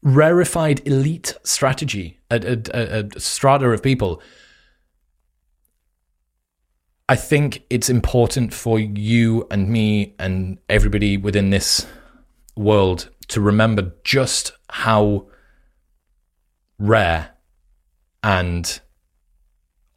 rarefied 0.03 0.85
elite 0.87 1.35
strategy, 1.43 2.19
a, 2.29 2.59
a, 2.73 3.03
a, 3.03 3.19
strata 3.19 3.67
of 3.67 3.83
people. 3.83 4.21
I 7.07 7.15
think 7.17 7.63
it's 7.69 7.89
important 7.89 8.53
for 8.53 8.79
you 8.79 9.45
and 9.51 9.69
me 9.69 10.15
and 10.17 10.57
everybody 10.69 11.17
within 11.17 11.49
this 11.49 11.85
world 12.55 13.09
to 13.27 13.41
remember 13.41 13.93
just 14.03 14.53
how 14.69 15.27
rare 16.79 17.31
and 18.23 18.79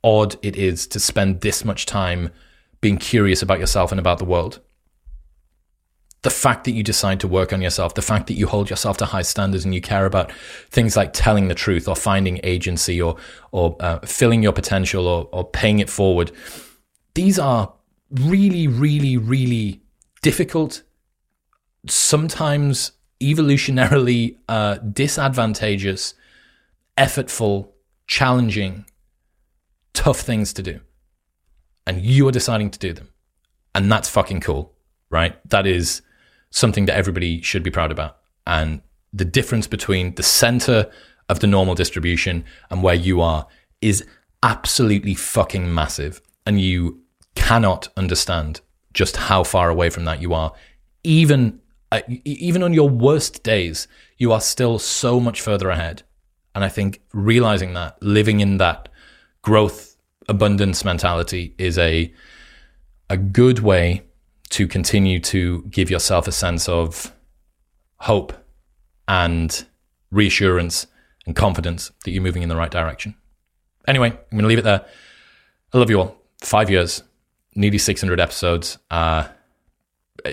odd 0.05 0.37
it 0.43 0.55
is 0.55 0.87
to 0.89 1.01
spend 1.01 1.41
this 1.41 1.65
much 1.65 1.87
time 1.87 2.31
being 2.81 2.99
curious 2.99 3.43
about 3.43 3.59
yourself 3.59 3.91
and 3.91 3.99
about 3.99 4.19
the 4.19 4.25
world. 4.25 4.61
The 6.23 6.31
fact 6.31 6.65
that 6.65 6.73
you 6.73 6.83
decide 6.83 7.21
to 7.21 7.29
work 7.29 7.53
on 7.53 7.61
yourself, 7.61 7.95
the 7.95 8.03
fact 8.03 8.27
that 8.29 8.35
you 8.35 8.47
hold 8.47 8.71
yourself 8.71 8.97
to 8.99 9.07
high 9.07 9.23
standards 9.23 9.65
and 9.65 9.75
you 9.75 9.81
care 9.81 10.07
about 10.07 10.31
things 10.71 10.97
like 10.97 11.13
telling 11.13 11.49
the 11.49 11.55
truth 11.55 11.89
or 11.89 11.97
finding 11.97 12.41
agency 12.43 13.01
or 13.01 13.17
or 13.53 13.77
uh, 13.81 13.99
filling 14.01 14.43
your 14.43 14.53
potential 14.53 15.07
or, 15.07 15.29
or 15.33 15.45
paying 15.45 15.81
it 15.81 15.91
forward, 15.91 16.31
these 17.15 17.39
are 17.39 17.73
really, 18.11 18.67
really, 18.67 19.17
really 19.17 19.81
difficult, 20.23 20.83
sometimes 21.87 22.93
evolutionarily 23.23 24.37
uh, 24.49 24.77
disadvantageous, 24.77 26.15
effortful, 26.97 27.69
challenging, 28.07 28.85
tough 29.95 30.21
things 30.21 30.53
to 30.53 30.63
do. 30.63 30.81
And 31.87 32.03
you 32.03 32.29
are 32.29 32.33
deciding 32.33 32.71
to 32.71 32.79
do 32.79 32.93
them. 32.93 33.09
And 33.75 33.91
that's 33.91 34.09
fucking 34.09 34.41
cool, 34.41 34.75
right? 35.11 35.37
That 35.49 35.67
is 35.67 36.03
something 36.51 36.87
that 36.87 36.97
everybody 36.97 37.41
should 37.41 37.63
be 37.63 37.71
proud 37.71 37.91
about. 37.91 38.19
And 38.47 38.83
the 39.13 39.25
difference 39.25 39.67
between 39.67 40.15
the 40.15 40.23
center 40.23 40.91
of 41.29 41.41
the 41.41 41.47
normal 41.47 41.75
distribution 41.75 42.45
and 42.71 42.83
where 42.83 42.95
you 42.95 43.21
are 43.21 43.47
is 43.81 44.05
absolutely 44.43 45.15
fucking 45.15 45.73
massive. 45.73 46.21
And 46.47 46.61
you 46.61 47.01
cannot 47.35 47.89
understand 47.97 48.61
just 48.93 49.17
how 49.17 49.43
far 49.43 49.69
away 49.69 49.91
from 49.91 50.05
that 50.05 50.21
you 50.21 50.35
are. 50.35 50.53
Even, 51.03 51.61
uh, 51.91 52.01
even 52.25 52.63
on 52.63 52.73
your 52.73 52.89
worst 52.89 53.43
days, 53.43 53.89
you 54.19 54.33
are 54.33 54.41
still 54.41 54.79
so 54.79 55.19
much 55.19 55.41
further 55.41 55.71
ahead. 55.71 56.03
And 56.55 56.65
I 56.65 56.69
think 56.69 57.01
realizing 57.13 57.75
that, 57.75 58.01
living 58.03 58.41
in 58.41 58.59
that 58.59 58.89
growth 59.45 59.97
abundance 60.27 60.85
mentality 60.85 61.55
is 61.59 61.79
a, 61.79 62.13
a 63.11 63.17
good 63.17 63.61
way 63.61 64.03
to 64.49 64.67
continue 64.67 65.21
to 65.21 65.63
give 65.65 65.91
yourself 65.91 66.27
a 66.27 66.33
sense 66.33 66.67
of 66.69 67.13
hope 67.99 68.33
and 69.07 69.67
reassurance 70.11 70.87
and 71.27 71.37
confidence 71.37 71.93
that 72.05 72.11
you're 72.11 72.23
moving 72.23 72.43
in 72.43 72.49
the 72.49 72.57
right 72.57 72.71
direction. 72.71 73.15
Anyway, 73.87 74.09
I'm 74.11 74.31
going 74.31 74.43
to 74.43 74.49
leave 74.49 74.59
it 74.59 74.65
there. 74.65 74.85
I 75.75 75.79
love 75.79 75.91
you 75.91 76.01
all. 76.01 76.17
Five 76.41 76.71
years, 76.71 77.03
nearly 77.55 77.79
600 77.79 78.19
episodes. 78.19 78.79
Uh, 78.91 79.29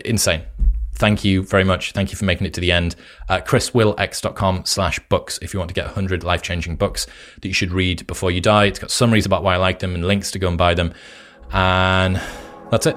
insane. 0.05 0.43
Thank 1.01 1.25
you 1.25 1.41
very 1.41 1.63
much. 1.63 1.93
Thank 1.93 2.11
you 2.11 2.15
for 2.15 2.25
making 2.25 2.45
it 2.45 2.53
to 2.53 2.61
the 2.61 2.71
end. 2.71 2.95
Uh, 3.27 3.39
chriswillx.com 3.39 4.65
slash 4.65 4.99
books 5.09 5.39
if 5.41 5.51
you 5.51 5.59
want 5.59 5.69
to 5.69 5.73
get 5.73 5.85
100 5.85 6.23
life-changing 6.23 6.75
books 6.75 7.07
that 7.41 7.47
you 7.47 7.55
should 7.55 7.71
read 7.71 8.05
before 8.05 8.29
you 8.29 8.39
die. 8.39 8.65
It's 8.65 8.77
got 8.77 8.91
summaries 8.91 9.25
about 9.25 9.41
why 9.41 9.55
I 9.55 9.57
like 9.57 9.79
them 9.79 9.95
and 9.95 10.05
links 10.05 10.29
to 10.29 10.37
go 10.37 10.47
and 10.47 10.59
buy 10.59 10.75
them. 10.75 10.93
And 11.51 12.21
that's 12.69 12.85
it. 12.85 12.95